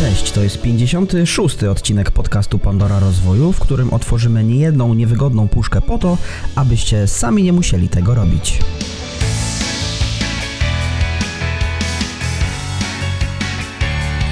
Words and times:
Cześć, 0.00 0.32
to 0.32 0.42
jest 0.42 0.62
56. 0.62 1.64
odcinek 1.64 2.10
podcastu 2.10 2.58
Pandora 2.58 2.98
Rozwoju, 2.98 3.52
w 3.52 3.60
którym 3.60 3.92
otworzymy 3.92 4.44
niejedną 4.44 4.94
niewygodną 4.94 5.48
puszkę 5.48 5.80
po 5.80 5.98
to, 5.98 6.18
abyście 6.56 7.06
sami 7.06 7.42
nie 7.42 7.52
musieli 7.52 7.88
tego 7.88 8.14
robić. 8.14 8.58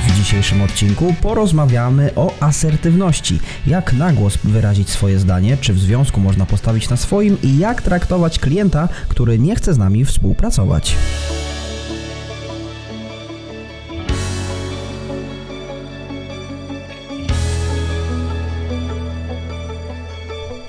W 0.09 0.17
dzisiejszym 0.17 0.63
odcinku 0.63 1.15
porozmawiamy 1.23 2.11
o 2.15 2.35
asertywności. 2.41 3.41
Jak 3.67 3.93
na 3.93 4.13
głos 4.13 4.39
wyrazić 4.45 4.91
swoje 4.91 5.19
zdanie, 5.19 5.57
czy 5.61 5.73
w 5.73 5.79
związku 5.79 6.21
można 6.21 6.47
postawić 6.47 6.89
na 6.89 6.97
swoim 6.97 7.37
i 7.43 7.59
jak 7.59 7.83
traktować 7.83 8.39
klienta, 8.39 8.89
który 9.09 9.39
nie 9.39 9.57
chce 9.57 9.75
z 9.75 9.79
nami 9.79 10.05
współpracować. 10.05 10.97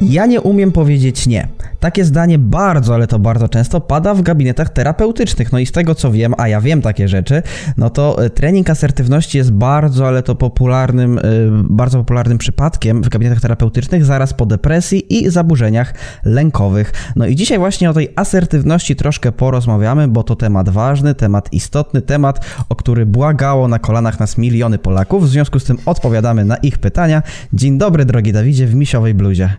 Ja 0.09 0.25
nie 0.25 0.41
umiem 0.41 0.71
powiedzieć 0.71 1.27
nie. 1.27 1.47
Takie 1.79 2.05
zdanie 2.05 2.39
bardzo, 2.39 2.95
ale 2.95 3.07
to 3.07 3.19
bardzo 3.19 3.49
często 3.49 3.81
pada 3.81 4.13
w 4.13 4.21
gabinetach 4.21 4.69
terapeutycznych. 4.69 5.51
No 5.51 5.59
i 5.59 5.65
z 5.65 5.71
tego 5.71 5.95
co 5.95 6.11
wiem, 6.11 6.33
a 6.37 6.47
ja 6.47 6.61
wiem 6.61 6.81
takie 6.81 7.07
rzeczy, 7.07 7.43
no 7.77 7.89
to 7.89 8.25
e, 8.25 8.29
trening 8.29 8.69
asertywności 8.69 9.37
jest 9.37 9.51
bardzo, 9.51 10.07
ale 10.07 10.23
to 10.23 10.35
popularnym, 10.35 11.17
e, 11.17 11.21
bardzo 11.69 11.97
popularnym 11.97 12.37
przypadkiem 12.37 13.03
w 13.03 13.09
gabinetach 13.09 13.41
terapeutycznych 13.41 14.05
zaraz 14.05 14.33
po 14.33 14.45
depresji 14.45 15.17
i 15.17 15.29
zaburzeniach 15.29 15.93
lękowych. 16.25 16.93
No 17.15 17.25
i 17.25 17.35
dzisiaj 17.35 17.57
właśnie 17.57 17.89
o 17.89 17.93
tej 17.93 18.09
asertywności 18.15 18.95
troszkę 18.95 19.31
porozmawiamy, 19.31 20.07
bo 20.07 20.23
to 20.23 20.35
temat 20.35 20.69
ważny, 20.69 21.15
temat 21.15 21.53
istotny, 21.53 22.01
temat, 22.01 22.45
o 22.69 22.75
który 22.75 23.05
błagało 23.05 23.67
na 23.67 23.79
kolanach 23.79 24.19
nas 24.19 24.37
miliony 24.37 24.77
Polaków. 24.77 25.23
W 25.23 25.27
związku 25.27 25.59
z 25.59 25.63
tym 25.63 25.77
odpowiadamy 25.85 26.45
na 26.45 26.57
ich 26.57 26.77
pytania. 26.77 27.23
Dzień 27.53 27.77
dobry, 27.77 28.05
drogi 28.05 28.33
Dawidzie, 28.33 28.67
w 28.67 28.75
misiowej 28.75 29.13
bluzie. 29.13 29.49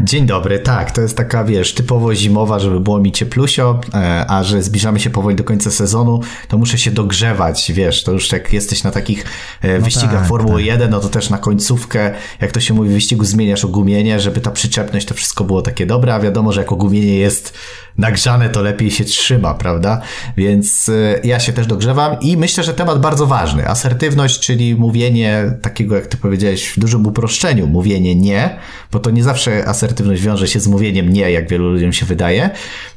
Dzień 0.00 0.26
dobry, 0.26 0.58
tak, 0.58 0.90
to 0.90 1.00
jest 1.00 1.16
taka, 1.16 1.44
wiesz, 1.44 1.74
typowo 1.74 2.14
zimowa, 2.14 2.58
żeby 2.58 2.80
było 2.80 2.98
mi 2.98 3.12
cieplusio, 3.12 3.80
e, 3.94 4.24
a 4.28 4.44
że 4.44 4.62
zbliżamy 4.62 5.00
się 5.00 5.10
powoli 5.10 5.36
do 5.36 5.44
końca 5.44 5.70
sezonu, 5.70 6.20
to 6.48 6.58
muszę 6.58 6.78
się 6.78 6.90
dogrzewać, 6.90 7.72
wiesz, 7.72 8.04
to 8.04 8.12
już 8.12 8.32
jak 8.32 8.52
jesteś 8.52 8.84
na 8.84 8.90
takich 8.90 9.24
e, 9.62 9.78
no 9.78 9.84
wyścigach 9.84 10.20
tak, 10.20 10.28
Formuły 10.28 10.60
tak. 10.60 10.66
1, 10.66 10.90
no 10.90 11.00
to 11.00 11.08
też 11.08 11.30
na 11.30 11.38
końcówkę, 11.38 12.14
jak 12.40 12.52
to 12.52 12.60
się 12.60 12.74
mówi 12.74 12.88
w 12.88 12.92
wyścigu, 12.92 13.24
zmieniasz 13.24 13.64
ogumienie, 13.64 14.20
żeby 14.20 14.40
ta 14.40 14.50
przyczepność, 14.50 15.06
to 15.06 15.14
wszystko 15.14 15.44
było 15.44 15.62
takie 15.62 15.86
dobre, 15.86 16.14
a 16.14 16.20
wiadomo, 16.20 16.52
że 16.52 16.60
jak 16.60 16.72
ogumienie 16.72 17.16
jest 17.16 17.54
nagrzane, 17.98 18.48
to 18.48 18.62
lepiej 18.62 18.90
się 18.90 19.04
trzyma, 19.04 19.54
prawda? 19.54 20.00
Więc 20.36 20.88
e, 20.88 21.20
ja 21.24 21.40
się 21.40 21.52
też 21.52 21.66
dogrzewam 21.66 22.20
i 22.20 22.36
myślę, 22.36 22.64
że 22.64 22.74
temat 22.74 23.00
bardzo 23.00 23.26
ważny. 23.26 23.68
Asertywność, 23.68 24.40
czyli 24.40 24.74
mówienie 24.74 25.58
takiego, 25.62 25.94
jak 25.94 26.06
ty 26.06 26.16
powiedziałeś, 26.16 26.68
w 26.68 26.80
dużym 26.80 27.06
uproszczeniu, 27.06 27.66
mówienie 27.66 28.14
nie, 28.14 28.58
bo 28.92 28.98
to 28.98 29.10
nie 29.10 29.24
zawsze 29.24 29.68
asertywność 29.68 30.22
wiąże 30.22 30.48
się 30.48 30.60
z 30.60 30.66
mówieniem 30.66 31.12
nie, 31.12 31.30
jak 31.30 31.48
wielu 31.48 31.68
ludziom 31.68 31.92
się 31.92 32.06
wydaje. 32.06 32.50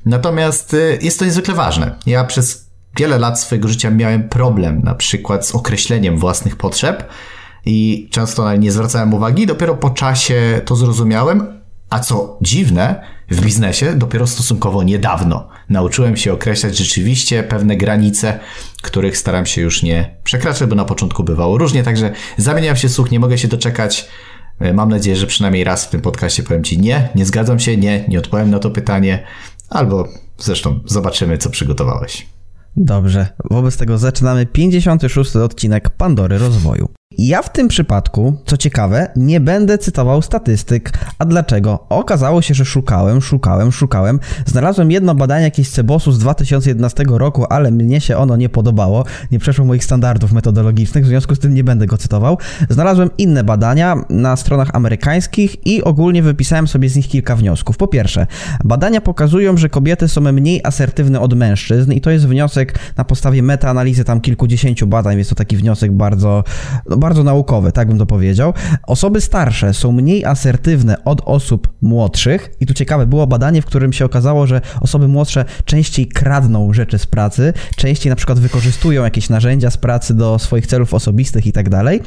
Natomiast 0.06 0.74
e, 0.74 0.78
jest 1.02 1.20
to 1.20 1.26
niezwykle 1.26 1.54
ważne. 1.54 1.96
Ja 2.06 2.24
przez 2.24 2.74
wiele 2.98 3.20
lat 3.20 3.40
swojego 3.40 3.68
życia 3.68 3.92
miałem 3.92 4.30
problem 4.30 4.82
na 4.84 4.96
przykład 4.96 5.48
z 5.48 5.56
określeniem 5.56 6.18
własnych 6.18 6.56
potrzeb 6.56 7.10
i 7.66 8.08
często 8.12 8.44
na 8.44 8.56
nie 8.56 8.72
zwracałem 8.72 9.14
uwagi. 9.14 9.48
Dopiero 9.48 9.76
po 9.76 9.90
czasie 9.90 10.62
to 10.66 10.76
zrozumiałem, 10.76 11.62
a 11.90 12.00
co 12.00 12.38
dziwne, 12.42 13.04
w 13.32 13.42
biznesie 13.42 13.96
dopiero 13.96 14.28
stosunkowo 14.28 14.84
niedawno 14.84 15.50
nauczyłem 15.70 16.18
się 16.18 16.34
określać 16.34 16.78
rzeczywiście 16.78 17.44
pewne 17.44 17.78
granice, 17.78 18.40
których 18.82 19.18
staram 19.18 19.46
się 19.46 19.62
już 19.62 19.84
nie 19.84 20.16
przekraczać, 20.24 20.70
bo 20.70 20.76
na 20.76 20.86
początku 20.86 21.24
bywało 21.24 21.58
różnie, 21.58 21.84
także 21.84 22.12
zamieniam 22.38 22.76
się 22.76 22.90
słuch, 22.90 23.12
nie 23.12 23.20
mogę 23.20 23.38
się 23.38 23.48
doczekać. 23.48 24.08
E, 24.60 24.74
mam 24.74 24.90
nadzieję, 24.90 25.16
że 25.16 25.28
przynajmniej 25.28 25.64
raz 25.64 25.86
w 25.86 25.90
tym 25.90 26.02
podcaście 26.02 26.44
powiem 26.44 26.64
Ci 26.64 26.80
nie, 26.80 27.09
nie 27.16 27.25
zgadzam 27.25 27.59
się, 27.59 27.78
nie, 27.78 28.06
nie 28.08 28.20
odpowiem 28.20 28.50
na 28.50 28.59
to 28.59 28.72
pytanie, 28.72 29.24
albo 29.70 30.08
zresztą 30.38 30.80
zobaczymy, 30.86 31.38
co 31.38 31.50
przygotowałeś. 31.50 32.28
Dobrze, 32.76 33.28
wobec 33.52 33.78
tego 33.78 33.97
zaczynamy 33.97 34.46
56 34.46 35.36
odcinek 35.36 35.90
Pandory 35.90 36.38
Rozwoju. 36.38 36.90
Ja 37.18 37.41
w 37.41 37.51
tym 37.51 37.68
przypadku, 37.68 38.38
co 38.46 38.57
ciekawe, 38.57 39.07
nie 39.16 39.40
będę 39.40 39.78
cytował 39.78 40.22
statystyk. 40.22 40.91
A 41.19 41.25
dlaczego? 41.25 41.85
Okazało 41.90 42.41
się, 42.41 42.53
że 42.53 42.66
szukałem, 42.66 43.22
szukałem, 43.22 43.72
szukałem. 43.72 44.19
Znalazłem 44.46 44.91
jedno 44.91 45.16
badanie 45.16 45.44
jakieś 45.44 45.69
Cebosu 45.69 46.12
z 46.12 46.19
2011 46.19 47.03
roku, 47.07 47.46
ale 47.50 47.72
mnie 47.72 48.02
się 48.02 48.18
ono 48.18 48.35
nie 48.35 48.50
podobało. 48.50 49.06
Nie 49.31 49.40
przeszło 49.40 49.66
moich 49.66 49.84
standardów 49.84 50.31
metodologicznych, 50.31 51.03
w 51.03 51.07
związku 51.07 51.35
z 51.35 51.40
tym 51.40 51.53
nie 51.53 51.63
będę 51.63 51.85
go 51.85 51.97
cytował. 51.97 52.38
Znalazłem 52.69 53.09
inne 53.18 53.44
badania 53.44 53.96
na 54.09 54.35
stronach 54.35 54.69
amerykańskich 54.73 55.68
i 55.68 55.84
ogólnie 55.84 56.23
wypisałem 56.23 56.68
sobie 56.68 56.90
z 56.90 56.96
nich 56.96 57.07
kilka 57.07 57.35
wniosków. 57.35 57.78
Po 57.78 57.88
pierwsze, 57.88 58.28
badania 58.63 59.02
pokazują, 59.02 59.57
że 59.57 59.69
kobiety 59.69 60.07
są 60.07 60.22
mniej 60.22 60.62
asertywne 60.63 61.19
od 61.19 61.34
mężczyzn 61.34 61.91
i 61.91 62.02
to 62.02 62.09
jest 62.09 62.28
wniosek 62.28 62.79
na 62.97 63.03
podstawie 63.03 63.44
metaanalizy 63.44 64.03
tam 64.03 64.22
kilkudziesięciu 64.22 64.88
badań, 64.88 65.16
więc 65.16 65.29
to 65.29 65.35
taki 65.35 65.57
wniosek 65.57 65.91
bardzo 65.91 66.44
no, 66.90 66.97
bardzo 67.03 67.24
naukowe, 67.24 67.72
tak 67.72 67.88
bym 67.88 67.97
to 67.97 68.06
powiedział. 68.06 68.53
Osoby 68.88 69.22
starsze 69.22 69.74
są 69.74 69.91
mniej 69.91 70.25
asertywne 70.25 71.03
od 71.03 71.22
osób 71.25 71.74
młodszych 71.81 72.52
i 72.59 72.66
tu 72.66 72.74
ciekawe 72.74 73.08
było 73.08 73.28
badanie, 73.28 73.62
w 73.62 73.66
którym 73.66 73.94
się 73.94 74.06
okazało, 74.06 74.47
że 74.47 74.62
osoby 74.81 75.08
młodsze 75.08 75.46
częściej 75.66 76.08
kradną 76.08 76.74
rzeczy 76.74 76.97
z 76.97 77.06
pracy, 77.06 77.53
częściej 77.75 78.09
na 78.09 78.16
przykład 78.16 78.40
wykorzystują 78.40 79.03
jakieś 79.03 79.30
narzędzia 79.30 79.69
z 79.69 79.78
pracy 79.78 80.14
do 80.14 80.40
swoich 80.40 80.68
celów 80.68 80.94
osobistych 80.94 81.47
i 81.47 81.52
tak 81.52 81.69
dalej. 81.69 82.02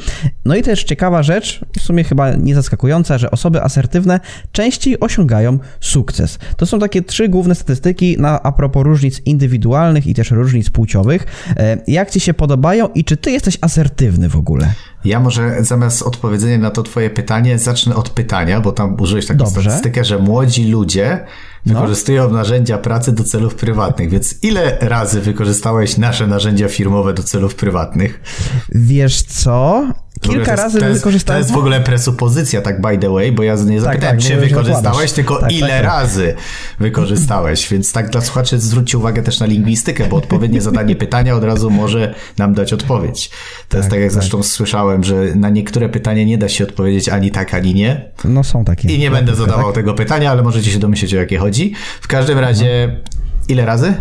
No 0.44 0.56
i 0.56 0.62
też 0.62 0.84
ciekawa 0.84 1.22
rzecz, 1.22 1.60
w 1.78 1.82
sumie 1.82 2.04
chyba 2.04 2.34
nie 2.34 2.54
zaskakująca, 2.54 3.18
że 3.18 3.30
osoby 3.30 3.62
asertywne 3.62 4.20
częściej 4.52 5.00
osiągają 5.00 5.58
sukces. 5.80 6.38
To 6.56 6.66
są 6.66 6.78
takie 6.78 7.02
trzy 7.02 7.28
główne 7.28 7.54
statystyki 7.54 8.16
na 8.18 8.42
a 8.42 8.52
propos 8.52 8.84
różnic 8.84 9.22
indywidualnych 9.24 10.06
i 10.06 10.14
też 10.14 10.30
różnic 10.30 10.70
płciowych. 10.70 11.26
E, 11.56 11.78
jak 11.86 12.10
ci 12.10 12.20
się 12.20 12.34
podobają 12.34 12.88
i 12.88 13.04
czy 13.04 13.16
ty 13.16 13.30
jesteś 13.30 13.58
asertywny 13.60 14.28
w 14.28 14.36
ogóle? 14.36 14.74
Ja 15.04 15.20
może 15.20 15.64
zamiast 15.64 16.02
odpowiedzenia 16.02 16.58
na 16.58 16.70
to 16.70 16.82
twoje 16.82 17.10
pytanie, 17.10 17.58
zacznę 17.58 17.96
od 17.96 18.10
pytania, 18.10 18.60
bo 18.60 18.72
tam 18.72 19.00
użyłeś 19.00 19.26
taką 19.26 19.44
Dobrze. 19.44 19.60
statystykę, 19.60 20.04
że 20.04 20.18
młodzi 20.18 20.70
ludzie 20.70 21.24
no. 21.66 21.74
wykorzystują 21.74 22.30
narzędzia 22.30 22.78
pracy 22.78 23.12
do 23.12 23.24
celów 23.24 23.54
prywatnych. 23.54 24.10
Więc 24.10 24.44
ile 24.44 24.78
razy 24.80 25.20
wykorzystałeś 25.20 25.98
nasze 25.98 26.26
narzędzia 26.26 26.68
firmowe 26.68 27.14
do 27.14 27.22
celów 27.22 27.54
prywatnych? 27.54 28.20
Wiesz 28.68 29.22
co? 29.22 29.86
Kilka 30.20 30.56
razy 30.56 30.80
to 30.80 30.88
jest, 30.88 31.00
wykorzystałem. 31.00 31.42
To 31.42 31.46
jest 31.46 31.54
w 31.54 31.58
ogóle 31.58 31.80
presupozycja, 31.80 32.62
tak 32.62 32.80
by 32.80 32.98
the 32.98 33.10
way, 33.10 33.32
bo 33.32 33.42
ja 33.42 33.52
nie 33.52 33.80
zapytałem, 33.80 34.00
tak, 34.00 34.00
tak, 34.00 34.20
czy 34.20 34.36
wykorzystałeś, 34.36 35.12
tylko 35.12 35.40
tak, 35.40 35.52
ile 35.52 35.68
tak, 35.68 35.76
tak. 35.76 35.84
razy 35.84 36.34
wykorzystałeś. 36.78 37.68
Więc 37.72 37.92
tak 37.92 38.10
dla 38.10 38.20
słuchaczy 38.20 38.58
zwróćcie 38.58 38.98
uwagę 38.98 39.22
też 39.22 39.40
na 39.40 39.46
lingwistykę, 39.46 40.06
bo 40.06 40.16
odpowiednie 40.16 40.60
zadanie 40.60 40.96
pytania 40.96 41.34
od 41.34 41.44
razu 41.44 41.70
może 41.70 42.14
nam 42.38 42.54
dać 42.54 42.72
odpowiedź. 42.72 43.30
To 43.68 43.76
jest 43.76 43.88
tak, 43.88 43.90
tak 43.90 44.00
jak 44.00 44.12
zresztą 44.12 44.42
słyszałem, 44.42 45.04
że 45.04 45.34
na 45.34 45.50
niektóre 45.50 45.88
pytania 45.88 46.24
nie 46.24 46.38
da 46.38 46.48
się 46.48 46.64
odpowiedzieć 46.64 47.08
ani 47.08 47.30
tak, 47.30 47.54
ani 47.54 47.74
nie. 47.74 48.10
No 48.24 48.44
są 48.44 48.64
takie. 48.64 48.88
I 48.88 48.98
nie 48.98 49.10
będę 49.10 49.34
zadawał 49.34 49.72
tego 49.72 49.94
pytania, 49.94 50.30
ale 50.30 50.42
możecie 50.42 50.70
się 50.70 50.78
domyśleć, 50.78 51.14
o 51.14 51.16
jakie 51.16 51.38
chodzi. 51.38 51.72
W 52.00 52.08
każdym 52.08 52.38
razie, 52.38 52.88
no. 53.04 53.20
ile 53.48 53.66
razy? 53.66 53.94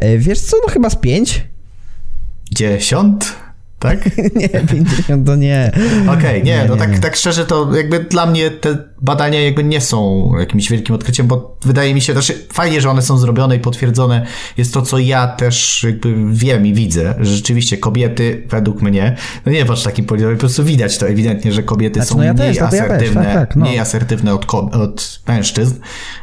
E, 0.00 0.18
wiesz 0.18 0.40
co, 0.40 0.56
no 0.66 0.72
chyba 0.72 0.90
z 0.90 0.96
pięć. 0.96 1.44
Dziesiąt? 2.52 3.36
Tak? 3.82 4.16
nie, 4.40 4.48
50 4.48 5.26
to 5.26 5.36
nie. 5.36 5.72
Okej, 6.02 6.18
okay, 6.18 6.34
nie, 6.34 6.42
nie, 6.42 6.64
no 6.68 6.74
nie, 6.74 6.80
tak, 6.80 6.90
nie. 6.90 6.98
tak 6.98 7.16
szczerze 7.16 7.46
to 7.46 7.76
jakby 7.76 8.00
dla 8.00 8.26
mnie 8.26 8.50
te 8.50 8.78
badania 9.02 9.40
jakby 9.40 9.64
nie 9.64 9.80
są 9.80 10.30
jakimś 10.38 10.70
wielkim 10.70 10.94
odkryciem, 10.94 11.26
bo 11.26 11.56
wydaje 11.62 11.94
mi 11.94 12.00
się, 12.00 12.12
znaczy 12.12 12.34
fajnie, 12.52 12.80
że 12.80 12.90
one 12.90 13.02
są 13.02 13.18
zrobione 13.18 13.56
i 13.56 13.58
potwierdzone 13.58 14.26
jest 14.56 14.74
to, 14.74 14.82
co 14.82 14.98
ja 14.98 15.26
też 15.26 15.84
jakby 15.84 16.14
wiem 16.28 16.66
i 16.66 16.74
widzę, 16.74 17.14
że 17.20 17.34
rzeczywiście 17.36 17.76
kobiety 17.76 18.46
według 18.48 18.82
mnie, 18.82 19.16
no 19.46 19.52
nie 19.52 19.64
patrz 19.64 19.82
takim 19.82 20.04
poziomem, 20.04 20.36
po 20.36 20.40
prostu 20.40 20.64
widać 20.64 20.98
to 20.98 21.08
ewidentnie, 21.08 21.52
że 21.52 21.62
kobiety 21.62 21.94
znaczy, 21.94 22.10
są 22.10 22.16
no 22.16 22.24
ja 22.24 22.34
mniej 22.34 22.48
też, 22.48 22.62
asertywne, 22.62 23.20
ja 23.20 23.26
też, 23.26 23.34
tak, 23.34 23.48
tak, 23.48 23.56
no. 23.56 23.64
mniej 23.64 23.78
asertywne 23.78 24.34
od, 24.34 24.54
od 24.74 25.20
mężczyzn 25.28 25.74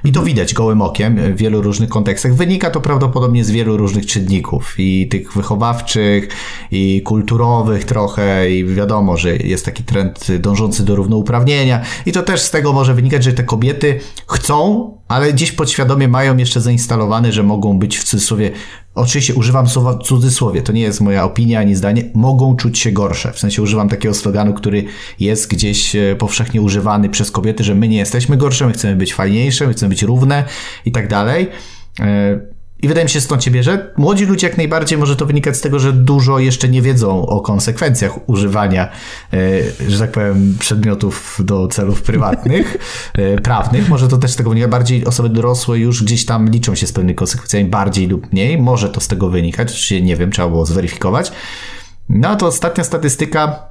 i 0.04 0.12
to 0.12 0.24
widać 0.24 0.54
gołym 0.54 0.81
okiem 0.81 1.33
w 1.33 1.38
wielu 1.38 1.62
różnych 1.62 1.89
kontekstach. 1.89 2.36
Wynika 2.36 2.69
to 2.69 2.81
prawdopodobnie 2.81 3.44
z 3.44 3.51
wielu 3.51 3.78
różnych 3.78 4.06
czynników 4.06 4.75
i 4.78 5.07
tych 5.07 5.33
wychowawczych 5.33 6.28
i 6.72 7.01
kulturowych, 7.01 7.49
trochę 7.86 8.51
i 8.51 8.66
wiadomo, 8.66 9.18
że 9.18 9.36
jest 9.36 9.66
taki 9.66 9.84
trend 9.84 10.28
dążący 10.40 10.86
do 10.86 10.96
równouprawnienia 10.96 11.81
i 12.06 12.12
to 12.12 12.24
też 12.24 12.42
z 12.42 12.51
tego 12.51 12.74
może 12.74 12.94
wynikać, 12.94 13.24
że 13.24 13.34
te 13.34 13.44
kobiety 13.44 14.00
chcą, 14.28 14.92
ale 15.07 15.34
gdzieś 15.34 15.51
podświadomie 15.51 16.07
mają 16.07 16.38
jeszcze 16.38 16.62
zainstalowane, 16.62 17.31
że 17.31 17.44
mogą 17.44 17.80
być 17.80 17.98
w 17.98 18.04
cudzysłowie, 18.04 18.51
oczywiście 18.96 19.34
używam 19.34 19.68
słowa 19.68 19.98
cudzysłowie, 19.98 20.62
to 20.62 20.72
nie 20.72 20.81
jest 20.81 21.01
moja 21.01 21.24
opinia 21.24 21.60
ani 21.60 21.75
zdanie, 21.75 22.04
mogą 22.13 22.56
czuć 22.56 22.80
się 22.80 22.92
gorsze. 22.92 23.34
W 23.34 23.40
sensie 23.40 23.62
używam 23.62 23.90
takiego 23.90 24.13
sloganu, 24.13 24.54
który 24.54 24.86
jest 25.19 25.52
gdzieś 25.52 25.95
e, 25.95 26.16
powszechnie 26.16 26.62
używany 26.62 27.10
przez 27.10 27.31
kobiety, 27.31 27.63
że 27.63 27.75
my 27.75 27.88
nie 27.88 27.98
jesteśmy 27.98 28.38
gorsze, 28.38 28.68
my 28.68 28.74
chcemy 28.74 28.95
być 28.95 29.13
fajniejsze, 29.13 29.68
my 29.68 29.74
chcemy 29.74 29.90
być 29.90 30.04
równe 30.04 30.44
i 30.86 30.92
tak 30.92 31.07
dalej. 31.07 31.48
I 32.81 32.88
wydaje 32.88 33.06
mi 33.06 33.10
się, 33.10 33.22
stąd 33.22 33.44
się 33.44 33.52
bierze. 33.52 33.94
Młodzi 33.98 34.26
ludzie 34.26 34.48
jak 34.48 34.58
najbardziej 34.58 34.98
może 34.98 35.16
to 35.16 35.26
wynikać 35.26 35.58
z 35.58 35.62
tego, 35.62 35.80
że 35.80 35.94
dużo 35.94 36.40
jeszcze 36.40 36.70
nie 36.70 36.81
wiedzą 36.81 37.26
o 37.26 37.42
konsekwencjach 37.42 38.30
używania, 38.30 38.90
e, 39.34 39.90
że 39.90 40.00
tak 40.00 40.12
powiem, 40.12 40.56
przedmiotów 40.60 41.42
do 41.44 41.68
celów 41.68 42.02
prywatnych, 42.02 42.78
e, 43.14 43.42
prawnych. 43.42 43.90
Może 43.90 44.08
to 44.08 44.18
też 44.18 44.31
z 44.31 44.36
tego 44.36 44.50
wynika. 44.50 44.68
Bardziej 44.68 45.06
osoby 45.06 45.30
dorosłe 45.30 45.80
już 45.80 46.04
gdzieś 46.04 46.26
tam 46.26 46.50
liczą 46.50 46.76
się 46.76 46.88
z 46.88 46.92
pewnymi 46.94 47.16
konsekwencjami, 47.16 47.70
bardziej 47.70 48.08
lub 48.08 48.34
mniej. 48.34 48.58
Może 48.58 48.90
to 48.90 49.02
z 49.02 49.08
tego 49.08 49.30
wynikać, 49.30 49.68
oczywiście 49.68 50.02
nie 50.02 50.16
wiem, 50.16 50.31
trzeba 50.31 50.50
było 50.50 50.66
zweryfikować. 50.66 51.31
No 52.10 52.36
to 52.36 52.48
ostatnia 52.48 52.84
statystyka, 52.84 53.64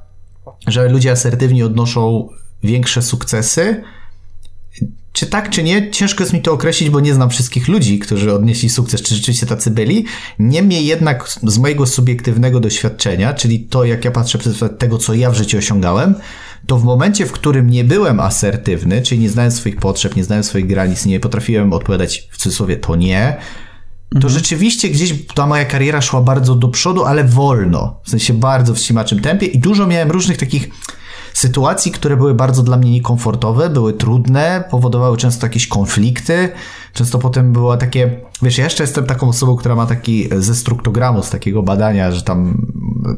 że 0.66 0.88
ludzie 0.88 1.12
asertywni 1.12 1.62
odnoszą 1.62 2.28
większe 2.62 3.02
sukcesy, 3.02 3.82
czy 5.18 5.26
tak, 5.26 5.50
czy 5.50 5.62
nie, 5.62 5.90
ciężko 5.90 6.22
jest 6.22 6.32
mi 6.32 6.42
to 6.42 6.52
określić, 6.52 6.90
bo 6.90 7.00
nie 7.00 7.14
znam 7.14 7.30
wszystkich 7.30 7.68
ludzi, 7.68 7.98
którzy 7.98 8.34
odnieśli 8.34 8.68
sukces, 8.68 9.02
czy 9.02 9.14
rzeczywiście 9.14 9.46
tacy 9.46 9.70
byli. 9.70 10.04
Niemniej 10.38 10.86
jednak 10.86 11.28
z 11.42 11.58
mojego 11.58 11.86
subiektywnego 11.86 12.60
doświadczenia, 12.60 13.34
czyli 13.34 13.60
to, 13.60 13.84
jak 13.84 14.04
ja 14.04 14.10
patrzę 14.10 14.38
przez 14.38 14.64
tego, 14.78 14.98
co 14.98 15.14
ja 15.14 15.30
w 15.30 15.34
życiu 15.34 15.58
osiągałem, 15.58 16.14
to 16.66 16.78
w 16.78 16.84
momencie, 16.84 17.26
w 17.26 17.32
którym 17.32 17.70
nie 17.70 17.84
byłem 17.84 18.20
asertywny, 18.20 19.02
czyli 19.02 19.20
nie 19.20 19.30
znałem 19.30 19.50
swoich 19.52 19.76
potrzeb, 19.76 20.16
nie 20.16 20.24
znałem 20.24 20.44
swoich 20.44 20.66
granic, 20.66 21.06
nie 21.06 21.20
potrafiłem 21.20 21.72
odpowiadać 21.72 22.28
w 22.30 22.38
cudzysłowie 22.38 22.76
to 22.76 22.96
nie, 22.96 23.36
to 24.10 24.16
mhm. 24.16 24.34
rzeczywiście 24.34 24.88
gdzieś 24.88 25.14
ta 25.34 25.46
moja 25.46 25.64
kariera 25.64 26.00
szła 26.00 26.20
bardzo 26.20 26.54
do 26.54 26.68
przodu, 26.68 27.04
ale 27.04 27.24
wolno. 27.24 28.00
W 28.04 28.10
sensie 28.10 28.34
bardzo 28.34 28.74
w 28.74 28.78
ścimaczym 28.78 29.20
tempie 29.20 29.46
i 29.46 29.58
dużo 29.58 29.86
miałem 29.86 30.10
różnych 30.10 30.36
takich 30.36 30.68
sytuacji, 31.38 31.92
które 31.92 32.16
były 32.16 32.34
bardzo 32.34 32.62
dla 32.62 32.76
mnie 32.76 32.90
niekomfortowe, 32.90 33.70
były 33.70 33.92
trudne, 33.92 34.64
powodowały 34.70 35.16
często 35.16 35.46
jakieś 35.46 35.66
konflikty, 35.66 36.48
często 36.92 37.18
potem 37.18 37.52
było 37.52 37.76
takie, 37.76 38.20
wiesz, 38.42 38.58
ja 38.58 38.64
jeszcze 38.64 38.82
jestem 38.82 39.06
taką 39.06 39.28
osobą, 39.28 39.56
która 39.56 39.74
ma 39.74 39.86
taki 39.86 40.28
ze 40.38 40.54
struktogramu, 40.54 41.22
z 41.22 41.30
takiego 41.30 41.62
badania, 41.62 42.12
że 42.12 42.22
tam 42.22 42.66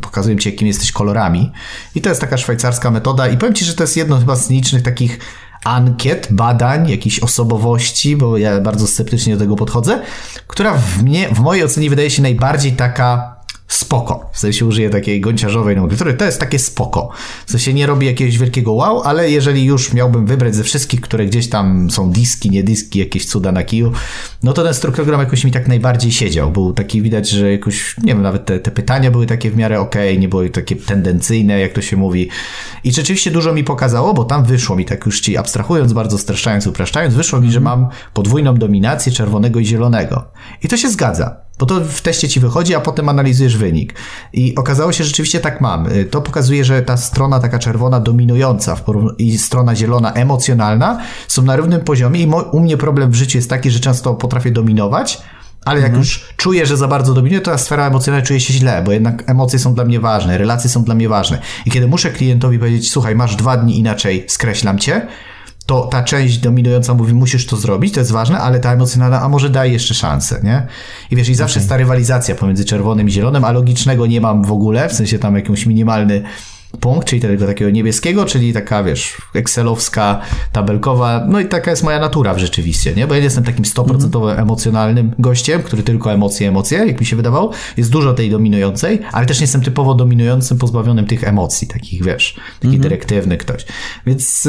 pokazuję 0.00 0.36
ci, 0.36 0.50
jakim 0.50 0.68
jesteś 0.68 0.92
kolorami. 0.92 1.52
I 1.94 2.00
to 2.00 2.08
jest 2.08 2.20
taka 2.20 2.36
szwajcarska 2.36 2.90
metoda. 2.90 3.28
I 3.28 3.36
powiem 3.36 3.54
ci, 3.54 3.64
że 3.64 3.74
to 3.74 3.82
jest 3.82 3.96
jedno 3.96 4.18
chyba 4.18 4.36
z 4.36 4.50
nielicznych 4.50 4.82
takich 4.82 5.18
ankiet, 5.64 6.28
badań, 6.30 6.90
jakiejś 6.90 7.20
osobowości, 7.20 8.16
bo 8.16 8.38
ja 8.38 8.60
bardzo 8.60 8.86
sceptycznie 8.86 9.34
do 9.34 9.40
tego 9.40 9.56
podchodzę, 9.56 10.02
która 10.46 10.74
w 10.74 11.02
mnie, 11.02 11.28
w 11.28 11.40
mojej 11.40 11.64
ocenie 11.64 11.90
wydaje 11.90 12.10
się 12.10 12.22
najbardziej 12.22 12.72
taka 12.72 13.39
spoko. 13.70 14.30
W 14.32 14.38
sensie 14.38 14.66
użyję 14.66 14.90
takiej 14.90 15.20
gonciarzowej 15.20 15.76
nomenklatury. 15.76 16.14
To 16.14 16.24
jest 16.24 16.40
takie 16.40 16.58
spoko. 16.58 17.10
W 17.46 17.50
sensie 17.50 17.74
nie 17.74 17.86
robi 17.86 18.06
jakiegoś 18.06 18.38
wielkiego 18.38 18.72
wow, 18.72 19.02
ale 19.02 19.30
jeżeli 19.30 19.64
już 19.64 19.92
miałbym 19.92 20.26
wybrać 20.26 20.54
ze 20.54 20.64
wszystkich, 20.64 21.00
które 21.00 21.26
gdzieś 21.26 21.48
tam 21.48 21.90
są 21.90 22.10
diski, 22.10 22.50
nie 22.50 22.62
diski, 22.62 22.98
jakieś 22.98 23.26
cuda 23.26 23.52
na 23.52 23.62
kiju, 23.62 23.92
no 24.42 24.52
to 24.52 24.64
ten 24.64 24.74
struktogram 24.74 25.20
jakoś 25.20 25.44
mi 25.44 25.50
tak 25.50 25.68
najbardziej 25.68 26.12
siedział. 26.12 26.50
Był 26.50 26.72
taki 26.72 27.02
widać, 27.02 27.28
że 27.28 27.52
jakoś, 27.52 27.96
nie 27.98 28.12
wiem, 28.12 28.22
nawet 28.22 28.44
te, 28.44 28.60
te 28.60 28.70
pytania 28.70 29.10
były 29.10 29.26
takie 29.26 29.50
w 29.50 29.56
miarę 29.56 29.80
okej, 29.80 30.08
okay, 30.08 30.20
nie 30.20 30.28
były 30.28 30.50
takie 30.50 30.76
tendencyjne, 30.76 31.60
jak 31.60 31.72
to 31.72 31.82
się 31.82 31.96
mówi. 31.96 32.28
I 32.84 32.92
rzeczywiście 32.92 33.30
dużo 33.30 33.52
mi 33.52 33.64
pokazało, 33.64 34.14
bo 34.14 34.24
tam 34.24 34.44
wyszło 34.44 34.76
mi, 34.76 34.84
tak 34.84 35.06
już 35.06 35.20
ci 35.20 35.36
abstrahując, 35.36 35.92
bardzo 35.92 36.18
streszczając, 36.18 36.66
upraszczając, 36.66 37.14
wyszło 37.14 37.40
mi, 37.40 37.52
że 37.52 37.60
mam 37.60 37.88
podwójną 38.14 38.54
dominację 38.54 39.12
czerwonego 39.12 39.60
i 39.60 39.66
zielonego. 39.66 40.30
I 40.62 40.68
to 40.68 40.76
się 40.76 40.88
zgadza. 40.88 41.49
Bo 41.60 41.66
to 41.66 41.80
w 41.80 42.00
teście 42.00 42.28
ci 42.28 42.40
wychodzi, 42.40 42.74
a 42.74 42.80
potem 42.80 43.08
analizujesz 43.08 43.56
wynik. 43.56 43.94
I 44.32 44.54
okazało 44.54 44.92
się, 44.92 45.04
że 45.04 45.08
rzeczywiście 45.08 45.40
tak 45.40 45.60
mam. 45.60 45.86
Y, 45.86 46.04
to 46.04 46.20
pokazuje, 46.20 46.64
że 46.64 46.82
ta 46.82 46.96
strona 46.96 47.40
taka 47.40 47.58
czerwona 47.58 48.00
dominująca 48.00 48.76
i 49.18 49.38
strona 49.38 49.76
zielona 49.76 50.12
emocjonalna 50.12 51.00
są 51.28 51.42
na 51.42 51.56
równym 51.56 51.80
poziomie 51.80 52.20
i 52.20 52.30
u 52.52 52.60
mnie 52.60 52.76
problem 52.76 53.10
w 53.10 53.14
życiu 53.14 53.38
jest 53.38 53.50
taki, 53.50 53.70
że 53.70 53.80
często 53.80 54.14
potrafię 54.14 54.50
dominować, 54.50 55.22
ale 55.64 55.80
jak 55.80 55.88
mhm. 55.88 56.02
już 56.02 56.28
czuję, 56.36 56.66
że 56.66 56.76
za 56.76 56.88
bardzo 56.88 57.14
dominuję, 57.14 57.40
to 57.40 57.50
ta 57.50 57.58
sfera 57.58 57.86
emocjonalna 57.86 58.26
czuje 58.26 58.40
się 58.40 58.54
źle, 58.54 58.82
bo 58.82 58.92
jednak 58.92 59.30
emocje 59.30 59.58
są 59.58 59.74
dla 59.74 59.84
mnie 59.84 60.00
ważne, 60.00 60.38
relacje 60.38 60.70
są 60.70 60.84
dla 60.84 60.94
mnie 60.94 61.08
ważne. 61.08 61.38
I 61.66 61.70
kiedy 61.70 61.88
muszę 61.88 62.10
klientowi 62.10 62.58
powiedzieć, 62.58 62.90
słuchaj, 62.90 63.14
masz 63.14 63.36
dwa 63.36 63.56
dni 63.56 63.78
inaczej, 63.78 64.24
skreślam 64.28 64.78
cię, 64.78 65.06
to 65.70 65.86
ta 65.86 66.02
część 66.02 66.38
dominująca 66.38 66.94
mówi, 66.94 67.14
musisz 67.14 67.46
to 67.46 67.56
zrobić, 67.56 67.94
to 67.94 68.00
jest 68.00 68.12
ważne, 68.12 68.38
ale 68.38 68.60
ta 68.60 68.72
emocjonalna, 68.72 69.22
a 69.22 69.28
może 69.28 69.50
daj 69.50 69.72
jeszcze 69.72 69.94
szansę, 69.94 70.40
nie? 70.44 70.66
I 71.10 71.16
wiesz, 71.16 71.28
i 71.28 71.34
zawsze 71.34 71.52
okay. 71.52 71.60
jest 71.60 71.68
ta 71.68 71.76
rywalizacja 71.76 72.34
pomiędzy 72.34 72.64
czerwonym 72.64 73.08
i 73.08 73.10
zielonym, 73.10 73.44
a 73.44 73.52
logicznego 73.52 74.06
nie 74.06 74.20
mam 74.20 74.44
w 74.44 74.52
ogóle, 74.52 74.88
w 74.88 74.92
sensie 74.92 75.18
tam 75.18 75.36
jakąś 75.36 75.66
minimalny 75.66 76.22
punkt, 76.80 77.08
czyli 77.08 77.22
tego 77.22 77.46
takiego 77.46 77.70
niebieskiego, 77.70 78.24
czyli 78.24 78.52
taka, 78.52 78.82
wiesz, 78.82 79.16
excelowska, 79.34 80.20
tabelkowa, 80.52 81.26
no 81.28 81.40
i 81.40 81.46
taka 81.46 81.70
jest 81.70 81.82
moja 81.82 81.98
natura 81.98 82.34
w 82.34 82.38
rzeczywiście, 82.38 82.94
nie? 82.94 83.06
Bo 83.06 83.14
ja 83.14 83.20
jestem 83.22 83.44
takim 83.44 83.64
100% 83.64 84.22
mm 84.22 84.40
emocjonalnym 84.40 85.14
gościem, 85.18 85.62
który 85.62 85.82
tylko 85.82 86.12
emocje, 86.12 86.48
emocje, 86.48 86.78
jak 86.78 87.00
mi 87.00 87.06
się 87.06 87.16
wydawało. 87.16 87.50
Jest 87.76 87.90
dużo 87.90 88.14
tej 88.14 88.30
dominującej, 88.30 89.00
ale 89.12 89.26
też 89.26 89.40
nie 89.40 89.44
jestem 89.44 89.60
typowo 89.60 89.94
dominującym, 89.94 90.58
pozbawionym 90.58 91.06
tych 91.06 91.24
emocji, 91.24 91.68
takich, 91.68 92.04
wiesz, 92.04 92.36
taki 92.60 92.68
mm 92.68 92.80
dyrektywny 92.80 93.36
ktoś. 93.36 93.66
Więc... 94.06 94.48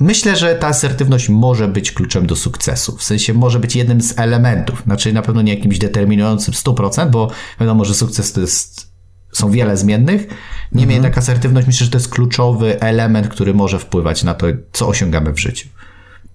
Myślę, 0.00 0.36
że 0.36 0.54
ta 0.54 0.66
asertywność 0.66 1.28
może 1.28 1.68
być 1.68 1.92
kluczem 1.92 2.26
do 2.26 2.36
sukcesu. 2.36 2.96
W 2.96 3.02
sensie 3.02 3.34
może 3.34 3.60
być 3.60 3.76
jednym 3.76 4.00
z 4.00 4.18
elementów. 4.18 4.82
Znaczy 4.84 5.12
na 5.12 5.22
pewno 5.22 5.42
nie 5.42 5.54
jakimś 5.54 5.78
determinującym 5.78 6.54
100%, 6.54 7.10
bo 7.10 7.30
wiadomo, 7.60 7.84
że 7.84 7.94
sukces 7.94 8.32
to 8.32 8.40
jest, 8.40 8.92
są 9.32 9.50
wiele 9.50 9.76
zmiennych. 9.76 10.26
Niemniej 10.72 10.96
mhm. 10.96 11.12
taka 11.12 11.20
asertywność 11.20 11.66
myślę, 11.66 11.84
że 11.84 11.90
to 11.90 11.98
jest 11.98 12.08
kluczowy 12.08 12.80
element, 12.80 13.28
który 13.28 13.54
może 13.54 13.78
wpływać 13.78 14.24
na 14.24 14.34
to, 14.34 14.46
co 14.72 14.88
osiągamy 14.88 15.32
w 15.32 15.40
życiu. 15.40 15.68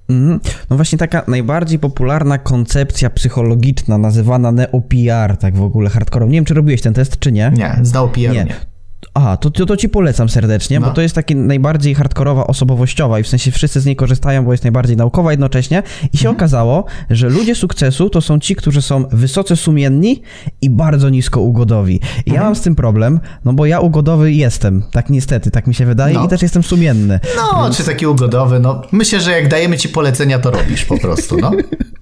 Mhm. 0.09 0.39
No 0.69 0.75
właśnie 0.75 0.97
taka 0.97 1.23
najbardziej 1.27 1.79
popularna 1.79 2.37
koncepcja 2.37 3.09
psychologiczna 3.09 3.97
nazywana 3.97 4.51
neo-PR, 4.51 5.37
tak 5.37 5.55
w 5.55 5.61
ogóle 5.61 5.89
hardcore. 5.89 6.25
Nie 6.25 6.31
wiem, 6.31 6.45
czy 6.45 6.53
robiłeś 6.53 6.81
ten 6.81 6.93
test, 6.93 7.19
czy 7.19 7.31
nie? 7.31 7.51
Nie, 7.55 7.79
z 7.81 7.93
neo-PR 7.93 8.33
nie. 8.33 8.43
nie. 8.43 8.72
Aha, 9.13 9.37
to, 9.37 9.51
to, 9.51 9.65
to 9.65 9.77
ci 9.77 9.89
polecam 9.89 10.29
serdecznie, 10.29 10.79
no. 10.79 10.87
bo 10.87 10.93
to 10.93 11.01
jest 11.01 11.15
taki 11.15 11.35
najbardziej 11.35 11.95
hardkorowa 11.95 12.47
osobowościowa 12.47 13.19
i 13.19 13.23
w 13.23 13.27
sensie 13.27 13.51
wszyscy 13.51 13.81
z 13.81 13.85
niej 13.85 13.95
korzystają, 13.95 14.45
bo 14.45 14.51
jest 14.51 14.63
najbardziej 14.63 14.97
naukowa 14.97 15.31
jednocześnie 15.31 15.83
i 16.13 16.17
się 16.17 16.29
mhm. 16.29 16.35
okazało, 16.35 16.85
że 17.09 17.29
ludzie 17.29 17.55
sukcesu 17.55 18.09
to 18.09 18.21
są 18.21 18.39
ci, 18.39 18.55
którzy 18.55 18.81
są 18.81 19.05
wysoce 19.11 19.55
sumienni 19.55 20.21
i 20.61 20.69
bardzo 20.69 21.09
nisko 21.09 21.41
ugodowi. 21.41 21.95
I 21.95 22.29
mhm. 22.29 22.35
ja 22.35 22.43
mam 22.43 22.55
z 22.55 22.61
tym 22.61 22.75
problem, 22.75 23.19
no 23.45 23.53
bo 23.53 23.65
ja 23.65 23.79
ugodowy 23.79 24.31
jestem, 24.31 24.83
tak 24.91 25.09
niestety, 25.09 25.51
tak 25.51 25.67
mi 25.67 25.73
się 25.73 25.85
wydaje 25.85 26.13
no. 26.15 26.25
i 26.25 26.27
też 26.27 26.41
jestem 26.41 26.63
sumienny. 26.63 27.19
No, 27.35 27.63
Więc... 27.63 27.77
czy 27.77 27.83
taki 27.83 28.07
ugodowy, 28.07 28.59
no 28.59 28.81
myślę, 28.91 29.21
że 29.21 29.31
jak 29.31 29.47
dajemy 29.47 29.77
ci 29.77 29.89
polecenia, 29.89 30.39
to 30.39 30.51
robisz 30.51 30.85
po 30.85 30.97
prostu, 30.97 31.37
no. 31.37 31.51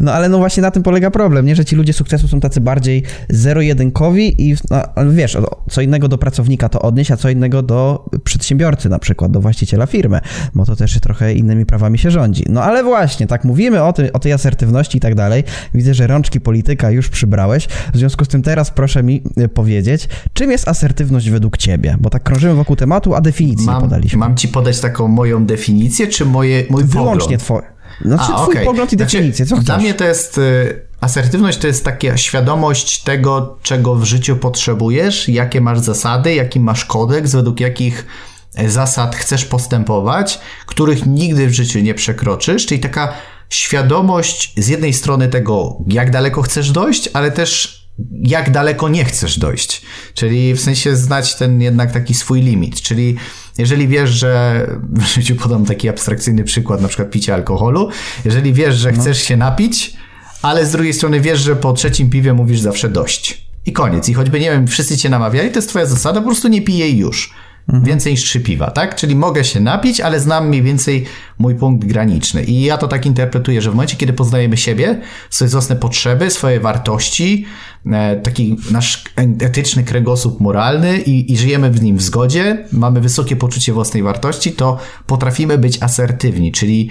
No 0.00 0.12
ale 0.12 0.28
no 0.28 0.38
właśnie 0.38 0.62
na 0.62 0.70
tym 0.70 0.82
polega 0.82 1.10
problem, 1.10 1.46
nie? 1.46 1.56
Że 1.56 1.64
ci 1.64 1.76
ludzie 1.76 1.92
sukcesu 1.92 2.28
są 2.28 2.40
tacy 2.40 2.60
bardziej 2.60 3.02
zero-jedynkowi 3.28 4.50
i 4.50 4.56
no, 4.70 4.82
wiesz, 5.10 5.36
co 5.70 5.80
innego 5.80 6.08
do 6.08 6.18
pracownika 6.18 6.68
to 6.68 6.82
odnieść, 6.82 7.10
a 7.10 7.16
co 7.16 7.30
innego 7.30 7.62
do 7.62 8.10
przedsiębiorcy 8.24 8.88
na 8.88 8.98
przykład, 8.98 9.32
do 9.32 9.40
właściciela 9.40 9.86
firmy, 9.86 10.20
bo 10.54 10.64
to 10.64 10.76
też 10.76 11.00
trochę 11.00 11.34
innymi 11.34 11.66
prawami 11.66 11.98
się 11.98 12.10
rządzi. 12.10 12.44
No 12.48 12.62
ale 12.62 12.84
właśnie, 12.84 13.26
tak 13.26 13.44
mówimy 13.44 13.82
o, 13.82 13.92
ty, 13.92 14.12
o 14.12 14.18
tej 14.18 14.32
asertywności 14.32 14.98
i 14.98 15.00
tak 15.00 15.14
dalej. 15.14 15.44
Widzę, 15.74 15.94
że 15.94 16.06
rączki 16.06 16.40
polityka 16.40 16.90
już 16.90 17.08
przybrałeś. 17.08 17.68
W 17.94 17.96
związku 17.96 18.24
z 18.24 18.28
tym 18.28 18.42
teraz 18.42 18.70
proszę 18.70 19.02
mi 19.02 19.22
e, 19.36 19.48
powiedzieć, 19.48 20.08
czym 20.32 20.50
jest 20.50 20.68
asertywność 20.68 21.30
według 21.30 21.56
ciebie? 21.56 21.96
Bo 22.00 22.10
tak 22.10 22.22
krążymy 22.22 22.54
wokół 22.54 22.76
tematu, 22.76 23.14
a 23.14 23.20
definicji 23.20 23.66
mam, 23.66 23.74
nie 23.74 23.80
podaliśmy. 23.80 24.18
Mam 24.18 24.36
ci 24.36 24.48
podać 24.48 24.80
taką 24.80 25.08
moją 25.08 25.46
definicję, 25.46 26.06
czy 26.06 26.24
moje, 26.24 26.64
mój 26.70 26.84
Wyłącznie 26.84 27.38
twoje. 27.38 27.71
Znaczy 28.04 28.32
A, 28.32 28.42
twój 28.42 28.54
okay. 28.54 28.64
pogląd 28.64 28.92
i 28.92 28.96
znaczy, 28.96 29.16
definicję, 29.16 29.46
co 29.46 29.56
Dla 29.56 29.78
mnie 29.78 29.94
to 29.94 30.04
jest... 30.04 30.38
Y, 30.38 30.92
asertywność 31.00 31.58
to 31.58 31.66
jest 31.66 31.84
taka 31.84 32.16
świadomość 32.16 33.02
tego, 33.02 33.58
czego 33.62 33.94
w 33.94 34.04
życiu 34.04 34.36
potrzebujesz, 34.36 35.28
jakie 35.28 35.60
masz 35.60 35.78
zasady, 35.78 36.34
jaki 36.34 36.60
masz 36.60 36.84
kodeks, 36.84 37.32
według 37.32 37.60
jakich 37.60 38.06
e, 38.54 38.70
zasad 38.70 39.16
chcesz 39.16 39.44
postępować, 39.44 40.40
których 40.66 41.06
nigdy 41.06 41.46
w 41.46 41.52
życiu 41.52 41.80
nie 41.80 41.94
przekroczysz, 41.94 42.66
czyli 42.66 42.80
taka 42.80 43.12
świadomość 43.50 44.52
z 44.56 44.68
jednej 44.68 44.92
strony 44.92 45.28
tego, 45.28 45.78
jak 45.86 46.10
daleko 46.10 46.42
chcesz 46.42 46.70
dojść, 46.70 47.08
ale 47.12 47.30
też 47.30 47.81
jak 48.22 48.50
daleko 48.50 48.88
nie 48.88 49.04
chcesz 49.04 49.38
dojść. 49.38 49.82
Czyli 50.14 50.54
w 50.54 50.60
sensie 50.60 50.96
znać 50.96 51.34
ten 51.34 51.62
jednak 51.62 51.92
taki 51.92 52.14
swój 52.14 52.42
limit. 52.42 52.80
Czyli 52.80 53.16
jeżeli 53.58 53.88
wiesz, 53.88 54.10
że 54.10 54.66
w 55.00 55.06
życiu 55.06 55.36
podam 55.36 55.64
taki 55.66 55.88
abstrakcyjny 55.88 56.44
przykład, 56.44 56.80
na 56.80 56.88
przykład 56.88 57.10
picia 57.10 57.34
alkoholu, 57.34 57.88
jeżeli 58.24 58.52
wiesz, 58.52 58.74
że 58.74 58.92
no. 58.92 59.00
chcesz 59.00 59.22
się 59.22 59.36
napić, 59.36 59.96
ale 60.42 60.66
z 60.66 60.72
drugiej 60.72 60.92
strony 60.92 61.20
wiesz, 61.20 61.40
że 61.40 61.56
po 61.56 61.72
trzecim 61.72 62.10
piwie 62.10 62.32
mówisz 62.32 62.60
zawsze 62.60 62.88
dość. 62.88 63.46
I 63.66 63.72
koniec. 63.72 64.08
I 64.08 64.14
choćby, 64.14 64.40
nie 64.40 64.50
wiem, 64.50 64.66
wszyscy 64.66 64.96
cię 64.96 65.08
namawiali, 65.08 65.50
to 65.50 65.58
jest 65.58 65.68
twoja 65.68 65.86
zasada, 65.86 66.20
po 66.20 66.26
prostu 66.26 66.48
nie 66.48 66.62
pij 66.62 66.96
już. 66.96 67.32
Mhm. 67.68 67.84
Więcej 67.84 68.12
niż 68.12 68.22
trzy 68.22 68.40
piwa, 68.40 68.70
tak? 68.70 68.96
Czyli 68.96 69.16
mogę 69.16 69.44
się 69.44 69.60
napić, 69.60 70.00
ale 70.00 70.20
znam 70.20 70.48
mniej 70.48 70.62
więcej 70.62 71.04
mój 71.38 71.54
punkt 71.54 71.84
graniczny. 71.86 72.44
I 72.44 72.62
ja 72.62 72.78
to 72.78 72.88
tak 72.88 73.06
interpretuję, 73.06 73.62
że 73.62 73.70
w 73.70 73.74
momencie, 73.74 73.96
kiedy 73.96 74.12
poznajemy 74.12 74.56
siebie, 74.56 75.00
swoje 75.30 75.50
własne 75.50 75.76
potrzeby, 75.76 76.30
swoje 76.30 76.60
wartości, 76.60 77.46
e, 77.86 78.16
taki 78.16 78.56
nasz 78.70 79.04
etyczny 79.40 79.84
kręgosłup 79.84 80.40
moralny 80.40 80.98
i, 80.98 81.32
i 81.32 81.36
żyjemy 81.36 81.70
w 81.70 81.82
nim 81.82 81.96
w 81.96 82.02
zgodzie, 82.02 82.68
mamy 82.72 83.00
wysokie 83.00 83.36
poczucie 83.36 83.72
własnej 83.72 84.02
wartości, 84.02 84.52
to 84.52 84.78
potrafimy 85.06 85.58
być 85.58 85.82
asertywni, 85.82 86.52
czyli 86.52 86.90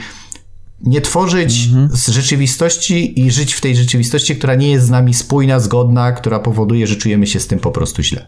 nie 0.84 1.02
tworzyć 1.02 1.66
mhm. 1.66 1.90
z 1.92 2.08
rzeczywistości 2.08 3.20
i 3.20 3.32
żyć 3.32 3.54
w 3.54 3.62
tej 3.62 3.76
rzeczywistości, 3.76 4.36
która 4.36 4.56
nie 4.56 4.72
jest 4.72 4.86
z 4.86 4.90
nami 4.90 5.14
spójna, 5.14 5.60
zgodna, 5.60 6.12
która 6.12 6.40
powoduje, 6.40 6.88
że 6.88 6.96
czujemy 6.96 7.28
się 7.28 7.40
z 7.40 7.48
tym 7.48 7.60
po 7.60 7.72
prostu 7.72 8.04
źle. 8.04 8.28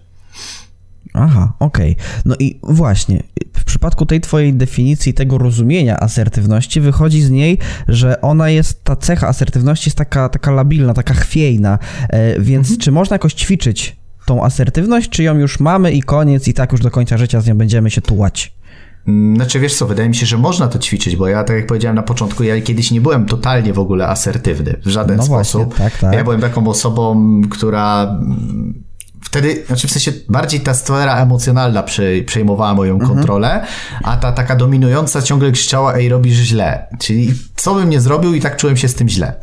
Aha, 1.14 1.54
okej. 1.60 1.92
Okay. 1.92 2.06
No 2.26 2.36
i 2.40 2.60
właśnie, 2.64 3.24
w 3.54 3.64
przypadku 3.64 4.06
tej 4.06 4.22
twojej 4.22 4.54
definicji, 4.54 5.14
tego 5.14 5.38
rozumienia 5.38 6.00
asertywności, 6.00 6.82
wychodzi 6.82 7.22
z 7.22 7.32
niej, 7.32 7.58
że 7.88 8.22
ona 8.22 8.50
jest, 8.50 8.84
ta 8.84 8.96
cecha 8.96 9.28
asertywności 9.28 9.88
jest 9.88 9.98
taka, 9.98 10.30
taka 10.30 10.52
labilna, 10.52 10.94
taka 10.94 11.14
chwiejna, 11.14 11.80
e, 12.10 12.40
więc 12.40 12.68
mhm. 12.68 12.80
czy 12.80 12.92
można 12.92 13.14
jakoś 13.14 13.34
ćwiczyć 13.34 13.96
tą 14.26 14.44
asertywność, 14.44 15.10
czy 15.10 15.24
ją 15.24 15.38
już 15.38 15.60
mamy 15.60 15.92
i 15.92 16.02
koniec 16.02 16.48
i 16.48 16.54
tak 16.54 16.72
już 16.72 16.82
do 16.82 16.92
końca 16.92 17.18
życia 17.18 17.42
z 17.42 17.48
nią 17.48 17.58
będziemy 17.58 17.90
się 17.90 18.02
tułać? 18.02 18.54
Znaczy 19.36 19.60
wiesz 19.60 19.76
co, 19.76 19.88
wydaje 19.88 20.10
mi 20.10 20.16
się, 20.16 20.26
że 20.26 20.38
można 20.38 20.68
to 20.68 20.80
ćwiczyć, 20.80 21.16
bo 21.16 21.28
ja 21.28 21.44
tak 21.44 21.56
jak 21.56 21.68
powiedziałem 21.68 21.96
na 21.96 22.04
początku, 22.04 22.44
ja 22.44 22.62
kiedyś 22.62 22.92
nie 22.92 23.02
byłem 23.02 23.26
totalnie 23.26 23.74
w 23.74 23.80
ogóle 23.80 24.08
asertywny 24.08 24.76
w 24.86 24.88
żaden 24.88 25.18
no 25.18 25.24
sposób. 25.24 25.66
Właśnie, 25.66 25.86
tak, 25.86 25.98
tak. 25.98 26.14
Ja 26.14 26.24
byłem 26.24 26.42
taką 26.42 26.68
osobą, 26.68 27.42
która 27.50 28.18
wtedy, 29.24 29.64
znaczy 29.68 29.88
w 29.88 29.92
sensie 29.92 30.12
bardziej 30.30 30.60
ta 30.60 30.74
sfera 30.74 31.18
emocjonalna 31.18 31.84
przejmowała 32.26 32.74
moją 32.74 32.94
mhm. 32.94 33.12
kontrolę, 33.12 33.66
a 34.04 34.18
ta 34.18 34.32
taka 34.32 34.56
dominująca 34.56 35.22
ciągle 35.22 35.52
krzyczała, 35.52 35.96
ej, 35.96 36.10
robisz 36.10 36.36
źle. 36.36 36.88
Czyli 37.00 37.34
co 37.56 37.76
bym 37.76 37.90
nie 37.90 38.02
zrobił 38.02 38.34
i 38.34 38.42
tak 38.42 38.58
czułem 38.58 38.78
się 38.78 38.88
z 38.88 38.96
tym 38.96 39.10
źle. 39.10 39.34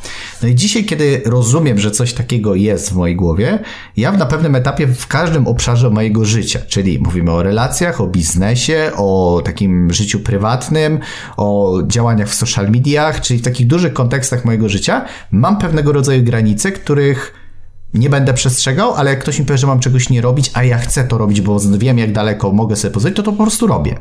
No 0.43 0.49
i 0.49 0.55
dzisiaj, 0.55 0.85
kiedy 0.85 1.23
rozumiem, 1.27 1.79
że 1.79 1.91
coś 1.91 2.13
takiego 2.13 2.55
jest 2.55 2.91
w 2.91 2.97
mojej 2.97 3.17
głowie, 3.17 3.59
ja 3.97 4.13
na 4.13 4.27
pewnym 4.27 4.55
etapie 4.55 4.87
w 4.87 5.07
każdym 5.07 5.47
obszarze 5.47 5.91
mojego 5.91 6.25
życia, 6.25 6.61
czyli 6.69 6.99
mówimy 6.99 7.31
o 7.31 7.43
relacjach, 7.43 8.01
o 8.01 8.07
biznesie, 8.07 8.91
o 8.97 9.43
takim 9.45 9.93
życiu 9.93 10.21
prywatnym, 10.21 10.99
o 11.37 11.79
działaniach 11.87 12.29
w 12.29 12.35
social 12.35 12.71
mediach, 12.71 13.21
czyli 13.21 13.41
w 13.41 13.43
takich 13.43 13.67
dużych 13.67 13.93
kontekstach 13.93 14.45
mojego 14.45 14.69
życia, 14.69 15.05
mam 15.31 15.59
pewnego 15.59 15.93
rodzaju 15.93 16.23
granice, 16.23 16.73
których 16.73 17.40
nie 17.95 18.11
będę 18.11 18.35
przestrzegał, 18.35 18.95
ale 18.95 19.11
jak 19.11 19.21
ktoś 19.21 19.39
mi 19.39 19.45
powie, 19.45 19.59
że 19.59 19.67
mam 19.67 19.81
czegoś 19.81 20.11
nie 20.11 20.21
robić, 20.21 20.51
a 20.55 20.65
ja 20.65 20.79
chcę 20.79 21.05
to 21.05 21.19
robić, 21.19 21.41
bo 21.41 21.61
wiem, 21.61 21.99
jak 21.99 22.13
daleko 22.13 22.53
mogę 22.53 22.77
sobie 22.77 22.95
pozwolić, 22.95 23.17
to 23.17 23.23
to 23.23 23.33
po 23.33 23.43
prostu 23.43 23.67
robię. 23.67 23.99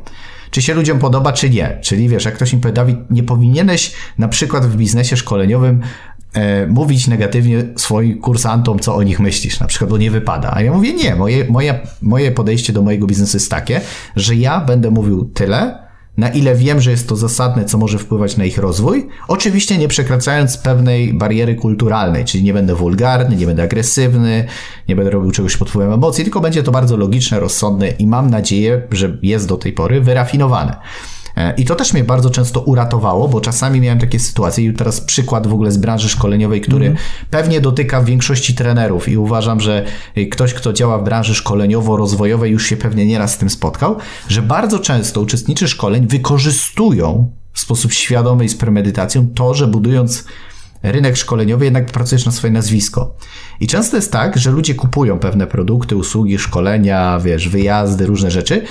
Czy 0.51 0.61
się 0.61 0.73
ludziom 0.73 0.99
podoba, 0.99 1.33
czy 1.33 1.49
nie. 1.49 1.77
Czyli 1.81 2.09
wiesz, 2.09 2.25
jak 2.25 2.33
ktoś 2.33 2.53
mi 2.53 2.59
powie, 2.59 2.73
Dawid, 2.73 2.97
nie 3.09 3.23
powinieneś 3.23 3.93
na 4.17 4.27
przykład 4.27 4.65
w 4.65 4.75
biznesie 4.75 5.17
szkoleniowym 5.17 5.81
e, 6.33 6.67
mówić 6.67 7.07
negatywnie 7.07 7.63
swoim 7.75 8.21
kursantom, 8.21 8.79
co 8.79 8.95
o 8.95 9.03
nich 9.03 9.19
myślisz, 9.19 9.59
na 9.59 9.67
przykład, 9.67 9.89
bo 9.89 9.97
nie 9.97 10.11
wypada. 10.11 10.51
A 10.53 10.61
ja 10.61 10.71
mówię, 10.71 10.93
nie, 10.93 11.15
moje, 11.15 11.45
moje, 11.49 11.79
moje 12.01 12.31
podejście 12.31 12.73
do 12.73 12.81
mojego 12.81 13.07
biznesu 13.07 13.37
jest 13.37 13.51
takie, 13.51 13.81
że 14.15 14.35
ja 14.35 14.61
będę 14.61 14.91
mówił 14.91 15.25
tyle, 15.25 15.88
na 16.17 16.29
ile 16.29 16.55
wiem, 16.55 16.81
że 16.81 16.91
jest 16.91 17.09
to 17.09 17.15
zasadne, 17.15 17.65
co 17.65 17.77
może 17.77 17.99
wpływać 17.99 18.37
na 18.37 18.45
ich 18.45 18.57
rozwój, 18.57 19.07
oczywiście 19.27 19.77
nie 19.77 19.87
przekraczając 19.87 20.57
pewnej 20.57 21.13
bariery 21.13 21.55
kulturalnej, 21.55 22.25
czyli 22.25 22.43
nie 22.43 22.53
będę 22.53 22.75
wulgarny, 22.75 23.35
nie 23.35 23.45
będę 23.45 23.63
agresywny, 23.63 24.45
nie 24.87 24.95
będę 24.95 25.11
robił 25.11 25.31
czegoś 25.31 25.57
pod 25.57 25.69
wpływem 25.69 25.93
emocji, 25.93 26.23
tylko 26.23 26.41
będzie 26.41 26.63
to 26.63 26.71
bardzo 26.71 26.97
logiczne, 26.97 27.39
rozsądne 27.39 27.89
i 27.89 28.07
mam 28.07 28.29
nadzieję, 28.29 28.81
że 28.91 29.17
jest 29.21 29.47
do 29.47 29.57
tej 29.57 29.73
pory 29.73 30.01
wyrafinowane. 30.01 30.75
E, 31.39 31.53
I 31.57 31.65
to 31.65 31.75
też 31.75 31.93
mnie 31.93 32.03
bardzo 32.03 32.29
często 32.29 32.61
uratowało, 32.61 33.27
bo 33.27 33.41
czasami 33.41 33.81
miałem 33.81 33.99
takie 33.99 34.19
sytuacje, 34.19 34.65
i 34.65 34.73
teraz 34.73 35.01
przykład 35.01 35.47
w 35.47 35.53
ogóle 35.53 35.71
z 35.71 35.77
branży 35.77 36.09
szkoleniowej, 36.09 36.61
który 36.61 36.85
mm. 36.85 36.97
pewnie 37.29 37.61
dotyka 37.61 38.03
większości 38.03 38.55
trenerów 38.55 39.09
i 39.09 39.17
uważam, 39.17 39.59
że 39.59 39.85
ktoś, 40.31 40.53
kto 40.53 40.73
działa 40.73 40.97
w 40.97 41.03
branży 41.03 41.33
szkoleniowo-rozwojowej 41.33 42.51
już 42.51 42.65
się 42.65 42.77
pewnie 42.77 43.05
nieraz 43.05 43.33
z 43.33 43.37
tym 43.37 43.49
spotkał, 43.49 43.97
że 44.27 44.41
bardzo 44.41 44.79
często 44.79 45.21
uczestniczy 45.21 45.67
szkoleń 45.67 46.07
wykorzystują 46.07 47.31
w 47.53 47.59
sposób 47.59 47.93
świadomy 47.93 48.45
i 48.45 48.49
z 48.49 48.55
premedytacją 48.55 49.27
to, 49.35 49.53
że 49.53 49.67
budując 49.67 50.25
rynek 50.83 51.17
szkoleniowy, 51.17 51.65
jednak 51.65 51.85
pracujesz 51.85 52.25
na 52.25 52.31
swoje 52.31 52.53
nazwisko. 52.53 53.15
I 53.59 53.67
często 53.67 53.95
jest 53.95 54.11
tak, 54.11 54.37
że 54.37 54.51
ludzie 54.51 54.75
kupują 54.75 55.19
pewne 55.19 55.47
produkty, 55.47 55.95
usługi, 55.95 56.39
szkolenia, 56.39 57.19
wiesz, 57.19 57.49
wyjazdy, 57.49 58.05
różne 58.05 58.31
rzeczy, 58.31 58.65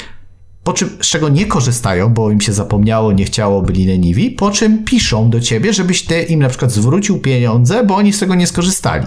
po 0.68 0.72
czym, 0.72 0.90
z 1.00 1.06
czego 1.06 1.28
nie 1.28 1.46
korzystają, 1.46 2.08
bo 2.08 2.30
im 2.30 2.40
się 2.40 2.52
zapomniało, 2.52 3.12
nie 3.12 3.24
chciało, 3.24 3.62
byli 3.62 3.86
leniwi, 3.86 4.30
po 4.30 4.50
czym 4.50 4.84
piszą 4.84 5.30
do 5.30 5.40
ciebie, 5.40 5.72
żebyś 5.72 6.04
ty 6.04 6.22
im 6.22 6.40
na 6.40 6.48
przykład 6.48 6.72
zwrócił 6.72 7.18
pieniądze, 7.18 7.84
bo 7.84 7.96
oni 7.96 8.12
z 8.12 8.18
tego 8.18 8.34
nie 8.34 8.46
skorzystali. 8.46 9.06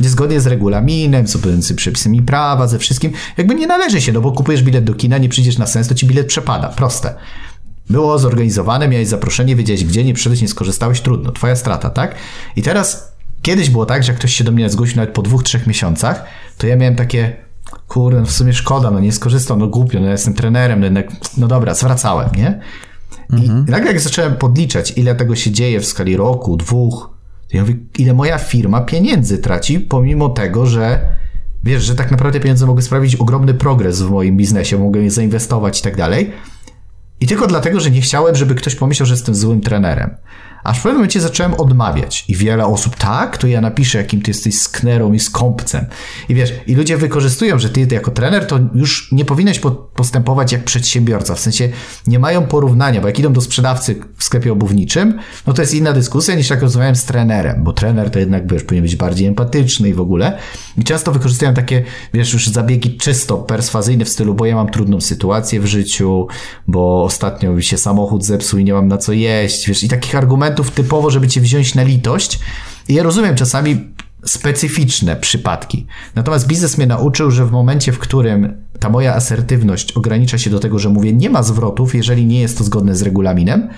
Niezgodnie 0.00 0.40
z 0.40 0.46
regulaminem, 0.46 1.26
z 1.58 1.72
przepisami 1.72 2.22
prawa, 2.22 2.66
ze 2.66 2.78
wszystkim, 2.78 3.12
jakby 3.36 3.54
nie 3.54 3.66
należy 3.66 4.00
się, 4.00 4.12
no 4.12 4.20
bo 4.20 4.32
kupujesz 4.32 4.62
bilet 4.62 4.84
do 4.84 4.94
kina, 4.94 5.18
nie 5.18 5.28
przyjdziesz 5.28 5.58
na 5.58 5.66
sens, 5.66 5.88
to 5.88 5.94
ci 5.94 6.06
bilet 6.06 6.26
przepada. 6.26 6.68
Proste. 6.68 7.14
Było 7.90 8.18
zorganizowane, 8.18 8.88
miałeś 8.88 9.08
zaproszenie, 9.08 9.56
wiedziałeś 9.56 9.84
gdzie, 9.84 10.04
nie 10.04 10.14
przyszedłeś, 10.14 10.42
nie 10.42 10.48
skorzystałeś, 10.48 11.00
trudno, 11.00 11.32
twoja 11.32 11.56
strata, 11.56 11.90
tak? 11.90 12.14
I 12.56 12.62
teraz, 12.62 13.12
kiedyś 13.42 13.70
było 13.70 13.86
tak, 13.86 14.02
że 14.02 14.12
jak 14.12 14.18
ktoś 14.18 14.34
się 14.34 14.44
do 14.44 14.52
mnie 14.52 14.70
zgłosił 14.70 14.96
nawet 14.96 15.14
po 15.14 15.22
dwóch, 15.22 15.42
trzech 15.42 15.66
miesiącach, 15.66 16.24
to 16.58 16.66
ja 16.66 16.76
miałem 16.76 16.96
takie, 16.96 17.45
kurde, 17.88 18.20
no 18.20 18.26
w 18.26 18.32
sumie 18.32 18.52
szkoda, 18.52 18.90
no 18.90 19.00
nie 19.00 19.12
skorzystał, 19.12 19.56
no 19.56 19.68
głupio, 19.68 20.00
no 20.00 20.06
ja 20.06 20.12
jestem 20.12 20.34
trenerem, 20.34 20.80
no 20.80 20.84
jednak, 20.84 21.06
no 21.36 21.46
dobra, 21.46 21.74
zwracałem, 21.74 22.30
nie? 22.36 22.60
I 23.30 23.44
mhm. 23.44 23.64
nagle 23.68 23.90
jak 23.90 24.00
zacząłem 24.00 24.36
podliczać, 24.36 24.92
ile 24.96 25.14
tego 25.14 25.36
się 25.36 25.50
dzieje 25.50 25.80
w 25.80 25.86
skali 25.86 26.16
roku, 26.16 26.56
dwóch, 26.56 27.16
to 27.50 27.56
ja 27.56 27.62
mówię, 27.62 27.76
ile 27.98 28.14
moja 28.14 28.38
firma 28.38 28.80
pieniędzy 28.80 29.38
traci, 29.38 29.80
pomimo 29.80 30.28
tego, 30.28 30.66
że 30.66 31.00
wiesz, 31.64 31.82
że 31.82 31.94
tak 31.94 32.10
naprawdę 32.10 32.40
pieniądze 32.40 32.66
mogły 32.66 32.82
sprawić 32.82 33.16
ogromny 33.16 33.54
progres 33.54 34.02
w 34.02 34.10
moim 34.10 34.36
biznesie, 34.36 34.78
mogę 34.78 35.00
je 35.00 35.10
zainwestować 35.10 35.80
i 35.80 35.82
tak 35.82 35.96
dalej. 35.96 36.32
I 37.20 37.26
tylko 37.26 37.46
dlatego, 37.46 37.80
że 37.80 37.90
nie 37.90 38.00
chciałem, 38.00 38.36
żeby 38.36 38.54
ktoś 38.54 38.74
pomyślał, 38.74 39.06
że 39.06 39.14
jestem 39.14 39.34
złym 39.34 39.60
trenerem. 39.60 40.16
Aż 40.66 40.78
w 40.78 40.82
pewnym 40.82 40.96
momencie 40.96 41.20
zacząłem 41.20 41.54
odmawiać 41.54 42.24
i 42.28 42.36
wiele 42.36 42.66
osób, 42.66 42.96
tak, 42.96 43.38
to 43.38 43.46
ja 43.46 43.60
napiszę, 43.60 43.98
jakim 43.98 44.22
ty 44.22 44.30
jesteś 44.30 44.58
sknerą 44.58 45.12
i 45.12 45.18
skąpcem. 45.20 45.86
I 46.28 46.34
wiesz, 46.34 46.52
i 46.66 46.74
ludzie 46.74 46.96
wykorzystują, 46.96 47.58
że 47.58 47.70
ty, 47.70 47.88
jako 47.90 48.10
trener 48.10 48.46
to 48.46 48.58
już 48.74 49.12
nie 49.12 49.24
powinieneś 49.24 49.60
postępować 49.94 50.52
jak 50.52 50.64
przedsiębiorca, 50.64 51.34
w 51.34 51.40
sensie 51.40 51.68
nie 52.06 52.18
mają 52.18 52.46
porównania, 52.46 53.00
bo 53.00 53.06
jak 53.06 53.18
idą 53.18 53.32
do 53.32 53.40
sprzedawcy 53.40 54.00
w 54.16 54.24
sklepie 54.24 54.52
obuwniczym, 54.52 55.18
no 55.46 55.52
to 55.52 55.62
jest 55.62 55.74
inna 55.74 55.92
dyskusja 55.92 56.34
niż 56.34 56.50
jak 56.50 56.62
rozmawiałem 56.62 56.96
z 56.96 57.04
trenerem, 57.04 57.64
bo 57.64 57.72
trener 57.72 58.10
to 58.10 58.18
jednak, 58.18 58.52
wiesz, 58.52 58.62
powinien 58.62 58.82
być 58.82 58.96
bardziej 58.96 59.26
empatyczny 59.26 59.88
i 59.88 59.94
w 59.94 60.00
ogóle. 60.00 60.38
I 60.78 60.84
często 60.84 61.12
wykorzystują 61.12 61.54
takie, 61.54 61.82
wiesz, 62.14 62.32
już 62.32 62.48
zabiegi 62.48 62.96
czysto 62.96 63.36
perswazyjne 63.36 64.04
w 64.04 64.08
stylu, 64.08 64.34
bo 64.34 64.46
ja 64.46 64.54
mam 64.54 64.68
trudną 64.68 65.00
sytuację 65.00 65.60
w 65.60 65.66
życiu, 65.66 66.26
bo 66.68 67.04
ostatnio 67.04 67.52
mi 67.52 67.62
się 67.62 67.78
samochód 67.78 68.24
zepsuł 68.24 68.58
i 68.58 68.64
nie 68.64 68.72
mam 68.72 68.88
na 68.88 68.98
co 68.98 69.12
jeść, 69.12 69.68
wiesz, 69.68 69.82
i 69.82 69.88
takich 69.88 70.14
argumentów 70.14 70.55
typowo, 70.64 71.10
żeby 71.10 71.28
cię 71.28 71.40
wziąć 71.40 71.74
na 71.74 71.82
litość. 71.82 72.38
I 72.88 72.94
ja 72.94 73.02
rozumiem 73.02 73.34
czasami 73.34 73.94
specyficzne 74.24 75.16
przypadki. 75.16 75.86
Natomiast 76.14 76.46
biznes 76.46 76.78
mnie 76.78 76.86
nauczył, 76.86 77.30
że 77.30 77.46
w 77.46 77.50
momencie, 77.50 77.92
w 77.92 77.98
którym 77.98 78.66
ta 78.80 78.90
moja 78.90 79.14
asertywność 79.14 79.92
ogranicza 79.92 80.38
się 80.38 80.50
do 80.50 80.58
tego, 80.58 80.78
że 80.78 80.88
mówię, 80.88 81.12
nie 81.12 81.30
ma 81.30 81.42
zwrotów, 81.42 81.94
jeżeli 81.94 82.26
nie 82.26 82.40
jest 82.40 82.58
to 82.58 82.64
zgodne 82.64 82.96
z 82.96 83.02
regulaminem, 83.02 83.68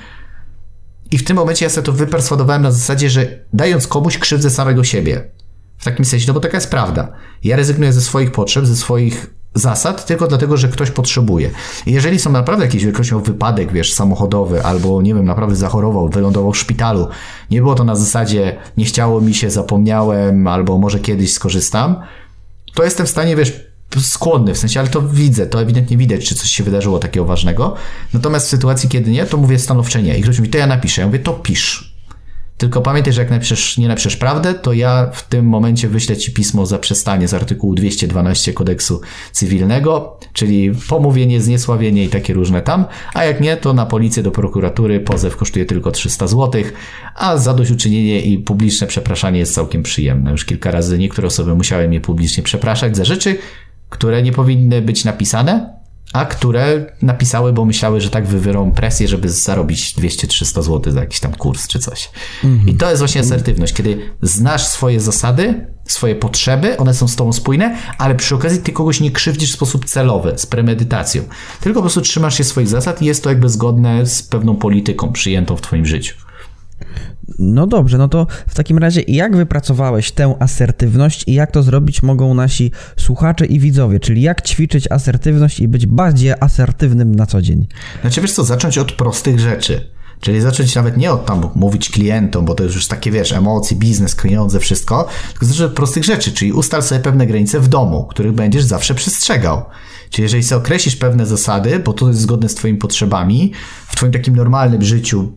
i 1.11 1.18
w 1.18 1.25
tym 1.25 1.37
momencie 1.37 1.64
ja 1.64 1.70
sobie 1.70 1.85
to 1.85 1.92
wyperswadowałem 1.92 2.62
na 2.62 2.73
zasadzie, 2.73 3.11
że 3.11 3.44
dając 3.52 3.87
komuś 3.87 4.18
krzywdzę 4.18 4.50
samego 4.50 4.85
siebie. 4.85 5.30
W 5.78 5.85
takim 5.85 6.04
sensie, 6.04 6.25
no 6.28 6.35
bo 6.35 6.40
taka 6.40 6.56
jest 6.56 6.70
prawda. 6.70 7.12
Ja 7.44 7.56
rezygnuję 7.56 7.92
ze 7.92 8.00
swoich 8.00 8.32
potrzeb, 8.32 8.66
ze 8.66 8.76
swoich 8.76 9.38
zasad 9.58 10.06
tylko 10.06 10.26
dlatego, 10.26 10.56
że 10.56 10.68
ktoś 10.68 10.90
potrzebuje. 10.90 11.50
Jeżeli 11.86 12.18
są 12.18 12.32
naprawdę 12.32 12.64
jakieś, 12.64 12.86
ktoś 12.86 13.10
miał 13.10 13.20
wypadek, 13.20 13.72
wiesz, 13.72 13.94
samochodowy, 13.94 14.64
albo 14.64 15.02
nie 15.02 15.14
wiem, 15.14 15.24
naprawdę 15.24 15.56
zachorował, 15.56 16.08
wylądował 16.08 16.52
w 16.52 16.58
szpitalu, 16.58 17.08
nie 17.50 17.60
było 17.60 17.74
to 17.74 17.84
na 17.84 17.96
zasadzie 17.96 18.56
nie 18.76 18.84
chciało 18.84 19.20
mi 19.20 19.34
się, 19.34 19.50
zapomniałem, 19.50 20.46
albo 20.46 20.78
może 20.78 21.00
kiedyś 21.00 21.32
skorzystam, 21.32 21.96
to 22.74 22.84
jestem 22.84 23.06
w 23.06 23.10
stanie, 23.10 23.36
wiesz, 23.36 23.68
skłonny, 23.96 24.54
w 24.54 24.58
sensie, 24.58 24.80
ale 24.80 24.88
to 24.88 25.02
widzę, 25.02 25.46
to 25.46 25.62
ewidentnie 25.62 25.96
widać, 25.96 26.28
czy 26.28 26.34
coś 26.34 26.50
się 26.50 26.64
wydarzyło 26.64 26.98
takiego 26.98 27.26
ważnego. 27.26 27.74
Natomiast 28.14 28.46
w 28.46 28.50
sytuacji, 28.50 28.88
kiedy 28.88 29.10
nie, 29.10 29.26
to 29.26 29.36
mówię 29.36 29.58
stanowcze 29.58 30.02
nie. 30.02 30.18
I 30.18 30.22
ktoś 30.22 30.38
mówi, 30.38 30.50
to 30.50 30.58
ja 30.58 30.66
napiszę. 30.66 31.00
Ja 31.00 31.06
mówię, 31.06 31.18
to 31.18 31.32
pisz. 31.32 31.88
Tylko 32.58 32.80
pamiętaj, 32.80 33.12
że 33.12 33.20
jak 33.20 33.30
napiszesz, 33.30 33.78
nie 33.78 33.88
napiszesz 33.88 34.16
prawdę, 34.16 34.54
to 34.54 34.72
ja 34.72 35.10
w 35.12 35.28
tym 35.28 35.46
momencie 35.46 35.88
wyślę 35.88 36.16
ci 36.16 36.32
pismo 36.32 36.62
o 36.62 36.66
zaprzestanie 36.66 37.28
z 37.28 37.34
artykułu 37.34 37.74
212 37.74 38.52
kodeksu 38.52 39.00
cywilnego, 39.32 40.18
czyli 40.32 40.72
pomówienie, 40.88 41.40
zniesławienie 41.40 42.04
i 42.04 42.08
takie 42.08 42.34
różne 42.34 42.62
tam, 42.62 42.84
a 43.14 43.24
jak 43.24 43.40
nie, 43.40 43.56
to 43.56 43.74
na 43.74 43.86
policję 43.86 44.22
do 44.22 44.30
prokuratury 44.30 45.00
pozew 45.00 45.36
kosztuje 45.36 45.64
tylko 45.64 45.90
300 45.90 46.26
zł, 46.26 46.62
a 47.14 47.36
zadośćuczynienie 47.36 48.20
i 48.20 48.38
publiczne 48.38 48.86
przepraszanie 48.86 49.38
jest 49.38 49.54
całkiem 49.54 49.82
przyjemne. 49.82 50.30
Już 50.30 50.44
kilka 50.44 50.70
razy 50.70 50.98
niektóre 50.98 51.28
osoby 51.28 51.54
musiały 51.54 51.88
mnie 51.88 52.00
publicznie 52.00 52.42
przepraszać 52.42 52.96
za 52.96 53.04
rzeczy, 53.04 53.38
które 53.88 54.22
nie 54.22 54.32
powinny 54.32 54.82
być 54.82 55.04
napisane, 55.04 55.77
a 56.12 56.26
które 56.26 56.86
napisały, 57.02 57.52
bo 57.52 57.64
myślały, 57.64 58.00
że 58.00 58.10
tak 58.10 58.26
wywierą 58.26 58.72
presję, 58.72 59.08
żeby 59.08 59.28
zarobić 59.28 59.94
200-300 59.98 60.62
zł 60.62 60.92
za 60.92 61.00
jakiś 61.00 61.20
tam 61.20 61.32
kurs 61.32 61.68
czy 61.68 61.78
coś. 61.78 62.10
Mhm. 62.44 62.68
I 62.68 62.74
to 62.74 62.88
jest 62.88 62.98
właśnie 62.98 63.20
asertywność, 63.20 63.74
kiedy 63.74 64.10
znasz 64.22 64.66
swoje 64.66 65.00
zasady, 65.00 65.66
swoje 65.84 66.14
potrzeby, 66.14 66.76
one 66.76 66.94
są 66.94 67.08
z 67.08 67.16
tobą 67.16 67.32
spójne, 67.32 67.76
ale 67.98 68.14
przy 68.14 68.34
okazji 68.34 68.58
ty 68.58 68.72
kogoś 68.72 69.00
nie 69.00 69.10
krzywdzisz 69.10 69.50
w 69.50 69.54
sposób 69.54 69.84
celowy, 69.84 70.32
z 70.36 70.46
premedytacją. 70.46 71.22
Tylko 71.60 71.78
po 71.78 71.82
prostu 71.82 72.00
trzymasz 72.00 72.38
się 72.38 72.44
swoich 72.44 72.68
zasad 72.68 73.02
i 73.02 73.04
jest 73.04 73.24
to 73.24 73.28
jakby 73.28 73.48
zgodne 73.48 74.06
z 74.06 74.22
pewną 74.22 74.56
polityką 74.56 75.12
przyjętą 75.12 75.56
w 75.56 75.60
twoim 75.60 75.86
życiu. 75.86 76.27
No 77.38 77.66
dobrze, 77.66 77.99
no 77.99 78.08
to 78.08 78.26
w 78.47 78.54
takim 78.54 78.78
razie 78.78 79.02
jak 79.08 79.37
wypracowałeś 79.37 80.12
tę 80.12 80.35
asertywność 80.38 81.25
i 81.26 81.35
jak 81.35 81.50
to 81.50 81.62
zrobić 81.62 82.02
mogą 82.02 82.35
nasi 82.35 82.73
słuchacze 82.97 83.47
i 83.47 83.61
widzowie, 83.61 84.00
czyli 84.00 84.23
jak 84.23 84.42
ćwiczyć 84.42 84.90
asertywność 84.90 85.61
i 85.61 85.68
być 85.68 85.87
bardziej 85.87 86.32
asertywnym 86.40 87.14
na 87.14 87.26
co 87.26 87.42
dzień? 87.42 87.66
Znaczy 88.00 88.20
wiesz 88.20 88.32
co, 88.32 88.44
zacząć 88.44 88.78
od 88.78 88.92
prostych 88.92 89.40
rzeczy. 89.40 89.99
Czyli 90.20 90.40
zacząć 90.40 90.75
nawet 90.75 90.97
nie 90.97 91.12
od 91.12 91.26
tam 91.26 91.50
mówić 91.54 91.90
klientom, 91.90 92.44
bo 92.44 92.54
to 92.54 92.64
już 92.64 92.87
takie, 92.87 93.11
wiesz, 93.11 93.32
emocje, 93.32 93.76
biznes, 93.76 94.14
pieniądze, 94.14 94.61
wszystko, 94.61 95.08
tylko 95.30 95.47
zacząć 95.47 95.70
od 95.70 95.73
prostych 95.73 96.04
rzeczy, 96.04 96.32
czyli 96.32 96.52
ustal 96.52 96.82
sobie 96.82 97.00
pewne 97.00 97.26
granice 97.26 97.61
w 97.61 97.68
domu, 97.68 98.06
których 98.11 98.32
będziesz 98.32 98.64
zawsze 98.64 98.94
przestrzegał. 98.94 99.62
Czyli 100.11 100.23
jeżeli 100.23 100.42
sobie 100.42 100.58
określisz 100.58 100.97
pewne 100.97 101.26
zasady, 101.26 101.78
bo 101.78 101.92
to 101.92 102.08
jest 102.08 102.20
zgodne 102.20 102.49
z 102.49 102.54
twoimi 102.54 102.78
potrzebami, 102.78 103.52
w 103.88 103.97
twoim 103.97 104.12
takim 104.12 104.37
normalnym 104.37 104.82
życiu, 104.82 105.32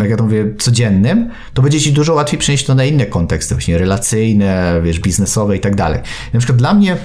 jak 0.00 0.10
ja 0.10 0.16
to 0.16 0.24
mówię, 0.24 0.54
codziennym, 0.58 1.30
to 1.54 1.62
będzie 1.62 1.80
ci 1.80 1.92
dużo 1.92 2.14
łatwiej 2.14 2.38
przenieść 2.38 2.64
to 2.64 2.74
na 2.74 2.84
inne 2.84 3.06
konteksty, 3.06 3.54
właśnie 3.54 3.78
relacyjne, 3.78 4.80
wiesz, 4.84 5.00
biznesowe 5.00 5.56
i 5.56 5.60
tak 5.60 5.76
dalej. 5.76 6.00
Na 6.32 6.38
przykład 6.38 6.58
dla 6.58 6.74
mnie 6.74 6.96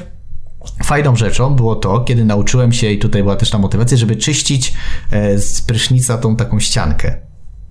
Fajną 0.84 1.15
rzeczą 1.15 1.55
było 1.55 1.75
to, 1.75 2.00
kiedy 2.00 2.25
nauczyłem 2.25 2.74
się, 2.74 2.91
i 2.91 3.00
tutaj 3.00 3.22
była 3.24 3.36
też 3.36 3.50
ta 3.50 3.58
motywacja, 3.58 3.98
żeby 3.98 4.15
czyścić 4.15 4.74
e, 5.12 5.38
z 5.38 5.62
prysznica 5.62 6.17
tą 6.17 6.36
taką 6.36 6.60
ściankę. 6.60 7.17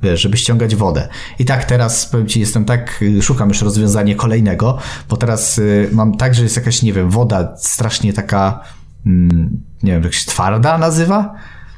Wiesz, 0.02 0.20
żeby 0.20 0.36
ściągać 0.36 0.76
wodę. 0.76 1.08
I 1.38 1.44
tak 1.44 1.64
teraz, 1.64 2.06
powiem 2.06 2.26
Ci, 2.26 2.40
jestem 2.40 2.64
tak, 2.64 3.04
szukam 3.20 3.48
już 3.48 3.62
rozwiązania 3.62 4.14
kolejnego, 4.14 4.78
bo 5.08 5.16
teraz 5.16 5.58
y, 5.58 5.88
mam 5.92 6.16
tak, 6.16 6.34
że 6.34 6.42
jest 6.42 6.56
jakaś, 6.56 6.82
nie 6.82 6.92
wiem, 6.92 7.10
woda 7.10 7.54
strasznie 7.56 8.12
taka, 8.12 8.60
mm, 9.06 9.62
nie 9.82 9.92
wiem, 9.92 10.02
jak 10.02 10.14
się 10.14 10.26
twarda 10.26 10.78
nazywa? 10.78 11.34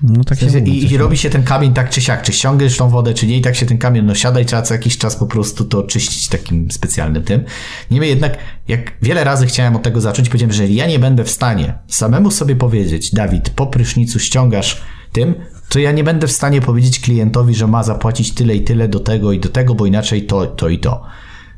No 0.09 0.25
tak 0.25 0.39
w 0.39 0.41
sensie, 0.41 0.59
i, 0.59 0.93
I 0.93 0.97
robi 0.97 1.17
się 1.17 1.31
ten 1.31 1.43
kamień 1.43 1.73
tak 1.73 1.91
czy 1.91 2.01
siak, 2.01 2.23
czy 2.23 2.33
ściągasz 2.33 2.77
tą 2.77 2.89
wodę, 2.89 3.15
czy 3.15 3.27
nie, 3.27 3.39
i 3.39 3.41
tak 3.41 3.57
się 3.57 3.67
ten 3.67 3.79
kamień 3.79 4.05
no 4.05 4.15
siada 4.15 4.41
i 4.41 4.45
trzeba 4.45 4.63
co 4.63 4.75
jakiś 4.75 4.99
czas 4.99 5.17
po 5.17 5.27
prostu 5.27 5.65
to 5.65 5.83
czyścić 5.83 6.29
takim 6.29 6.71
specjalnym 6.71 7.23
tym. 7.23 7.45
Niemniej 7.91 8.11
jednak, 8.11 8.39
jak 8.69 8.93
wiele 9.03 9.25
razy 9.25 9.47
chciałem 9.47 9.77
od 9.77 9.83
tego 9.83 10.01
zacząć, 10.01 10.29
powiedziałem, 10.29 10.53
że 10.53 10.69
ja 10.69 10.87
nie 10.87 10.99
będę 10.99 11.25
w 11.25 11.31
stanie 11.31 11.75
samemu 11.89 12.31
sobie 12.31 12.57
powiedzieć, 12.57 13.15
Dawid, 13.15 13.51
po 13.51 13.67
prysznicu 13.67 14.19
ściągasz 14.19 14.83
tym, 15.13 15.35
to 15.69 15.79
ja 15.79 15.93
nie 15.93 16.05
będę 16.05 16.27
w 16.27 16.33
stanie 16.33 16.61
powiedzieć 16.61 17.01
klientowi, 17.01 17.55
że 17.55 17.67
ma 17.67 17.83
zapłacić 17.83 18.35
tyle 18.35 18.57
i 18.57 18.65
tyle 18.65 18.89
do 18.89 19.01
tego 19.01 19.33
i 19.33 19.41
do 19.41 19.49
tego, 19.49 19.75
bo 19.75 19.87
inaczej 19.87 20.27
to, 20.27 20.47
to 20.47 20.69
i 20.69 20.79
to. 20.79 21.05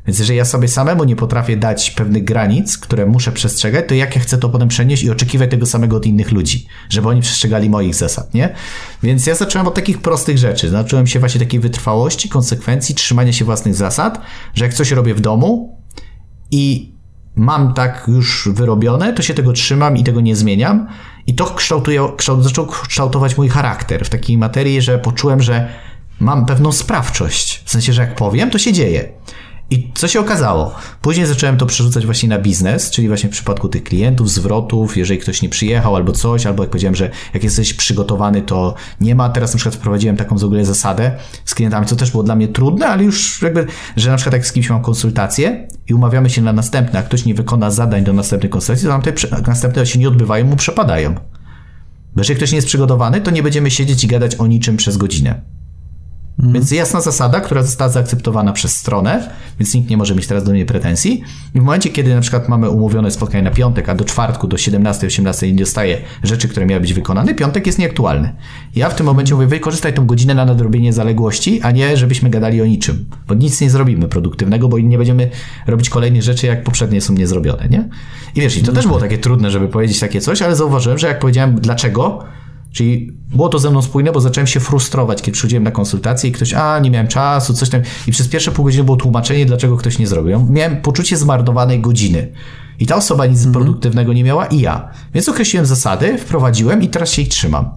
Więc 0.07 0.19
jeżeli 0.19 0.37
ja 0.37 0.45
sobie 0.45 0.67
samemu 0.67 1.03
nie 1.03 1.15
potrafię 1.15 1.57
dać 1.57 1.91
pewnych 1.91 2.23
granic, 2.23 2.77
które 2.77 3.05
muszę 3.05 3.31
przestrzegać, 3.31 3.85
to 3.87 3.95
jak 3.95 4.15
ja 4.15 4.21
chcę 4.21 4.37
to 4.37 4.49
potem 4.49 4.67
przenieść 4.67 5.03
i 5.03 5.11
oczekiwać 5.11 5.51
tego 5.51 5.65
samego 5.65 5.97
od 5.97 6.05
innych 6.05 6.31
ludzi, 6.31 6.67
żeby 6.89 7.09
oni 7.09 7.21
przestrzegali 7.21 7.69
moich 7.69 7.95
zasad, 7.95 8.33
nie? 8.33 8.53
Więc 9.03 9.27
ja 9.27 9.35
zacząłem 9.35 9.67
od 9.67 9.75
takich 9.75 10.01
prostych 10.01 10.37
rzeczy. 10.37 10.69
Zacząłem 10.69 11.07
się 11.07 11.19
właśnie 11.19 11.39
takiej 11.39 11.59
wytrwałości, 11.59 12.29
konsekwencji, 12.29 12.95
trzymania 12.95 13.33
się 13.33 13.45
własnych 13.45 13.75
zasad, 13.75 14.21
że 14.53 14.65
jak 14.65 14.73
coś 14.73 14.91
robię 14.91 15.13
w 15.13 15.21
domu 15.21 15.81
i 16.51 16.95
mam 17.35 17.73
tak 17.73 18.03
już 18.07 18.49
wyrobione, 18.51 19.13
to 19.13 19.21
się 19.21 19.33
tego 19.33 19.53
trzymam 19.53 19.97
i 19.97 20.03
tego 20.03 20.21
nie 20.21 20.35
zmieniam. 20.35 20.87
I 21.27 21.35
to 21.35 21.45
kształtuje, 21.45 22.07
kształt, 22.17 22.43
zaczął 22.43 22.67
kształtować 22.67 23.37
mój 23.37 23.49
charakter 23.49 24.05
w 24.05 24.09
takiej 24.09 24.37
materii, 24.37 24.81
że 24.81 24.99
poczułem, 24.99 25.41
że 25.41 25.69
mam 26.19 26.45
pewną 26.45 26.71
sprawczość. 26.71 27.63
W 27.65 27.71
sensie, 27.71 27.93
że 27.93 28.01
jak 28.01 28.15
powiem, 28.15 28.51
to 28.51 28.57
się 28.57 28.73
dzieje. 28.73 29.09
I 29.69 29.91
co 29.95 30.07
się 30.07 30.19
okazało? 30.19 30.75
Później 31.01 31.25
zacząłem 31.25 31.57
to 31.57 31.65
przerzucać 31.65 32.05
właśnie 32.05 32.29
na 32.29 32.39
biznes, 32.39 32.89
czyli 32.89 33.07
właśnie 33.07 33.29
w 33.29 33.31
przypadku 33.31 33.69
tych 33.69 33.83
klientów, 33.83 34.31
zwrotów, 34.31 34.97
jeżeli 34.97 35.19
ktoś 35.19 35.41
nie 35.41 35.49
przyjechał 35.49 35.95
albo 35.95 36.11
coś, 36.11 36.45
albo 36.45 36.63
jak 36.63 36.69
powiedziałem, 36.69 36.95
że 36.95 37.09
jak 37.33 37.43
jesteś 37.43 37.73
przygotowany, 37.73 38.41
to 38.41 38.75
nie 39.01 39.15
ma. 39.15 39.29
Teraz 39.29 39.53
na 39.53 39.57
przykład 39.57 39.75
wprowadziłem 39.75 40.17
taką 40.17 40.37
w 40.37 40.43
ogóle 40.43 40.65
zasadę 40.65 41.11
z 41.45 41.55
klientami, 41.55 41.85
co 41.85 41.95
też 41.95 42.11
było 42.11 42.23
dla 42.23 42.35
mnie 42.35 42.47
trudne, 42.47 42.87
ale 42.87 43.03
już 43.03 43.41
jakby, 43.41 43.67
że 43.95 44.11
na 44.11 44.17
przykład 44.17 44.33
jak 44.33 44.45
z 44.45 44.51
kimś 44.51 44.69
mam 44.69 44.81
konsultację 44.81 45.67
i 45.87 45.93
umawiamy 45.93 46.29
się 46.29 46.41
na 46.41 46.53
następne, 46.53 46.99
a 46.99 47.03
ktoś 47.03 47.25
nie 47.25 47.33
wykona 47.33 47.71
zadań 47.71 48.03
do 48.03 48.13
następnej 48.13 48.49
konsultacji, 48.49 48.87
to 48.87 48.93
nam 48.93 49.01
te 49.01 49.13
następne 49.47 49.85
się 49.85 49.99
nie 49.99 50.07
odbywają, 50.07 50.45
mu 50.45 50.55
przepadają. 50.55 51.13
Bo 52.15 52.21
jeżeli 52.21 52.37
ktoś 52.37 52.51
nie 52.51 52.55
jest 52.55 52.67
przygotowany, 52.67 53.21
to 53.21 53.31
nie 53.31 53.43
będziemy 53.43 53.71
siedzieć 53.71 54.03
i 54.03 54.07
gadać 54.07 54.35
o 54.35 54.47
niczym 54.47 54.77
przez 54.77 54.97
godzinę. 54.97 55.56
Mhm. 56.39 56.53
Więc 56.53 56.71
jasna 56.71 57.01
zasada, 57.01 57.41
która 57.41 57.63
została 57.63 57.89
zaakceptowana 57.89 58.53
przez 58.53 58.77
stronę, 58.77 59.29
więc 59.59 59.73
nikt 59.73 59.89
nie 59.89 59.97
może 59.97 60.15
mieć 60.15 60.27
teraz 60.27 60.43
do 60.43 60.53
niej 60.53 60.65
pretensji. 60.65 61.23
I 61.55 61.59
w 61.59 61.63
momencie, 61.63 61.89
kiedy 61.89 62.15
na 62.15 62.21
przykład 62.21 62.49
mamy 62.49 62.69
umówione 62.69 63.11
spotkanie 63.11 63.43
na 63.43 63.51
piątek, 63.51 63.89
a 63.89 63.95
do 63.95 64.05
czwartku, 64.05 64.47
do 64.47 64.57
17-18 64.57 65.47
nie 65.47 65.59
dostaje 65.59 65.97
rzeczy, 66.23 66.47
które 66.47 66.65
miały 66.65 66.81
być 66.81 66.93
wykonane, 66.93 67.35
piątek 67.35 67.67
jest 67.67 67.79
nieaktualny. 67.79 68.35
Ja 68.75 68.89
w 68.89 68.95
tym 68.95 69.05
momencie 69.05 69.33
mówię, 69.33 69.47
wykorzystaj 69.47 69.93
tą 69.93 70.05
godzinę 70.05 70.35
na 70.35 70.45
nadrobienie 70.45 70.93
zaległości, 70.93 71.61
a 71.61 71.71
nie 71.71 71.97
żebyśmy 71.97 72.29
gadali 72.29 72.61
o 72.61 72.65
niczym. 72.65 73.05
Bo 73.27 73.33
nic 73.33 73.61
nie 73.61 73.69
zrobimy 73.69 74.07
produktywnego, 74.07 74.67
bo 74.67 74.79
nie 74.79 74.97
będziemy 74.97 75.29
robić 75.67 75.89
kolejnych 75.89 76.23
rzeczy, 76.23 76.47
jak 76.47 76.63
poprzednie 76.63 77.01
są 77.01 77.13
niezrobione, 77.13 77.67
nie? 77.69 77.89
I 78.35 78.41
wiesz, 78.41 78.57
i 78.57 78.63
to 78.63 78.71
też 78.71 78.87
było 78.87 78.99
takie 78.99 79.17
trudne, 79.17 79.51
żeby 79.51 79.67
powiedzieć 79.67 79.99
takie 79.99 80.21
coś, 80.21 80.41
ale 80.41 80.55
zauważyłem, 80.55 80.97
że 80.97 81.07
jak 81.07 81.19
powiedziałem 81.19 81.55
dlaczego, 81.55 82.23
Czyli 82.71 83.11
było 83.29 83.49
to 83.49 83.59
ze 83.59 83.69
mną 83.69 83.81
spójne, 83.81 84.11
bo 84.11 84.21
zacząłem 84.21 84.47
się 84.47 84.59
frustrować, 84.59 85.21
kiedy 85.21 85.31
przychodziłem 85.31 85.63
na 85.63 85.71
konsultację 85.71 86.29
i 86.29 86.33
ktoś, 86.33 86.53
a 86.53 86.79
nie 86.79 86.91
miałem 86.91 87.07
czasu, 87.07 87.53
coś 87.53 87.69
tam. 87.69 87.81
I 88.07 88.11
przez 88.11 88.27
pierwsze 88.27 88.51
pół 88.51 88.65
godziny 88.65 88.83
było 88.83 88.97
tłumaczenie, 88.97 89.45
dlaczego 89.45 89.77
ktoś 89.77 89.99
nie 89.99 90.07
zrobił. 90.07 90.47
Miałem 90.49 90.81
poczucie 90.81 91.17
zmarnowanej 91.17 91.79
godziny. 91.81 92.31
I 92.79 92.85
ta 92.85 92.95
osoba 92.95 93.25
nic 93.25 93.37
mhm. 93.37 93.53
produktywnego 93.53 94.13
nie 94.13 94.23
miała 94.23 94.45
i 94.45 94.59
ja. 94.59 94.89
Więc 95.13 95.29
określiłem 95.29 95.65
zasady, 95.65 96.17
wprowadziłem 96.17 96.83
i 96.83 96.87
teraz 96.87 97.11
się 97.11 97.21
ich 97.21 97.27
trzymam. 97.27 97.69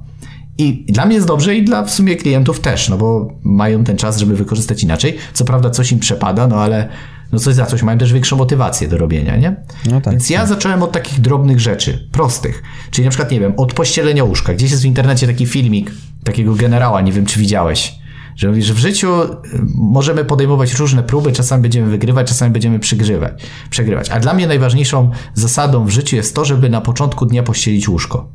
I 0.59 0.85
dla 0.89 1.07
mnie 1.07 1.15
jest 1.15 1.27
dobrze 1.27 1.57
i 1.57 1.65
dla 1.65 1.85
w 1.85 1.91
sumie 1.91 2.17
klientów 2.17 2.61
też, 2.61 2.89
no 2.89 2.97
bo 2.97 3.33
mają 3.43 3.85
ten 3.85 3.97
czas, 3.97 4.19
żeby 4.19 4.37
wykorzystać 4.37 4.83
inaczej. 4.83 5.17
Co 5.33 5.45
prawda 5.45 5.71
coś 5.71 5.93
im 5.93 5.99
przepada, 5.99 6.47
no 6.47 6.57
ale 6.57 6.89
no 7.33 7.39
coś 7.39 7.55
za 7.55 7.67
coś, 7.67 7.83
mają 7.83 7.99
też 7.99 8.13
większą 8.13 8.37
motywację 8.37 8.89
do 8.89 8.99
robienia, 8.99 9.37
nie? 9.37 9.57
No 9.91 10.01
tak, 10.01 10.13
Więc 10.15 10.31
ja 10.31 10.39
tak. 10.39 10.49
zacząłem 10.49 10.83
od 10.83 10.93
takich 10.93 11.21
drobnych 11.21 11.61
rzeczy, 11.61 12.09
prostych. 12.13 12.63
Czyli 12.91 13.05
na 13.05 13.11
przykład, 13.11 13.31
nie 13.31 13.41
wiem, 13.41 13.53
od 13.57 13.75
pościelenia 13.75 14.25
łóżka. 14.25 14.55
Gdzieś 14.55 14.71
jest 14.71 14.83
w 14.83 14.87
internecie 14.87 15.27
taki 15.27 15.47
filmik 15.47 15.91
takiego 16.25 16.55
generała, 16.55 17.01
nie 17.01 17.13
wiem 17.13 17.27
czy 17.27 17.41
widziałeś, 17.41 18.01
że 18.37 18.49
mówi, 18.49 18.63
że 18.63 18.75
w 18.75 18.79
życiu 18.79 19.23
y, 19.23 19.37
możemy 19.75 20.25
podejmować 20.25 20.75
różne 20.75 21.03
próby, 21.03 21.33
czasami 21.33 21.63
będziemy 21.63 21.91
wygrywać, 21.91 22.29
czasami 22.29 22.53
będziemy 22.53 22.79
przegrywać, 22.79 23.43
przegrywać. 23.71 24.11
A 24.11 24.21
dla 24.21 24.35
mnie 24.35 24.47
najważniejszą 24.47 25.11
zasadą 25.35 25.85
w 25.85 25.91
życiu 25.91 26.17
jest 26.17 26.35
to, 26.35 26.45
żeby 26.45 26.69
na 26.69 26.81
początku 26.81 27.27
dnia 27.27 27.43
pościelić 27.43 27.89
łóżko. 27.89 28.29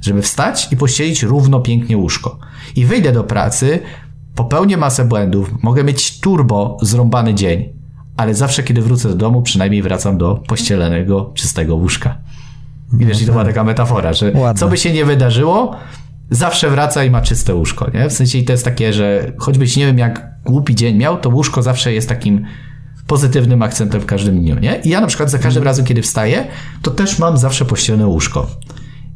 Żeby 0.00 0.22
wstać 0.22 0.72
i 0.72 0.76
pościelić 0.76 1.22
równo 1.22 1.60
pięknie 1.60 1.96
łóżko. 1.96 2.38
I 2.76 2.86
wyjdę 2.86 3.12
do 3.12 3.24
pracy, 3.24 3.80
popełnię 4.34 4.76
masę 4.76 5.04
błędów, 5.04 5.50
mogę 5.62 5.84
mieć 5.84 6.20
turbo 6.20 6.76
zrąbany 6.82 7.34
dzień, 7.34 7.81
ale 8.16 8.34
zawsze, 8.34 8.62
kiedy 8.62 8.82
wrócę 8.82 9.08
do 9.08 9.14
domu, 9.14 9.42
przynajmniej 9.42 9.82
wracam 9.82 10.18
do 10.18 10.34
pościelonego, 10.34 11.30
czystego 11.34 11.74
łóżka. 11.76 12.18
I 13.00 13.06
wiesz, 13.06 13.22
i 13.22 13.26
to 13.26 13.32
była 13.32 13.44
taka 13.44 13.64
metafora, 13.64 14.12
że 14.12 14.32
Ładne. 14.34 14.60
co 14.60 14.68
by 14.68 14.76
się 14.76 14.92
nie 14.92 15.04
wydarzyło, 15.04 15.76
zawsze 16.30 16.70
wraca 16.70 17.04
i 17.04 17.10
ma 17.10 17.20
czyste 17.20 17.54
łóżko, 17.54 17.90
nie? 17.94 18.08
W 18.08 18.12
sensie 18.12 18.38
i 18.38 18.44
to 18.44 18.52
jest 18.52 18.64
takie, 18.64 18.92
że 18.92 19.32
choćbyś 19.38 19.76
nie 19.76 19.86
wiem 19.86 19.98
jak 19.98 20.32
głupi 20.44 20.74
dzień 20.74 20.96
miał, 20.96 21.16
to 21.18 21.30
łóżko 21.30 21.62
zawsze 21.62 21.92
jest 21.92 22.08
takim 22.08 22.46
pozytywnym 23.06 23.62
akcentem 23.62 24.00
w 24.00 24.06
każdym 24.06 24.40
dniu, 24.40 24.58
nie? 24.60 24.80
I 24.84 24.88
ja 24.88 25.00
na 25.00 25.06
przykład 25.06 25.30
za 25.30 25.38
każdym 25.38 25.62
razem, 25.62 25.84
kiedy 25.84 26.02
wstaję, 26.02 26.46
to 26.82 26.90
też 26.90 27.18
mam 27.18 27.36
zawsze 27.36 27.64
pościelone 27.64 28.06
łóżko. 28.06 28.46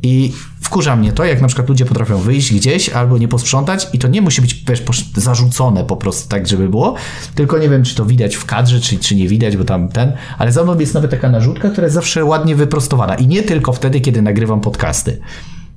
I 0.02 0.32
wkurza 0.60 0.96
mnie 0.96 1.12
to, 1.12 1.24
jak 1.24 1.40
na 1.40 1.46
przykład 1.46 1.68
ludzie 1.68 1.84
potrafią 1.84 2.18
wyjść 2.18 2.54
gdzieś 2.54 2.88
albo 2.88 3.18
nie 3.18 3.28
posprzątać 3.28 3.88
i 3.92 3.98
to 3.98 4.08
nie 4.08 4.22
musi 4.22 4.40
być 4.40 4.64
wiesz, 4.68 4.82
zarzucone 5.16 5.84
po 5.84 5.96
prostu 5.96 6.28
tak, 6.28 6.46
żeby 6.46 6.68
było, 6.68 6.94
tylko 7.34 7.58
nie 7.58 7.68
wiem, 7.68 7.84
czy 7.84 7.94
to 7.94 8.04
widać 8.04 8.36
w 8.36 8.44
kadrze, 8.44 8.80
czy, 8.80 8.98
czy 8.98 9.14
nie 9.14 9.28
widać, 9.28 9.56
bo 9.56 9.64
tam 9.64 9.88
ten, 9.88 10.12
ale 10.38 10.52
za 10.52 10.64
mną 10.64 10.78
jest 10.78 10.94
nawet 10.94 11.10
taka 11.10 11.30
narzutka, 11.30 11.70
która 11.70 11.84
jest 11.84 11.94
zawsze 11.94 12.24
ładnie 12.24 12.56
wyprostowana 12.56 13.14
i 13.14 13.26
nie 13.26 13.42
tylko 13.42 13.72
wtedy, 13.72 14.00
kiedy 14.00 14.22
nagrywam 14.22 14.60
podcasty. 14.60 15.20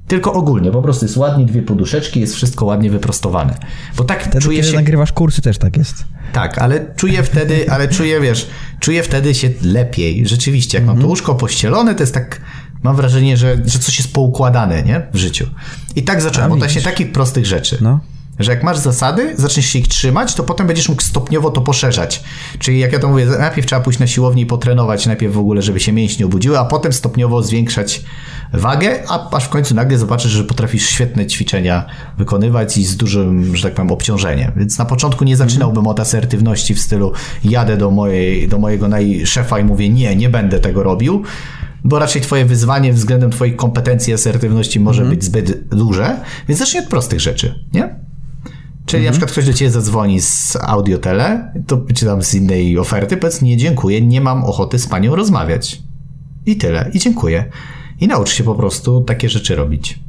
Tylko 0.07 0.33
ogólnie, 0.33 0.71
po 0.71 0.81
prostu 0.81 1.05
jest 1.05 1.17
ładnie 1.17 1.45
dwie 1.45 1.61
poduszeczki, 1.61 2.19
jest 2.19 2.35
wszystko 2.35 2.65
ładnie 2.65 2.89
wyprostowane. 2.89 3.57
Bo 3.97 4.03
tak 4.03 4.23
wtedy, 4.23 4.39
czuję 4.39 4.57
kiedy 4.57 4.69
się... 4.69 4.75
nagrywasz 4.75 5.11
kursy 5.11 5.41
też 5.41 5.57
tak 5.57 5.77
jest. 5.77 6.05
Tak, 6.33 6.57
ale 6.57 6.85
czuję 6.95 7.23
wtedy, 7.23 7.71
ale 7.71 7.87
czuję, 7.87 8.21
wiesz, 8.21 8.47
czuję 8.79 9.03
wtedy 9.03 9.33
się 9.35 9.49
lepiej. 9.61 10.27
Rzeczywiście, 10.27 10.77
jak 10.77 10.83
mm 10.83 10.85
-hmm. 10.85 10.97
mam 10.97 11.01
to 11.01 11.01
mhm. 11.01 11.09
łóżko 11.09 11.35
pościelone, 11.35 11.95
to 11.95 12.03
jest 12.03 12.13
tak 12.13 12.41
Mam 12.83 12.95
wrażenie, 12.95 13.37
że, 13.37 13.57
że 13.65 13.79
coś 13.79 13.97
jest 13.97 14.13
poukładane, 14.13 14.83
nie? 14.83 15.01
W 15.13 15.17
życiu. 15.17 15.45
I 15.95 16.03
tak 16.03 16.21
zacząłem 16.21 16.51
od 16.51 16.59
właśnie 16.59 16.81
takich 16.81 17.11
prostych 17.11 17.45
rzeczy. 17.45 17.77
No. 17.81 17.99
Że 18.39 18.51
jak 18.51 18.63
masz 18.63 18.77
zasady, 18.77 19.33
zaczniesz 19.37 19.65
się 19.65 19.79
ich 19.79 19.87
trzymać, 19.87 20.35
to 20.35 20.43
potem 20.43 20.67
będziesz 20.67 20.89
mógł 20.89 21.01
stopniowo 21.01 21.49
to 21.49 21.61
poszerzać. 21.61 22.23
Czyli 22.59 22.79
jak 22.79 22.93
ja 22.93 22.99
to 22.99 23.09
mówię, 23.09 23.25
najpierw 23.25 23.67
trzeba 23.67 23.81
pójść 23.81 23.99
na 23.99 24.07
siłownię 24.07 24.43
i 24.43 24.45
potrenować, 24.45 25.05
najpierw 25.05 25.33
w 25.33 25.37
ogóle, 25.37 25.61
żeby 25.61 25.79
się 25.79 25.91
mięśnie 25.91 26.25
obudziły, 26.25 26.59
a 26.59 26.65
potem 26.65 26.93
stopniowo 26.93 27.43
zwiększać 27.43 28.01
wagę, 28.53 29.03
a 29.07 29.29
aż 29.35 29.45
w 29.45 29.49
końcu 29.49 29.75
nagle 29.75 29.97
zobaczysz, 29.97 30.31
że 30.31 30.43
potrafisz 30.43 30.89
świetne 30.89 31.27
ćwiczenia 31.27 31.85
wykonywać 32.17 32.77
i 32.77 32.85
z 32.85 32.97
dużym, 32.97 33.55
że 33.55 33.63
tak 33.63 33.73
powiem, 33.73 33.91
obciążeniem. 33.91 34.51
Więc 34.55 34.77
na 34.77 34.85
początku 34.85 35.23
nie 35.23 35.37
zaczynałbym 35.37 35.87
od 35.87 35.99
asertywności 35.99 36.75
w 36.75 36.79
stylu 36.79 37.13
jadę 37.43 37.77
do, 37.77 37.91
mojej, 37.91 38.47
do 38.47 38.57
mojego 38.57 38.87
najszefa 38.87 39.59
i 39.59 39.63
mówię 39.63 39.89
nie, 39.89 40.15
nie 40.15 40.29
będę 40.29 40.59
tego 40.59 40.83
robił, 40.83 41.23
bo 41.83 41.99
raczej 41.99 42.21
twoje 42.21 42.45
wyzwanie 42.45 42.93
względem 42.93 43.31
twoich 43.31 43.55
kompetencji 43.55 44.11
i 44.11 44.13
asertywności 44.13 44.79
może 44.79 45.01
mm. 45.01 45.15
być 45.15 45.23
zbyt 45.23 45.67
duże, 45.67 46.19
więc 46.47 46.59
zacznij 46.59 46.83
od 46.83 46.89
prostych 46.89 47.19
rzeczy, 47.19 47.65
nie? 47.73 47.95
Czyli 48.85 49.01
mhm. 49.01 49.05
na 49.05 49.11
przykład 49.11 49.31
ktoś 49.31 49.45
do 49.45 49.53
ciebie 49.53 49.71
zadzwoni 49.71 50.21
z 50.21 50.57
audiotele, 50.61 51.53
to, 51.67 51.81
czy 51.95 52.05
tam 52.05 52.23
z 52.23 52.33
innej 52.33 52.77
oferty, 52.77 53.17
powiedz 53.17 53.41
nie 53.41 53.57
dziękuję, 53.57 54.01
nie 54.01 54.21
mam 54.21 54.43
ochoty 54.43 54.79
z 54.79 54.87
panią 54.87 55.15
rozmawiać. 55.15 55.81
I 56.45 56.55
tyle. 56.55 56.89
I 56.93 56.99
dziękuję. 56.99 57.45
I 57.99 58.07
naucz 58.07 58.29
się 58.29 58.43
po 58.43 58.55
prostu 58.55 59.01
takie 59.01 59.29
rzeczy 59.29 59.55
robić. 59.55 59.99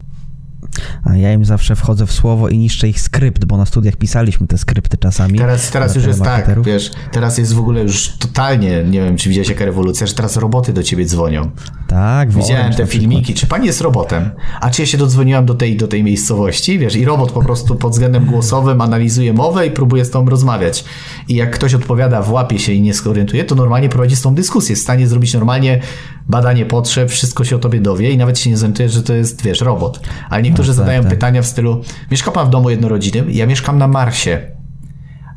A 1.05 1.16
ja 1.16 1.33
im 1.33 1.44
zawsze 1.44 1.77
wchodzę 1.77 2.07
w 2.07 2.12
słowo 2.12 2.49
i 2.49 2.59
niszczę 2.59 2.88
ich 2.88 3.01
skrypt, 3.01 3.44
bo 3.44 3.57
na 3.57 3.66
studiach 3.66 3.96
pisaliśmy 3.96 4.46
te 4.46 4.59
skrypty 4.59 4.96
czasami. 4.96 5.38
Teraz, 5.38 5.70
teraz 5.70 5.94
już 5.94 6.05
jest 6.05 6.23
tak, 6.23 6.62
wiesz, 6.62 6.90
teraz 7.12 7.38
jest 7.38 7.53
w 7.53 7.59
ogóle 7.59 7.83
już 7.83 8.09
totalnie, 8.09 8.85
nie 8.85 9.01
wiem, 9.01 9.16
czy 9.16 9.29
widziałeś 9.29 9.49
jaka 9.49 9.64
rewolucja, 9.64 10.07
że 10.07 10.14
teraz 10.14 10.37
roboty 10.37 10.73
do 10.73 10.83
ciebie 10.83 11.05
dzwonią. 11.05 11.51
Tak, 11.88 12.31
Widziałem 12.31 12.73
te 12.73 12.87
filmiki. 12.87 13.35
Czy 13.35 13.46
pani 13.46 13.66
jest 13.66 13.81
robotem? 13.81 14.31
A 14.61 14.70
czy 14.70 14.83
ja 14.83 14.87
się 14.87 14.99
dodzwoniłam 14.99 15.46
do 15.46 15.55
tej, 15.55 15.77
do 15.77 15.88
tej 15.88 16.05
miejscowości, 16.05 16.79
wiesz, 16.79 16.96
i 16.96 17.05
robot 17.05 17.33
po 17.33 17.42
prostu 17.42 17.77
pod 17.77 17.92
względem 17.92 18.25
głosowym 18.25 18.81
analizuje 18.81 19.33
mowę 19.33 19.66
i 19.66 19.70
próbuje 19.70 20.05
z 20.05 20.11
tą 20.11 20.29
rozmawiać. 20.29 20.85
I 21.29 21.35
jak 21.35 21.51
ktoś 21.51 21.75
odpowiada, 21.75 22.23
włapie 22.23 22.59
się 22.59 22.73
i 22.73 22.81
nie 22.81 22.94
skorientuje, 22.94 23.44
to 23.44 23.55
normalnie 23.55 23.88
prowadzi 23.88 24.16
z 24.16 24.23
tą 24.23 24.35
dyskusję. 24.35 24.73
Jest 24.73 24.83
w 24.83 24.85
stanie 24.85 25.09
zrobić 25.09 25.35
normalnie 25.35 25.81
badanie 26.29 26.67
potrzeb, 26.67 27.11
wszystko 27.11 27.45
się 27.45 27.57
o 27.57 27.59
tobie 27.59 27.81
dowie 27.81 28.11
i 28.11 28.19
nawet 28.19 28.39
się 28.39 28.51
nie 28.51 28.57
zorientuje, 28.57 28.89
że 28.89 29.03
to 29.03 29.15
jest, 29.15 29.43
wiesz, 29.43 29.61
robot. 29.61 30.01
Ale 30.31 30.43
niektórzy 30.43 30.69
no, 30.69 30.75
tak, 30.75 30.85
zadają 30.85 31.03
tak. 31.03 31.11
pytania 31.11 31.43
w 31.43 31.47
stylu, 31.47 31.83
mieszka 32.11 32.31
pan 32.31 32.47
w 32.47 32.51
domu 32.51 32.71
jednorodzinnym? 32.71 33.31
Ja 33.31 33.47
mieszkam 33.47 33.79
na 33.79 33.89
Marsie. 33.89 34.39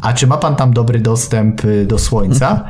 A 0.02 0.14
czy 0.14 0.28
ma 0.28 0.38
pan 0.38 0.56
tam 0.56 0.74
dobry 0.74 1.00
dostęp 1.00 1.66
y, 1.66 1.86
do 1.86 2.00
słońca? 2.00 2.64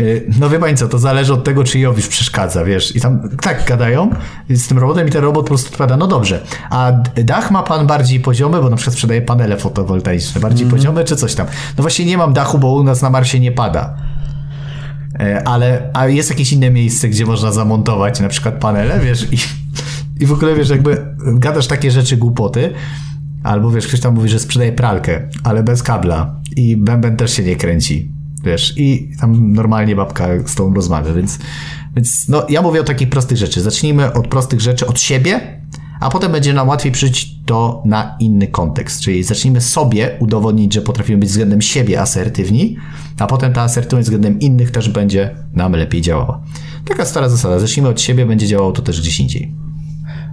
Y, 0.00 0.30
no 0.40 0.50
wie 0.50 0.58
pani 0.58 0.76
co, 0.76 0.88
to 0.88 0.98
zależy 0.98 1.32
od 1.32 1.44
tego, 1.44 1.64
czy 1.64 1.78
Jowisz 1.78 2.08
przeszkadza, 2.08 2.64
wiesz. 2.64 2.96
I 2.96 3.00
tam 3.00 3.28
tak 3.40 3.66
gadają 3.66 4.10
z 4.50 4.66
tym 4.68 4.78
robotem 4.78 5.08
i 5.08 5.10
ten 5.10 5.22
robot 5.22 5.44
po 5.44 5.48
prostu 5.48 5.68
odpowiada, 5.68 5.96
no 5.96 6.06
dobrze. 6.06 6.42
A 6.70 6.92
dach 7.24 7.50
ma 7.50 7.62
pan 7.62 7.86
bardziej 7.86 8.20
poziomy, 8.20 8.60
bo 8.60 8.70
na 8.70 8.76
przykład 8.76 8.94
sprzedaje 8.94 9.22
panele 9.22 9.56
fotowoltaiczne, 9.56 10.40
bardziej 10.40 10.66
mm. 10.66 10.76
poziomy 10.76 11.04
czy 11.04 11.16
coś 11.16 11.34
tam. 11.34 11.46
No 11.78 11.82
właśnie 11.82 12.04
nie 12.04 12.18
mam 12.18 12.32
dachu, 12.32 12.58
bo 12.58 12.72
u 12.72 12.84
nas 12.84 13.02
na 13.02 13.10
Marsie 13.10 13.40
nie 13.40 13.52
pada. 13.52 13.96
E, 15.20 15.48
ale 15.48 15.90
a 15.94 16.08
jest 16.08 16.30
jakieś 16.30 16.52
inne 16.52 16.70
miejsce, 16.70 17.08
gdzie 17.08 17.26
można 17.26 17.52
zamontować 17.52 18.20
na 18.20 18.28
przykład 18.28 18.54
panele, 18.54 19.00
wiesz, 19.00 19.28
i, 19.32 19.36
i 20.22 20.26
w 20.26 20.32
ogóle 20.32 20.54
wiesz, 20.54 20.68
jakby 20.68 21.06
gadasz 21.34 21.66
takie 21.66 21.90
rzeczy 21.90 22.16
głupoty, 22.16 22.72
albo 23.42 23.70
wiesz, 23.70 23.86
ktoś 23.86 24.00
tam 24.00 24.14
mówi, 24.14 24.28
że 24.28 24.38
sprzedaje 24.38 24.72
pralkę, 24.72 25.28
ale 25.44 25.62
bez 25.62 25.82
kabla 25.82 26.40
i 26.56 26.76
bęben 26.76 27.16
też 27.16 27.32
się 27.36 27.42
nie 27.42 27.56
kręci, 27.56 28.10
wiesz, 28.44 28.74
i 28.76 29.10
tam 29.20 29.52
normalnie 29.52 29.96
babka 29.96 30.28
z 30.46 30.54
tą 30.54 30.74
rozmawia, 30.74 31.14
więc, 31.14 31.38
więc 31.96 32.28
no 32.28 32.46
ja 32.48 32.62
mówię 32.62 32.80
o 32.80 32.84
takich 32.84 33.08
prostych 33.08 33.38
rzeczy. 33.38 33.60
Zacznijmy 33.60 34.12
od 34.12 34.28
prostych 34.28 34.60
rzeczy 34.60 34.86
od 34.86 35.00
siebie, 35.00 35.60
a 36.02 36.10
potem 36.10 36.32
będzie 36.32 36.52
nam 36.52 36.68
łatwiej 36.68 36.92
przyjść 36.92 37.34
to 37.46 37.82
na 37.84 38.16
inny 38.20 38.46
kontekst. 38.46 39.00
Czyli 39.00 39.22
zacznijmy 39.22 39.60
sobie 39.60 40.16
udowodnić, 40.20 40.74
że 40.74 40.82
potrafimy 40.82 41.18
być 41.18 41.28
względem 41.28 41.62
siebie 41.62 42.00
asertywni, 42.00 42.76
a 43.18 43.26
potem 43.26 43.52
ta 43.52 43.62
asertywność 43.62 44.06
względem 44.06 44.40
innych 44.40 44.70
też 44.70 44.88
będzie 44.88 45.36
nam 45.54 45.72
lepiej 45.72 46.00
działała. 46.00 46.42
Taka 46.88 47.04
stara 47.04 47.28
zasada. 47.28 47.58
Zacznijmy 47.58 47.88
od 47.88 48.00
siebie, 48.00 48.26
będzie 48.26 48.46
działało 48.46 48.72
to 48.72 48.82
też 48.82 49.00
gdzieś 49.00 49.20
indziej. 49.20 49.61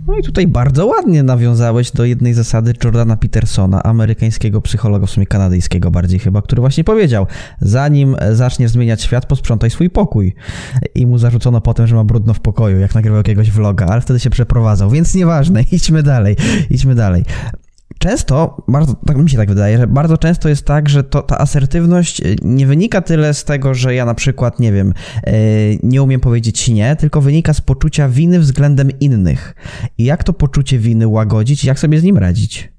No 0.09 0.17
i 0.17 0.23
tutaj 0.23 0.47
bardzo 0.47 0.85
ładnie 0.85 1.23
nawiązałeś 1.23 1.91
do 1.91 2.05
jednej 2.05 2.33
zasady 2.33 2.73
Jordana 2.83 3.17
Petersona, 3.17 3.83
amerykańskiego 3.83 4.61
psychologa, 4.61 5.05
w 5.05 5.09
sumie 5.09 5.25
kanadyjskiego 5.25 5.91
bardziej 5.91 6.19
chyba, 6.19 6.41
który 6.41 6.59
właśnie 6.59 6.83
powiedział, 6.83 7.27
zanim 7.61 8.15
zaczniesz 8.31 8.71
zmieniać 8.71 9.01
świat, 9.01 9.25
posprzątaj 9.25 9.69
swój 9.69 9.89
pokój. 9.89 10.35
I 10.95 11.07
mu 11.07 11.17
zarzucono 11.17 11.61
potem, 11.61 11.87
że 11.87 11.95
ma 11.95 12.03
brudno 12.03 12.33
w 12.33 12.39
pokoju, 12.39 12.79
jak 12.79 12.95
nagrywał 12.95 13.17
jakiegoś 13.17 13.51
vloga, 13.51 13.85
ale 13.85 14.01
wtedy 14.01 14.19
się 14.19 14.29
przeprowadzał, 14.29 14.89
więc 14.89 15.15
nieważne, 15.15 15.61
idźmy 15.71 16.03
dalej, 16.03 16.35
idźmy 16.69 16.95
dalej 16.95 17.23
często, 17.99 18.63
bardzo, 18.67 18.95
tak 19.05 19.17
mi 19.17 19.29
się 19.29 19.37
tak 19.37 19.49
wydaje, 19.49 19.77
że 19.77 19.87
bardzo 19.87 20.17
często 20.17 20.49
jest 20.49 20.65
tak, 20.65 20.89
że 20.89 21.03
to, 21.03 21.21
ta 21.21 21.37
asertywność 21.37 22.21
y, 22.21 22.35
nie 22.41 22.67
wynika 22.67 23.01
tyle 23.01 23.33
z 23.33 23.43
tego, 23.43 23.73
że 23.73 23.95
ja 23.95 24.05
na 24.05 24.13
przykład, 24.13 24.59
nie 24.59 24.71
wiem, 24.71 24.93
y, 25.27 25.79
nie 25.83 26.03
umiem 26.03 26.21
powiedzieć 26.21 26.67
nie, 26.67 26.95
tylko 26.95 27.21
wynika 27.21 27.53
z 27.53 27.61
poczucia 27.61 28.09
winy 28.09 28.39
względem 28.39 28.99
innych. 28.99 29.55
I 29.97 30.03
jak 30.03 30.23
to 30.23 30.33
poczucie 30.33 30.79
winy 30.79 31.07
łagodzić, 31.07 31.63
jak 31.63 31.79
sobie 31.79 31.99
z 31.99 32.03
nim 32.03 32.17
radzić? 32.17 32.71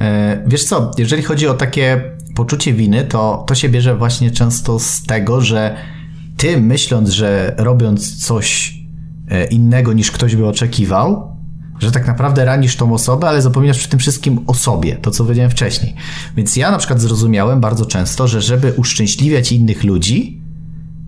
E, 0.00 0.42
wiesz 0.46 0.64
co, 0.64 0.90
jeżeli 0.98 1.22
chodzi 1.22 1.48
o 1.48 1.54
takie 1.54 2.02
poczucie 2.34 2.72
winy, 2.72 3.04
to 3.04 3.44
to 3.48 3.54
się 3.54 3.68
bierze 3.68 3.96
właśnie 3.96 4.30
często 4.30 4.78
z 4.78 5.02
tego, 5.02 5.40
że 5.40 5.76
ty 6.36 6.60
myśląc, 6.60 7.10
że 7.10 7.54
robiąc 7.58 8.26
coś 8.26 8.74
e, 9.28 9.44
innego 9.44 9.92
niż 9.92 10.10
ktoś 10.10 10.36
by 10.36 10.46
oczekiwał, 10.46 11.31
że 11.82 11.92
tak 11.92 12.06
naprawdę 12.06 12.44
ranisz 12.44 12.76
tą 12.76 12.94
osobę, 12.94 13.28
ale 13.28 13.42
zapominasz 13.42 13.78
przy 13.78 13.88
tym 13.88 13.98
wszystkim 13.98 14.40
o 14.46 14.54
sobie, 14.54 14.96
to 14.96 15.10
co 15.10 15.24
powiedziałem 15.24 15.50
wcześniej. 15.50 15.94
Więc 16.36 16.56
ja 16.56 16.70
na 16.70 16.78
przykład 16.78 17.00
zrozumiałem 17.00 17.60
bardzo 17.60 17.86
często, 17.86 18.28
że 18.28 18.42
żeby 18.42 18.72
uszczęśliwiać 18.76 19.52
innych 19.52 19.84
ludzi, 19.84 20.42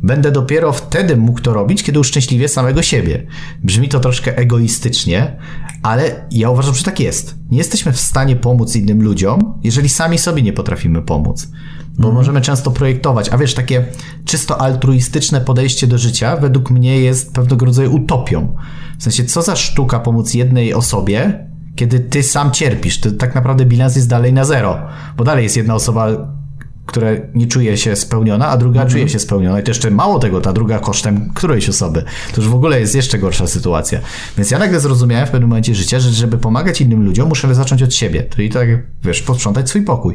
będę 0.02 0.32
dopiero 0.32 0.72
wtedy 0.72 1.16
mógł 1.16 1.40
to 1.40 1.54
robić, 1.54 1.82
kiedy 1.82 2.00
uszczęśliwię 2.00 2.48
samego 2.48 2.82
siebie. 2.82 3.26
Brzmi 3.62 3.88
to 3.88 4.00
troszkę 4.00 4.36
egoistycznie, 4.36 5.36
ale 5.82 6.26
ja 6.30 6.50
uważam, 6.50 6.74
że 6.74 6.84
tak 6.84 7.00
jest. 7.00 7.34
Nie 7.50 7.58
jesteśmy 7.58 7.92
w 7.92 8.00
stanie 8.00 8.36
pomóc 8.36 8.76
innym 8.76 9.02
ludziom, 9.02 9.60
jeżeli 9.64 9.88
sami 9.88 10.18
sobie 10.18 10.42
nie 10.42 10.52
potrafimy 10.52 11.02
pomóc. 11.02 11.48
Bo 11.98 12.08
mm. 12.08 12.14
możemy 12.14 12.40
często 12.40 12.70
projektować, 12.70 13.28
a 13.28 13.38
wiesz, 13.38 13.54
takie 13.54 13.84
czysto 14.24 14.60
altruistyczne 14.60 15.40
podejście 15.40 15.86
do 15.86 15.98
życia 15.98 16.36
według 16.36 16.70
mnie 16.70 17.00
jest 17.00 17.34
pewnego 17.34 17.66
rodzaju 17.66 17.94
utopią. 17.94 18.56
W 18.98 19.02
sensie, 19.02 19.24
co 19.24 19.42
za 19.42 19.56
sztuka 19.56 20.00
pomóc 20.00 20.34
jednej 20.34 20.74
osobie, 20.74 21.46
kiedy 21.76 22.00
ty 22.00 22.22
sam 22.22 22.50
cierpisz. 22.50 23.00
To 23.00 23.10
tak 23.10 23.34
naprawdę 23.34 23.64
bilans 23.64 23.96
jest 23.96 24.08
dalej 24.08 24.32
na 24.32 24.44
zero, 24.44 24.78
bo 25.16 25.24
dalej 25.24 25.44
jest 25.44 25.56
jedna 25.56 25.74
osoba, 25.74 26.08
która 26.86 27.08
nie 27.34 27.46
czuje 27.46 27.76
się 27.76 27.96
spełniona, 27.96 28.48
a 28.48 28.56
druga 28.56 28.80
mm 28.80 28.92
czuje 28.92 29.08
się 29.08 29.18
spełniona. 29.18 29.60
I 29.60 29.62
to 29.62 29.70
jeszcze 29.70 29.90
mało 29.90 30.18
tego, 30.18 30.40
ta 30.40 30.52
druga 30.52 30.78
kosztem 30.78 31.30
którejś 31.34 31.68
osoby. 31.68 32.04
To 32.34 32.40
już 32.40 32.50
w 32.50 32.54
ogóle 32.54 32.80
jest 32.80 32.94
jeszcze 32.94 33.18
gorsza 33.18 33.46
sytuacja. 33.46 34.00
Więc 34.36 34.50
ja 34.50 34.58
nagle 34.58 34.80
zrozumiałem 34.80 35.26
w 35.26 35.30
pewnym 35.30 35.48
momencie 35.48 35.74
życia, 35.74 36.00
że 36.00 36.10
żeby 36.10 36.38
pomagać 36.38 36.80
innym 36.80 37.04
ludziom, 37.04 37.28
muszę 37.28 37.54
zacząć 37.54 37.82
od 37.82 37.94
siebie. 37.94 38.26
Czyli 38.36 38.50
tak, 38.50 38.68
wiesz, 39.04 39.22
posprzątać 39.22 39.68
swój 39.68 39.82
pokój. 39.82 40.14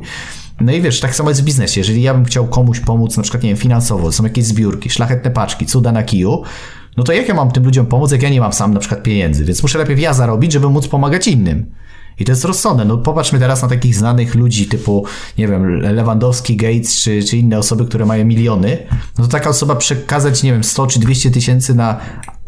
No 0.62 0.72
i 0.72 0.82
wiesz, 0.82 1.00
tak 1.00 1.16
samo 1.16 1.30
jest 1.30 1.42
w 1.42 1.46
biznesie. 1.46 1.80
Jeżeli 1.80 2.02
ja 2.02 2.14
bym 2.14 2.26
chciał 2.26 2.48
komuś 2.48 2.80
pomóc, 2.80 3.18
na 3.18 3.24
przykład, 3.24 3.44
nie 3.44 3.50
wiem, 3.50 3.58
finansowo, 3.58 4.12
są 4.12 4.24
jakieś 4.24 4.46
zbiórki, 4.46 4.90
szlachetne 4.90 5.32
paczki, 5.32 5.66
cuda 5.66 5.92
na 5.92 6.04
kiju, 6.04 6.44
no 6.98 7.04
to 7.04 7.14
jak 7.14 7.28
ja 7.28 7.34
mam 7.34 7.52
tym 7.52 7.64
ludziom 7.64 7.86
pomóc, 7.86 8.12
jak 8.12 8.22
ja 8.22 8.30
nie 8.30 8.40
mam 8.40 8.54
sam 8.54 8.74
na 8.74 8.80
przykład 8.80 9.04
pieniędzy? 9.04 9.46
Więc 9.46 9.62
muszę 9.64 9.78
lepiej 9.78 10.02
ja 10.02 10.14
zarobić, 10.14 10.52
żeby 10.54 10.70
móc 10.70 10.88
pomagać 10.88 11.28
innym. 11.28 11.72
I 12.20 12.26
to 12.26 12.32
jest 12.32 12.46
rozsądne. 12.46 12.86
No 12.86 12.98
popatrzmy 12.98 13.40
teraz 13.40 13.62
na 13.62 13.68
takich 13.68 13.96
znanych 13.96 14.36
ludzi 14.36 14.68
typu, 14.68 15.06
nie 15.38 15.48
wiem, 15.48 15.82
Lewandowski, 15.82 16.56
Gates 16.56 17.02
czy, 17.02 17.24
czy 17.24 17.38
inne 17.38 17.60
osoby, 17.60 17.86
które 17.86 18.06
mają 18.06 18.26
miliony. 18.26 18.78
No 19.18 19.26
to 19.26 19.32
taka 19.32 19.50
osoba 19.50 19.76
przekazać, 19.76 20.44
nie 20.44 20.52
wiem, 20.52 20.64
100 20.64 20.88
czy 20.88 21.00
200 21.00 21.32
tysięcy 21.32 21.76
na 21.76 22.00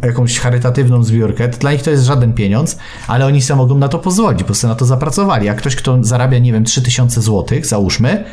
jakąś 0.03 0.39
charytatywną 0.39 1.03
zbiórkę, 1.03 1.49
to 1.49 1.57
dla 1.57 1.71
nich 1.71 1.81
to 1.81 1.91
jest 1.91 2.03
żaden 2.03 2.34
pieniądz, 2.34 2.77
ale 3.07 3.25
oni 3.25 3.41
sobie 3.41 3.57
mogą 3.57 3.77
na 3.77 3.88
to 3.88 3.99
pozwolić, 3.99 4.43
bo 4.43 4.53
sobie 4.53 4.69
na 4.69 4.75
to 4.75 4.86
zapracowali. 4.86 5.49
A 5.49 5.53
ktoś, 5.53 5.75
kto 5.75 5.97
zarabia, 6.01 6.39
nie 6.39 6.53
wiem, 6.53 6.63
3000 6.63 7.21
złotych, 7.21 7.65
załóżmy, 7.65 8.25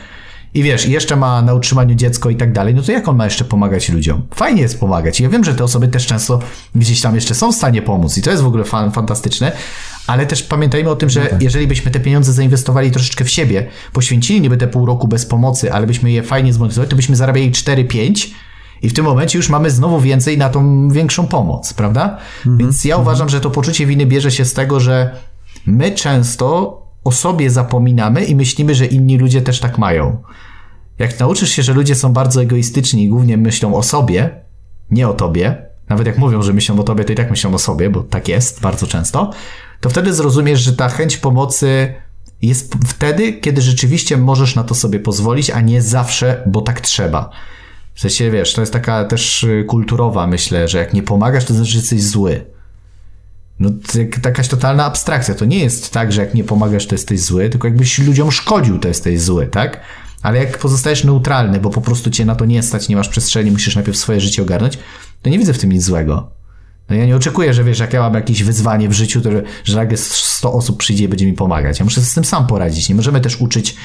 i 0.54 0.62
wiesz, 0.62 0.86
jeszcze 0.86 1.16
ma 1.16 1.42
na 1.42 1.54
utrzymaniu 1.54 1.94
dziecko 1.94 2.30
i 2.30 2.36
tak 2.36 2.52
dalej, 2.52 2.74
no 2.74 2.82
to 2.82 2.92
jak 2.92 3.08
on 3.08 3.16
ma 3.16 3.24
jeszcze 3.24 3.44
pomagać 3.44 3.88
ludziom? 3.88 4.22
Fajnie 4.34 4.62
jest 4.62 4.80
pomagać. 4.80 5.20
Ja 5.20 5.28
wiem, 5.28 5.44
że 5.44 5.54
te 5.54 5.64
osoby 5.64 5.88
też 5.88 6.06
często 6.06 6.40
gdzieś 6.74 7.00
tam 7.00 7.14
jeszcze 7.14 7.34
są 7.34 7.52
w 7.52 7.54
stanie 7.54 7.82
pomóc 7.82 8.18
i 8.18 8.22
to 8.22 8.30
jest 8.30 8.42
w 8.42 8.46
ogóle 8.46 8.64
fan, 8.64 8.92
fantastyczne, 8.92 9.52
ale 10.06 10.26
też 10.26 10.42
pamiętajmy 10.42 10.90
o 10.90 10.96
tym, 10.96 11.10
że 11.10 11.20
no 11.20 11.30
tak. 11.30 11.42
jeżeli 11.42 11.66
byśmy 11.66 11.90
te 11.90 12.00
pieniądze 12.00 12.32
zainwestowali 12.32 12.90
troszeczkę 12.90 13.24
w 13.24 13.30
siebie, 13.30 13.66
poświęcili 13.92 14.40
niby 14.40 14.56
te 14.56 14.68
pół 14.68 14.86
roku 14.86 15.08
bez 15.08 15.26
pomocy, 15.26 15.72
ale 15.72 15.86
byśmy 15.86 16.10
je 16.10 16.22
fajnie 16.22 16.52
zmonetyzowali, 16.52 16.90
to 16.90 16.96
byśmy 16.96 17.16
zarabiali 17.16 17.50
4-5 17.50 18.30
i 18.82 18.88
w 18.88 18.92
tym 18.92 19.04
momencie 19.04 19.38
już 19.38 19.48
mamy 19.48 19.70
znowu 19.70 20.00
więcej 20.00 20.38
na 20.38 20.48
tą 20.48 20.88
większą 20.88 21.26
pomoc, 21.26 21.74
prawda? 21.74 22.18
Mhm. 22.38 22.58
Więc 22.58 22.84
ja 22.84 22.96
uważam, 22.96 23.28
że 23.28 23.40
to 23.40 23.50
poczucie 23.50 23.86
winy 23.86 24.06
bierze 24.06 24.30
się 24.30 24.44
z 24.44 24.52
tego, 24.52 24.80
że 24.80 25.16
my 25.66 25.92
często 25.92 26.87
o 27.08 27.12
sobie 27.12 27.50
zapominamy 27.50 28.24
i 28.24 28.36
myślimy, 28.36 28.74
że 28.74 28.86
inni 28.86 29.18
ludzie 29.18 29.42
też 29.42 29.60
tak 29.60 29.78
mają. 29.78 30.22
Jak 30.98 31.20
nauczysz 31.20 31.50
się, 31.50 31.62
że 31.62 31.72
ludzie 31.74 31.94
są 31.94 32.12
bardzo 32.12 32.42
egoistyczni 32.42 33.04
i 33.04 33.08
głównie 33.08 33.36
myślą 33.36 33.74
o 33.74 33.82
sobie, 33.82 34.40
nie 34.90 35.08
o 35.08 35.12
tobie, 35.12 35.66
nawet 35.88 36.06
jak 36.06 36.18
mówią, 36.18 36.42
że 36.42 36.52
myślą 36.52 36.80
o 36.80 36.82
tobie, 36.82 37.04
to 37.04 37.12
i 37.12 37.16
tak 37.16 37.30
myślą 37.30 37.54
o 37.54 37.58
sobie, 37.58 37.90
bo 37.90 38.02
tak 38.02 38.28
jest 38.28 38.60
bardzo 38.60 38.86
często, 38.86 39.30
to 39.80 39.90
wtedy 39.90 40.12
zrozumiesz, 40.12 40.60
że 40.60 40.72
ta 40.72 40.88
chęć 40.88 41.16
pomocy 41.16 41.94
jest 42.42 42.74
wtedy, 42.86 43.32
kiedy 43.32 43.62
rzeczywiście 43.62 44.16
możesz 44.16 44.54
na 44.54 44.64
to 44.64 44.74
sobie 44.74 45.00
pozwolić, 45.00 45.50
a 45.50 45.60
nie 45.60 45.82
zawsze, 45.82 46.42
bo 46.46 46.60
tak 46.60 46.80
trzeba. 46.80 47.30
W 47.94 48.00
sensie, 48.00 48.30
wiesz, 48.30 48.54
to 48.54 48.60
jest 48.60 48.72
taka 48.72 49.04
też 49.04 49.44
y, 49.44 49.64
kulturowa, 49.68 50.26
myślę, 50.26 50.68
że 50.68 50.78
jak 50.78 50.94
nie 50.94 51.02
pomagasz, 51.02 51.44
to 51.44 51.54
znaczy, 51.54 51.70
że 51.70 51.78
jesteś 51.78 52.02
zły. 52.02 52.57
No, 53.60 53.70
jakaś 54.24 54.48
totalna 54.48 54.84
abstrakcja. 54.84 55.34
To 55.34 55.44
nie 55.44 55.58
jest 55.58 55.92
tak, 55.92 56.12
że 56.12 56.20
jak 56.20 56.34
nie 56.34 56.44
pomagasz, 56.44 56.86
to 56.86 56.94
jesteś 56.94 57.20
zły, 57.20 57.50
tylko 57.50 57.68
jakbyś 57.68 57.98
ludziom 57.98 58.32
szkodził, 58.32 58.78
to 58.78 58.88
jesteś 58.88 59.20
zły, 59.20 59.46
tak? 59.46 59.80
Ale 60.22 60.38
jak 60.38 60.58
pozostajesz 60.58 61.04
neutralny, 61.04 61.60
bo 61.60 61.70
po 61.70 61.80
prostu 61.80 62.10
cię 62.10 62.24
na 62.24 62.34
to 62.34 62.44
nie 62.44 62.62
stać, 62.62 62.88
nie 62.88 62.96
masz 62.96 63.08
przestrzeni, 63.08 63.50
musisz 63.50 63.74
najpierw 63.74 63.98
swoje 63.98 64.20
życie 64.20 64.42
ogarnąć, 64.42 64.78
to 65.22 65.30
nie 65.30 65.38
widzę 65.38 65.52
w 65.52 65.58
tym 65.58 65.72
nic 65.72 65.84
złego. 65.84 66.37
No 66.90 66.96
ja 66.96 67.06
nie 67.06 67.16
oczekuję, 67.16 67.54
że 67.54 67.64
wiesz, 67.64 67.78
jak 67.78 67.92
ja 67.92 68.00
mam 68.00 68.14
jakieś 68.14 68.42
wyzwanie 68.42 68.88
w 68.88 68.92
życiu, 68.92 69.20
to, 69.20 69.30
że 69.64 69.76
nagle 69.76 69.96
100 69.96 70.52
osób 70.52 70.78
przyjdzie 70.78 71.04
i 71.04 71.08
będzie 71.08 71.26
mi 71.26 71.32
pomagać. 71.32 71.78
Ja 71.78 71.84
muszę 71.84 72.00
z 72.00 72.14
tym 72.14 72.24
sam 72.24 72.46
poradzić. 72.46 72.88
Nie 72.88 72.94
możemy 72.94 73.20
też 73.20 73.40
uczyć 73.40 73.76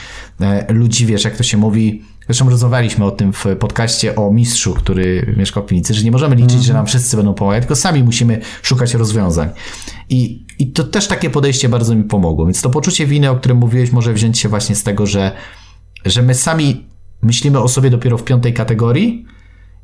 e, 0.42 0.74
ludzi, 0.74 1.06
wiesz, 1.06 1.24
jak 1.24 1.38
to 1.38 1.44
się 1.44 1.58
mówi. 1.58 2.04
Zresztą 2.26 2.50
rozmawialiśmy 2.50 3.06
o 3.06 3.12
tym 3.12 3.34
w 3.34 3.46
podcaście 3.60 4.16
o 4.16 4.32
mistrzu, 4.32 4.74
który 4.74 5.34
mieszkał 5.38 5.64
w 5.64 5.66
klinicy, 5.66 5.94
że 5.94 6.04
nie 6.04 6.12
możemy 6.12 6.36
liczyć, 6.36 6.64
że 6.64 6.74
nam 6.74 6.86
wszyscy 6.86 7.18
będą 7.18 7.34
pomagać, 7.34 7.62
tylko 7.62 7.76
sami 7.76 8.04
musimy 8.04 8.42
szukać 8.62 8.94
rozwiązań. 8.94 9.50
I, 10.10 10.46
I 10.60 10.72
to 10.72 10.84
też 10.84 11.08
takie 11.08 11.30
podejście 11.30 11.70
bardzo 11.70 11.96
mi 11.96 12.04
pomogło. 12.04 12.46
Więc 12.46 12.62
to 12.62 12.70
poczucie 12.70 13.06
winy, 13.06 13.30
o 13.30 13.36
którym 13.36 13.58
mówiłeś, 13.58 13.92
może 13.92 14.14
wziąć 14.14 14.40
się 14.40 14.50
właśnie 14.50 14.76
z 14.76 14.84
tego, 14.84 15.06
że, 15.06 15.32
że 16.06 16.22
my 16.22 16.36
sami 16.36 16.86
myślimy 17.22 17.60
o 17.60 17.68
sobie 17.68 17.90
dopiero 17.90 18.18
w 18.18 18.24
piątej 18.24 18.54
kategorii, 18.54 19.26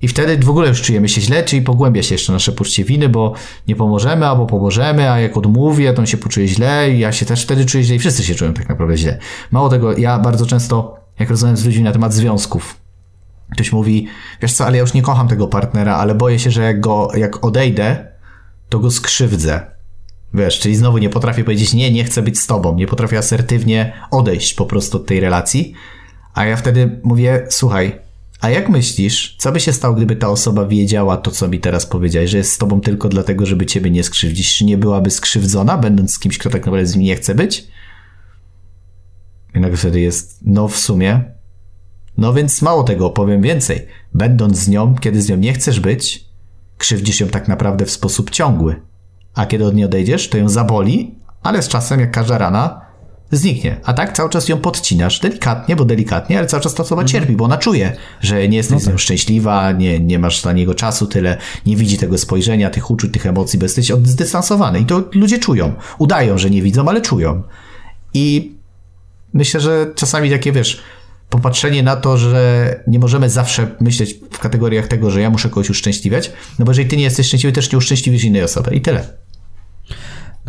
i 0.01 0.07
wtedy 0.07 0.45
w 0.45 0.49
ogóle 0.49 0.67
już 0.67 0.81
czujemy 0.81 1.09
się 1.09 1.21
źle, 1.21 1.43
czyli 1.43 1.61
pogłębia 1.61 2.03
się 2.03 2.15
jeszcze 2.15 2.33
nasze 2.33 2.51
poczucie 2.51 2.83
winy, 2.83 3.09
bo 3.09 3.33
nie 3.67 3.75
pomożemy, 3.75 4.27
albo 4.27 4.45
pomożemy, 4.45 5.11
a 5.11 5.19
jak 5.19 5.37
odmówię, 5.37 5.93
to 5.93 5.99
on 5.99 6.05
się 6.05 6.17
poczuje 6.17 6.47
źle 6.47 6.91
i 6.91 6.99
ja 6.99 7.11
się 7.11 7.25
też 7.25 7.43
wtedy 7.43 7.65
czuję 7.65 7.83
źle 7.83 7.95
i 7.95 7.99
wszyscy 7.99 8.23
się 8.23 8.35
czują 8.35 8.53
tak 8.53 8.69
naprawdę 8.69 8.97
źle. 8.97 9.17
Mało 9.51 9.69
tego, 9.69 9.97
ja 9.97 10.19
bardzo 10.19 10.45
często, 10.45 10.99
jak 11.19 11.29
rozmawiam 11.29 11.57
z 11.57 11.65
ludźmi 11.65 11.83
na 11.83 11.91
temat 11.91 12.13
związków, 12.13 12.77
ktoś 13.51 13.71
mówi, 13.71 14.07
wiesz 14.41 14.53
co, 14.53 14.65
ale 14.65 14.77
ja 14.77 14.81
już 14.81 14.93
nie 14.93 15.01
kocham 15.01 15.27
tego 15.27 15.47
partnera, 15.47 15.95
ale 15.95 16.15
boję 16.15 16.39
się, 16.39 16.51
że 16.51 16.63
jak 16.63 16.79
go, 16.79 17.11
jak 17.15 17.45
odejdę, 17.45 18.07
to 18.69 18.79
go 18.79 18.91
skrzywdzę. 18.91 19.65
Wiesz, 20.33 20.59
czyli 20.59 20.75
znowu 20.75 20.97
nie 20.97 21.09
potrafię 21.09 21.43
powiedzieć, 21.43 21.73
nie, 21.73 21.91
nie 21.91 22.03
chcę 22.03 22.21
być 22.21 22.39
z 22.39 22.47
tobą, 22.47 22.75
nie 22.75 22.87
potrafię 22.87 23.17
asertywnie 23.17 23.93
odejść 24.11 24.53
po 24.53 24.65
prostu 24.65 24.97
od 24.97 25.05
tej 25.05 25.19
relacji, 25.19 25.73
a 26.33 26.45
ja 26.45 26.57
wtedy 26.57 26.99
mówię, 27.03 27.47
słuchaj, 27.49 27.99
a 28.39 28.49
jak 28.49 28.69
myślisz, 28.69 29.35
co 29.37 29.51
by 29.51 29.59
się 29.59 29.73
stało, 29.73 29.95
gdyby 29.95 30.15
ta 30.15 30.29
osoba 30.29 30.65
wiedziała 30.65 31.17
to, 31.17 31.31
co 31.31 31.47
mi 31.47 31.59
teraz 31.59 31.85
powiedziałeś, 31.85 32.29
że 32.29 32.37
jest 32.37 32.53
z 32.53 32.57
tobą 32.57 32.81
tylko 32.81 33.09
dlatego, 33.09 33.45
żeby 33.45 33.65
ciebie 33.65 33.91
nie 33.91 34.03
skrzywdzić? 34.03 34.57
Czy 34.57 34.65
nie 34.65 34.77
byłaby 34.77 35.11
skrzywdzona, 35.11 35.77
będąc 35.77 36.13
z 36.13 36.19
kimś, 36.19 36.37
kto 36.37 36.49
tak 36.49 36.65
naprawdę 36.65 36.85
z 36.85 36.95
nim 36.95 37.05
nie 37.05 37.15
chce 37.15 37.35
być? 37.35 37.67
I 39.55 39.59
nagle 39.59 39.77
wtedy 39.77 39.99
jest, 39.99 40.39
no 40.41 40.67
w 40.67 40.77
sumie. 40.77 41.23
No 42.17 42.33
więc 42.33 42.61
mało 42.61 42.83
tego, 42.83 43.09
powiem 43.09 43.41
więcej. 43.41 43.87
Będąc 44.13 44.57
z 44.57 44.67
nią, 44.67 44.95
kiedy 44.95 45.21
z 45.21 45.29
nią 45.29 45.37
nie 45.37 45.53
chcesz 45.53 45.79
być, 45.79 46.25
krzywdzisz 46.77 47.19
ją 47.19 47.27
tak 47.27 47.47
naprawdę 47.47 47.85
w 47.85 47.91
sposób 47.91 48.29
ciągły. 48.29 48.81
A 49.33 49.45
kiedy 49.45 49.65
od 49.65 49.75
niej 49.75 49.85
odejdziesz, 49.85 50.29
to 50.29 50.37
ją 50.37 50.49
zaboli, 50.49 51.15
ale 51.43 51.61
z 51.61 51.67
czasem, 51.67 51.99
jak 51.99 52.11
każda 52.11 52.37
rana, 52.37 52.81
zniknie. 53.31 53.77
A 53.83 53.93
tak 53.93 54.17
cały 54.17 54.29
czas 54.29 54.49
ją 54.49 54.57
podcinasz, 54.57 55.19
delikatnie, 55.19 55.75
bo 55.75 55.85
delikatnie, 55.85 56.37
ale 56.37 56.47
cały 56.47 56.63
czas 56.63 56.73
ta 56.73 56.83
osoba 56.83 57.03
cierpi, 57.03 57.35
bo 57.35 57.45
ona 57.45 57.57
czuje, 57.57 57.95
że 58.21 58.47
nie 58.47 58.57
jesteś 58.57 58.73
no 58.73 58.77
tak. 58.77 58.85
z 58.85 58.87
nią 58.87 58.97
szczęśliwa, 58.97 59.71
nie, 59.71 59.99
nie 59.99 60.19
masz 60.19 60.41
dla 60.41 60.53
niego 60.53 60.75
czasu 60.75 61.07
tyle, 61.07 61.37
nie 61.65 61.75
widzi 61.75 61.97
tego 61.97 62.17
spojrzenia, 62.17 62.69
tych 62.69 62.91
uczuć, 62.91 63.13
tych 63.13 63.25
emocji, 63.25 63.59
bo 63.59 63.65
jesteś 63.65 63.91
zdystansowany. 64.03 64.79
I 64.79 64.85
to 64.85 65.03
ludzie 65.13 65.39
czują. 65.39 65.73
Udają, 65.97 66.37
że 66.37 66.49
nie 66.49 66.61
widzą, 66.61 66.89
ale 66.89 67.01
czują. 67.01 67.43
I 68.13 68.55
myślę, 69.33 69.59
że 69.59 69.91
czasami 69.95 70.29
takie, 70.29 70.51
wiesz, 70.51 70.83
popatrzenie 71.29 71.83
na 71.83 71.95
to, 71.95 72.17
że 72.17 72.83
nie 72.87 72.99
możemy 72.99 73.29
zawsze 73.29 73.75
myśleć 73.81 74.15
w 74.31 74.39
kategoriach 74.39 74.87
tego, 74.87 75.11
że 75.11 75.21
ja 75.21 75.29
muszę 75.29 75.49
kogoś 75.49 75.69
uszczęśliwiać, 75.69 76.31
no 76.59 76.65
bo 76.65 76.71
jeżeli 76.71 76.89
ty 76.89 76.97
nie 76.97 77.03
jesteś 77.03 77.27
szczęśliwy, 77.27 77.53
też 77.53 77.71
nie 77.71 77.77
uszczęśliwisz 77.77 78.23
innej 78.23 78.43
osoby. 78.43 78.75
I 78.75 78.81
tyle. 78.81 79.28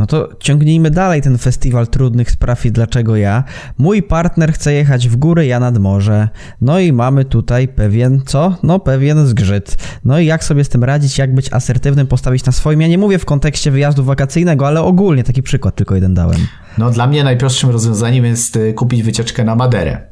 No 0.01 0.07
to 0.07 0.29
ciągnijmy 0.39 0.91
dalej 0.91 1.23
ten 1.23 1.39
festiwal 1.39 1.87
trudnych 1.89 2.31
spraw 2.31 2.67
i 2.67 2.73
dlaczego 2.73 3.17
ja. 3.17 3.45
Mój 3.79 4.03
partner 4.03 4.53
chce 4.53 4.73
jechać 4.73 5.09
w 5.09 5.17
góry, 5.17 5.47
ja 5.47 5.61
nad 5.61 5.79
morze. 5.79 6.29
No 6.61 6.79
i 6.79 6.93
mamy 6.93 7.25
tutaj 7.25 7.69
pewien, 7.69 8.23
co? 8.27 8.57
No 8.63 8.79
pewien 8.79 9.27
zgrzyt. 9.27 9.77
No 10.05 10.19
i 10.19 10.27
jak 10.27 10.45
sobie 10.45 10.65
z 10.65 10.69
tym 10.69 10.85
radzić, 10.85 11.19
jak 11.19 11.35
być 11.35 11.53
asertywnym, 11.53 12.07
postawić 12.07 12.45
na 12.45 12.53
swoim. 12.53 12.81
Ja 12.81 12.89
nie 12.89 12.99
mówię 12.99 13.19
w 13.19 13.25
kontekście 13.25 13.71
wyjazdu 13.71 14.05
wakacyjnego, 14.05 14.67
ale 14.67 14.83
ogólnie 14.83 15.25
taki 15.25 15.43
przykład 15.43 15.75
tylko 15.75 15.95
jeden 15.95 16.15
dałem. 16.15 16.47
No 16.79 16.91
dla 16.91 17.07
mnie 17.07 17.25
najprostszym 17.25 17.71
rozwiązaniem 17.71 18.25
jest 18.25 18.57
y, 18.57 18.75
kupić 18.75 19.03
wycieczkę 19.03 19.45
na 19.45 19.55
Maderę 19.55 20.10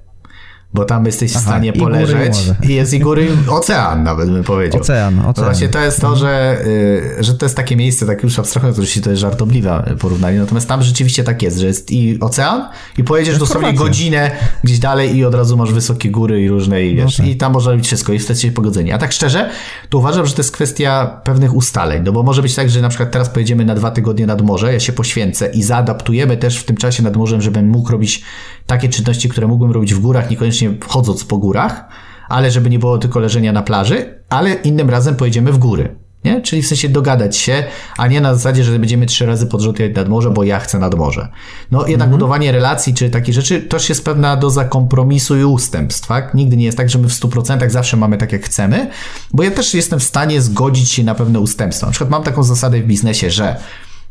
bo 0.75 0.85
tam 0.85 1.07
jesteś 1.07 1.33
w 1.33 1.41
stanie 1.41 1.73
Aha, 1.75 1.85
poleżeć 1.85 2.37
i, 2.63 2.67
i 2.67 2.75
jest 2.75 2.95
i 2.95 3.01
góry 3.01 3.29
ocean 3.49 4.03
nawet 4.03 4.31
bym 4.31 4.45
powiedział. 4.45 4.81
Ocean, 4.81 5.19
ocean. 5.19 5.35
No 5.37 5.43
właśnie 5.45 5.69
to 5.69 5.81
jest 5.81 6.01
to, 6.01 6.17
że, 6.17 6.59
y, 6.67 7.25
że 7.25 7.35
to 7.35 7.45
jest 7.45 7.57
takie 7.57 7.77
miejsce, 7.77 8.07
tak 8.07 8.23
już 8.23 8.39
abstrahując, 8.39 8.79
oczywiście 8.79 9.01
to 9.01 9.11
jest 9.11 9.21
żartobliwe 9.21 9.97
porównanie, 9.99 10.39
natomiast 10.39 10.69
tam 10.69 10.83
rzeczywiście 10.83 11.25
tak 11.25 11.43
jest, 11.43 11.59
że 11.59 11.67
jest 11.67 11.91
i 11.91 12.21
ocean 12.21 12.69
i 12.99 13.05
pojedziesz 13.05 13.39
dosłownie 13.39 13.75
godzinę 13.75 14.31
gdzieś 14.65 14.79
dalej 14.79 15.17
i 15.17 15.25
od 15.25 15.35
razu 15.35 15.57
masz 15.57 15.73
wysokie 15.73 16.11
góry 16.11 16.43
i 16.43 16.49
różne 16.49 16.85
i 16.85 16.97
wiesz, 16.97 17.19
no 17.19 17.25
tak. 17.25 17.35
i 17.35 17.37
tam 17.37 17.53
można 17.53 17.71
robić 17.71 17.87
wszystko 17.87 18.13
i 18.13 18.15
jesteście 18.15 18.53
pogodzeni. 18.53 18.93
A 18.93 18.99
tak 18.99 19.13
szczerze, 19.13 19.51
to 19.89 19.99
uważam, 19.99 20.27
że 20.27 20.35
to 20.35 20.41
jest 20.41 20.53
kwestia 20.53 21.21
pewnych 21.25 21.55
ustaleń, 21.55 22.03
no 22.05 22.13
bo 22.13 22.23
może 22.23 22.43
być 22.43 22.55
tak, 22.55 22.71
że 22.71 22.81
na 22.81 22.89
przykład 22.89 23.11
teraz 23.11 23.29
pojedziemy 23.29 23.65
na 23.65 23.75
dwa 23.75 23.91
tygodnie 23.91 24.27
nad 24.27 24.43
morze, 24.43 24.73
ja 24.73 24.81
się 24.81 24.93
poświęcę 24.93 25.51
i 25.51 25.63
zaadaptujemy 25.63 26.37
też 26.37 26.59
w 26.59 26.65
tym 26.65 26.77
czasie 26.77 27.03
nad 27.03 27.17
morzem, 27.17 27.43
żebym 27.43 27.69
mógł 27.69 27.93
robić 27.93 28.23
takie 28.69 28.89
czynności, 28.89 29.29
które 29.29 29.47
mógłbym 29.47 29.73
robić 29.73 29.95
w 29.95 30.01
górach, 30.01 30.31
niekoniecznie 30.31 30.75
chodząc 30.89 31.25
po 31.25 31.39
górach, 31.39 31.85
ale 32.29 32.51
żeby 32.51 32.71
nie 32.71 32.79
było 32.79 32.99
tylko 32.99 33.21
leżenia 33.21 33.53
na 33.53 33.63
plaży, 33.63 34.25
ale 34.29 34.55
innym 34.55 34.91
razem 34.91 35.17
pojedziemy 35.17 35.53
w 35.53 35.59
góry. 35.59 35.97
Nie? 36.25 36.41
Czyli 36.43 36.63
w 36.63 36.67
sensie 36.67 36.89
dogadać 36.89 37.37
się, 37.37 37.65
a 37.97 38.07
nie 38.07 38.21
na 38.21 38.35
zasadzie, 38.35 38.65
że 38.65 38.79
będziemy 38.79 39.07
trzy 39.07 39.27
razy 39.27 39.47
pod 39.47 39.61
rząd 39.61 39.79
nad 39.97 40.09
morze, 40.09 40.31
bo 40.31 40.45
ja 40.45 40.61
chcę 40.61 40.79
nad 40.79 40.95
morze. 40.95 41.29
No 41.71 41.79
jednak 41.79 42.07
mhm. 42.07 42.11
budowanie 42.11 42.53
relacji 42.53 42.95
czy 42.95 43.11
takie 43.11 43.33
rzeczy 43.33 43.63
też 43.63 43.89
jest 43.89 44.05
pewna 44.05 44.37
doza 44.37 44.65
kompromisu 44.65 45.37
i 45.37 45.45
ustępstw. 45.45 46.09
Tak? 46.09 46.35
Nigdy 46.35 46.57
nie 46.57 46.65
jest 46.65 46.79
tak, 46.79 46.91
że 46.91 46.99
my 46.99 47.09
w 47.09 47.13
100% 47.13 47.71
zawsze 47.71 47.97
mamy 47.97 48.19
tak 48.19 48.33
jak 48.33 48.43
chcemy, 48.43 48.91
bo 49.33 49.43
ja 49.43 49.51
też 49.51 49.75
jestem 49.75 50.01
w 50.01 50.05
stanie 50.05 50.41
zgodzić 50.41 50.91
się 50.91 51.05
na 51.05 51.15
pewne 51.15 51.41
ustępstwa. 51.41 51.87
Na 51.87 51.93
przykład 51.93 52.11
mam 52.11 52.23
taką 52.23 52.43
zasadę 52.43 52.81
w 52.81 52.87
biznesie, 52.87 53.31
że 53.31 53.57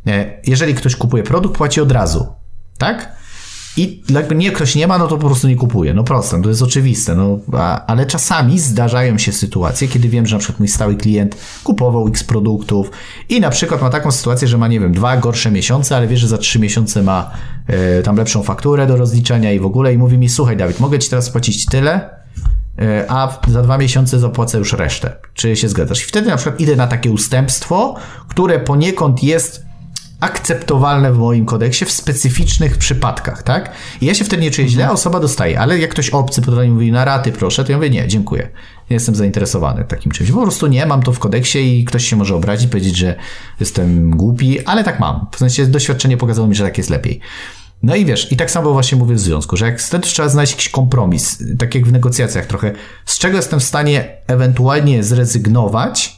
e, 0.07 0.41
jeżeli 0.47 0.73
ktoś 0.73 0.95
kupuje 0.95 1.23
produkt, 1.23 1.57
płaci 1.57 1.81
od 1.81 1.91
razu. 1.91 2.27
Tak? 2.77 3.16
I 3.77 4.03
jakby 4.09 4.35
nie 4.35 4.51
ktoś 4.51 4.75
nie 4.75 4.87
ma, 4.87 4.97
no 4.97 5.07
to 5.07 5.17
po 5.17 5.27
prostu 5.27 5.47
nie 5.47 5.55
kupuje. 5.55 5.93
No 5.93 6.03
proste, 6.03 6.41
to 6.41 6.49
jest 6.49 6.61
oczywiste. 6.61 7.15
No, 7.15 7.39
a, 7.53 7.85
ale 7.85 8.05
czasami 8.05 8.59
zdarzają 8.59 9.17
się 9.17 9.31
sytuacje, 9.31 9.87
kiedy 9.87 10.09
wiem, 10.09 10.25
że 10.25 10.35
na 10.35 10.39
przykład 10.39 10.59
mój 10.59 10.67
stały 10.67 10.95
klient 10.95 11.35
kupował 11.63 12.07
X 12.07 12.23
produktów 12.23 12.91
i 13.29 13.39
na 13.39 13.49
przykład 13.49 13.81
ma 13.81 13.89
taką 13.89 14.11
sytuację, 14.11 14.47
że 14.47 14.57
ma, 14.57 14.67
nie 14.67 14.79
wiem, 14.79 14.91
dwa 14.91 15.17
gorsze 15.17 15.51
miesiące, 15.51 15.97
ale 15.97 16.07
wie, 16.07 16.17
że 16.17 16.27
za 16.27 16.37
trzy 16.37 16.59
miesiące 16.59 17.03
ma 17.03 17.31
e, 17.67 18.01
tam 18.01 18.15
lepszą 18.15 18.43
fakturę 18.43 18.87
do 18.87 18.97
rozliczenia 18.97 19.53
i 19.53 19.59
w 19.59 19.65
ogóle 19.65 19.93
i 19.93 19.97
mówi 19.97 20.17
mi, 20.17 20.29
słuchaj 20.29 20.57
Dawid, 20.57 20.79
mogę 20.79 20.99
ci 20.99 21.09
teraz 21.09 21.29
płacić 21.29 21.65
tyle, 21.65 22.09
e, 22.79 23.05
a 23.07 23.39
za 23.47 23.61
dwa 23.61 23.77
miesiące 23.77 24.19
zapłacę 24.19 24.57
już 24.57 24.73
resztę. 24.73 25.15
Czy 25.33 25.55
się 25.55 25.69
zgadzasz? 25.69 26.03
I 26.03 26.05
wtedy 26.05 26.29
na 26.29 26.37
przykład 26.37 26.59
idę 26.59 26.75
na 26.75 26.87
takie 26.87 27.11
ustępstwo, 27.11 27.95
które 28.27 28.59
poniekąd 28.59 29.23
jest 29.23 29.66
akceptowalne 30.19 31.13
w 31.13 31.17
moim 31.17 31.45
kodeksie 31.45 31.85
w 31.85 31.91
specyficznych 31.91 32.77
przypadkach, 32.77 33.43
tak? 33.43 33.71
I 34.01 34.05
ja 34.05 34.13
się 34.13 34.25
wtedy 34.25 34.41
nie 34.41 34.51
czuję 34.51 34.67
źle, 34.67 34.87
a 34.87 34.91
osoba 34.91 35.19
dostaje, 35.19 35.59
ale 35.59 35.79
jak 35.79 35.91
ktoś 35.91 36.09
obcy 36.09 36.41
podanie 36.41 36.69
mówi 36.69 36.91
na 36.91 37.05
raty 37.05 37.31
proszę, 37.31 37.63
to 37.63 37.71
ja 37.71 37.77
mówię 37.77 37.89
nie, 37.89 38.07
dziękuję. 38.07 38.49
Nie 38.89 38.93
jestem 38.93 39.15
zainteresowany 39.15 39.83
takim 39.83 40.11
czymś. 40.11 40.31
Po 40.31 40.41
prostu 40.41 40.67
nie, 40.67 40.85
mam 40.85 41.03
to 41.03 41.13
w 41.13 41.19
kodeksie 41.19 41.79
i 41.79 41.85
ktoś 41.85 42.05
się 42.05 42.15
może 42.15 42.35
obrazić, 42.35 42.69
powiedzieć, 42.69 42.95
że 42.95 43.15
jestem 43.59 44.11
głupi, 44.11 44.65
ale 44.65 44.83
tak 44.83 44.99
mam. 44.99 45.27
W 45.31 45.37
sensie 45.37 45.67
doświadczenie 45.67 46.17
pokazało 46.17 46.47
mi, 46.47 46.55
że 46.55 46.63
tak 46.63 46.77
jest 46.77 46.89
lepiej. 46.89 47.19
No 47.83 47.95
i 47.95 48.05
wiesz, 48.05 48.31
i 48.31 48.37
tak 48.37 48.51
samo 48.51 48.73
właśnie 48.73 48.97
mówię 48.97 49.15
w 49.15 49.19
związku, 49.19 49.57
że 49.57 49.65
jak 49.65 49.81
wtedy 49.81 50.07
trzeba 50.07 50.29
znaleźć 50.29 50.53
jakiś 50.53 50.69
kompromis, 50.69 51.43
tak 51.59 51.75
jak 51.75 51.85
w 51.85 51.91
negocjacjach 51.91 52.45
trochę, 52.45 52.71
z 53.05 53.19
czego 53.19 53.37
jestem 53.37 53.59
w 53.59 53.63
stanie 53.63 54.17
ewentualnie 54.27 55.03
zrezygnować, 55.03 56.16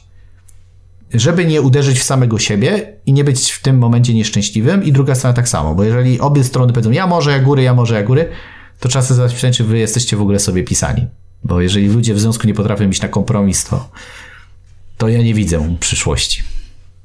żeby 1.14 1.44
nie 1.44 1.62
uderzyć 1.62 1.98
w 1.98 2.02
samego 2.02 2.38
siebie 2.38 2.92
i 3.06 3.12
nie 3.12 3.24
być 3.24 3.50
w 3.50 3.62
tym 3.62 3.78
momencie 3.78 4.14
nieszczęśliwym 4.14 4.84
i 4.84 4.92
druga 4.92 5.14
strona 5.14 5.34
tak 5.34 5.48
samo, 5.48 5.74
bo 5.74 5.84
jeżeli 5.84 6.20
obie 6.20 6.44
strony 6.44 6.72
powiedzą 6.72 6.90
ja 6.90 7.06
może, 7.06 7.30
ja 7.30 7.38
góry, 7.38 7.62
ja 7.62 7.74
może, 7.74 7.94
ja 7.94 8.02
góry, 8.02 8.28
to 8.80 8.88
trzeba 8.88 9.02
sobie 9.02 9.16
zadać 9.16 9.34
pytanie, 9.34 9.52
czy 9.52 9.64
wy 9.64 9.78
jesteście 9.78 10.16
w 10.16 10.22
ogóle 10.22 10.38
sobie 10.38 10.64
pisani. 10.64 11.06
Bo 11.44 11.60
jeżeli 11.60 11.88
ludzie 11.88 12.14
w 12.14 12.20
związku 12.20 12.46
nie 12.46 12.54
potrafią 12.54 12.88
iść 12.88 13.02
na 13.02 13.08
kompromis, 13.08 13.64
to, 13.64 13.88
to 14.98 15.08
ja 15.08 15.22
nie 15.22 15.34
widzę 15.34 15.76
przyszłości. 15.80 16.42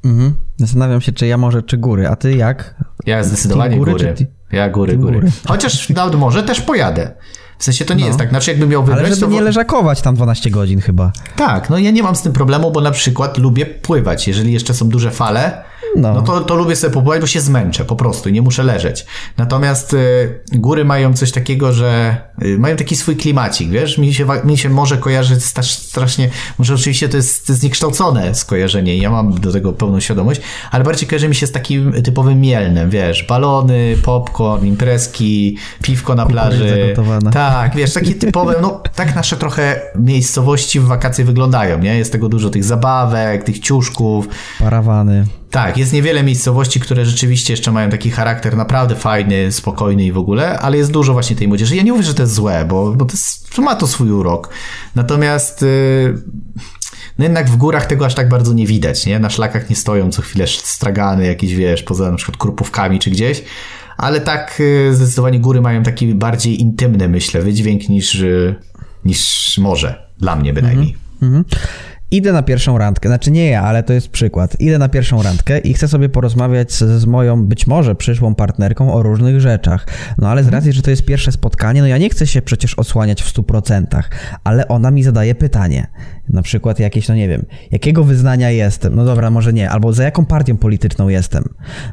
Mhm. 0.04 0.36
Zastanawiam 0.58 1.02
się, 1.02 1.12
czy 1.12 1.28
ja 1.28 1.38
może, 1.38 1.64
czy 1.64 1.78
góry, 1.78 2.08
a 2.08 2.16
ty 2.16 2.36
jak? 2.36 2.76
Ja 3.06 3.24
zdecydowanie 3.24 3.78
góry. 3.78 3.92
góry. 3.92 4.14
Ty... 4.14 4.28
Ja 4.52 4.70
góry, 4.70 4.98
góry, 4.98 5.20
góry. 5.20 5.32
Chociaż 5.48 5.90
nawet 5.90 6.16
może 6.16 6.44
też 6.44 6.62
pojadę. 6.62 7.12
W 7.58 7.64
sensie 7.64 7.86
to 7.86 7.94
nie 7.94 8.02
no. 8.02 8.08
jest 8.08 8.20
tak, 8.20 8.30
znaczy 8.30 8.52
jakbym 8.52 8.70
miał 8.70 8.84
wybrać... 8.84 9.06
Ale 9.06 9.16
żeby 9.16 9.28
to... 9.28 9.32
nie 9.32 9.42
leżakować 9.42 10.02
tam 10.02 10.16
12 10.16 10.50
godzin 10.50 10.82
chyba. 10.82 11.12
Tak, 11.36 11.70
no 11.70 11.78
ja 11.78 11.92
nie 11.92 12.04
mam 12.04 12.16
z 12.16 12.22
tym 12.22 12.34
problemu, 12.34 12.72
bo 12.72 12.82
na 12.82 12.92
przykład 12.92 13.38
lubię 13.38 13.66
pływać. 13.66 14.28
Jeżeli 14.28 14.54
jeszcze 14.54 14.74
są 14.74 14.90
duże 14.90 15.12
fale, 15.12 15.64
no, 15.96 16.14
no 16.14 16.22
to, 16.22 16.42
to 16.42 16.56
lubię 16.56 16.76
sobie 16.76 16.94
popływać, 16.94 17.22
bo 17.22 17.28
się 17.28 17.42
zmęczę 17.42 17.86
po 17.86 17.96
prostu 17.96 18.30
i 18.30 18.34
nie 18.34 18.42
muszę 18.42 18.64
leżeć. 18.64 19.06
Natomiast 19.38 19.94
y, 19.94 20.42
góry 20.54 20.86
mają 20.86 21.14
coś 21.14 21.32
takiego, 21.32 21.74
że 21.74 22.18
y, 22.42 22.60
mają 22.60 22.76
taki 22.76 22.96
swój 22.96 23.16
klimacik, 23.16 23.70
wiesz? 23.70 23.98
Mi 23.98 24.14
się, 24.14 24.26
mi 24.44 24.58
się 24.58 24.70
może 24.70 24.98
kojarzyć 24.98 25.46
strasznie, 25.46 26.30
może 26.58 26.74
oczywiście 26.74 27.10
to 27.10 27.18
jest, 27.18 27.48
to 27.48 27.54
jest 27.54 27.64
niekształcone 27.64 28.36
skojarzenie 28.36 28.98
ja 28.98 29.12
mam 29.12 29.40
do 29.40 29.52
tego 29.52 29.74
pełną 29.74 30.00
świadomość, 30.00 30.42
ale 30.72 30.84
bardziej 30.84 31.08
kojarzy 31.08 31.30
mi 31.30 31.36
się 31.36 31.48
z 31.48 31.52
takim 31.52 32.04
typowym 32.04 32.42
mielnem, 32.42 32.90
wiesz? 32.90 33.24
Balony, 33.24 33.98
popcorn, 34.04 34.66
imprezki, 34.66 35.58
piwko 35.82 36.16
na 36.16 36.26
plaży. 36.26 36.94
Tak, 37.32 37.76
wiesz, 37.76 37.94
takie 37.94 38.16
typowe, 38.16 38.56
no 38.62 38.82
tak 38.96 39.16
nasze 39.16 39.38
trochę 39.38 39.82
miejscowości 39.96 40.80
w 40.80 40.86
wakacje 40.86 41.26
wyglądają, 41.26 41.80
nie? 41.80 41.98
Jest 41.98 42.12
tego 42.12 42.30
dużo 42.30 42.50
tych 42.50 42.64
zabawek, 42.64 43.44
tych 43.44 43.60
ciuszków. 43.60 44.28
Parawany. 44.60 45.26
Tak, 45.56 45.78
jest 45.78 45.94
niewiele 45.94 46.24
miejscowości, 46.24 46.80
które 46.80 47.06
rzeczywiście 47.06 47.54
jeszcze 47.54 47.72
mają 47.72 47.90
taki 47.90 48.12
charakter 48.12 48.58
naprawdę 48.58 48.96
fajny, 48.96 49.52
spokojny 49.52 50.04
i 50.04 50.12
w 50.12 50.18
ogóle, 50.18 50.60
ale 50.60 50.78
jest 50.78 50.92
dużo 50.92 51.14
właśnie 51.14 51.36
tej 51.36 51.48
młodzieży. 51.48 51.76
Ja 51.76 51.84
nie 51.84 51.92
mówię, 51.92 52.04
że 52.04 52.14
to 52.14 52.22
jest 52.22 52.34
złe, 52.34 52.66
bo, 52.66 52.92
bo 52.92 53.06
to, 53.06 53.14
jest, 53.14 53.58
ma 53.58 53.76
to 53.76 53.88
swój 53.88 54.12
urok. 54.12 54.50
Natomiast 54.96 55.62
yy, 55.62 56.22
no 57.18 57.24
jednak 57.26 57.50
w 57.50 57.58
górach 57.58 57.86
tego 57.86 58.06
aż 58.06 58.16
tak 58.16 58.30
bardzo 58.30 58.54
nie 58.54 58.68
widać, 58.68 59.06
nie? 59.06 59.20
Na 59.20 59.30
szlakach 59.30 59.70
nie 59.70 59.76
stoją 59.76 60.12
co 60.12 60.22
chwilę 60.22 60.48
stragany 60.48 61.26
jakieś, 61.26 61.56
wiesz, 61.56 61.84
poza 61.84 62.12
na 62.12 62.18
przykład 62.18 62.38
krupówkami 62.38 63.00
czy 63.00 63.12
gdzieś, 63.12 63.44
ale 63.98 64.22
tak 64.22 64.60
yy, 64.60 64.96
zdecydowanie 64.96 65.40
góry 65.40 65.62
mają 65.62 65.84
taki 65.84 66.14
bardziej 66.14 66.62
intymny, 66.62 67.10
myślę, 67.10 67.42
wydźwięk 67.42 67.90
niż, 67.90 68.16
yy, 68.16 68.56
niż 69.06 69.58
morze. 69.58 70.06
Dla 70.18 70.36
mnie 70.36 70.54
bynajmniej. 70.54 70.96
Mm 71.22 71.44
-hmm. 71.44 71.58
Idę 72.16 72.34
na 72.34 72.44
pierwszą 72.44 72.78
randkę, 72.78 73.10
znaczy 73.10 73.32
nie 73.32 73.46
ja, 73.46 73.62
ale 73.62 73.84
to 73.84 73.94
jest 73.94 74.10
przykład. 74.10 74.62
Idę 74.62 74.78
na 74.78 74.90
pierwszą 74.90 75.24
randkę 75.24 75.60
i 75.60 75.74
chcę 75.74 75.88
sobie 75.88 76.10
porozmawiać 76.10 76.72
z, 76.72 76.78
z, 76.78 77.06
moją 77.06 77.46
być 77.46 77.68
może 77.68 77.96
przyszłą 77.96 78.36
partnerką 78.36 78.94
o 78.94 79.04
różnych 79.04 79.42
rzeczach. 79.42 79.88
No 80.18 80.30
ale 80.30 80.44
z 80.44 80.48
racji, 80.48 80.74
że 80.74 80.82
to 80.82 80.90
jest 80.90 81.06
pierwsze 81.06 81.32
spotkanie, 81.32 81.82
no 81.82 81.88
ja 81.88 81.98
nie 81.98 82.10
chcę 82.10 82.28
się 82.28 82.42
przecież 82.42 82.80
osłaniać 82.80 83.24
w 83.24 83.34
100%, 83.34 84.04
ale 84.44 84.68
ona 84.68 84.92
mi 84.92 85.04
zadaje 85.04 85.36
pytanie. 85.36 85.88
Na 86.30 86.42
przykład 86.42 86.80
jakieś, 86.80 87.08
no 87.08 87.16
nie 87.16 87.28
wiem, 87.28 87.46
jakiego 87.72 88.04
wyznania 88.04 88.50
jestem? 88.50 88.96
No 88.96 89.06
dobra, 89.06 89.30
może 89.30 89.54
nie, 89.54 89.70
albo 89.70 89.94
za 89.94 90.04
jaką 90.04 90.26
partią 90.26 90.58
polityczną 90.58 91.08
jestem? 91.08 91.44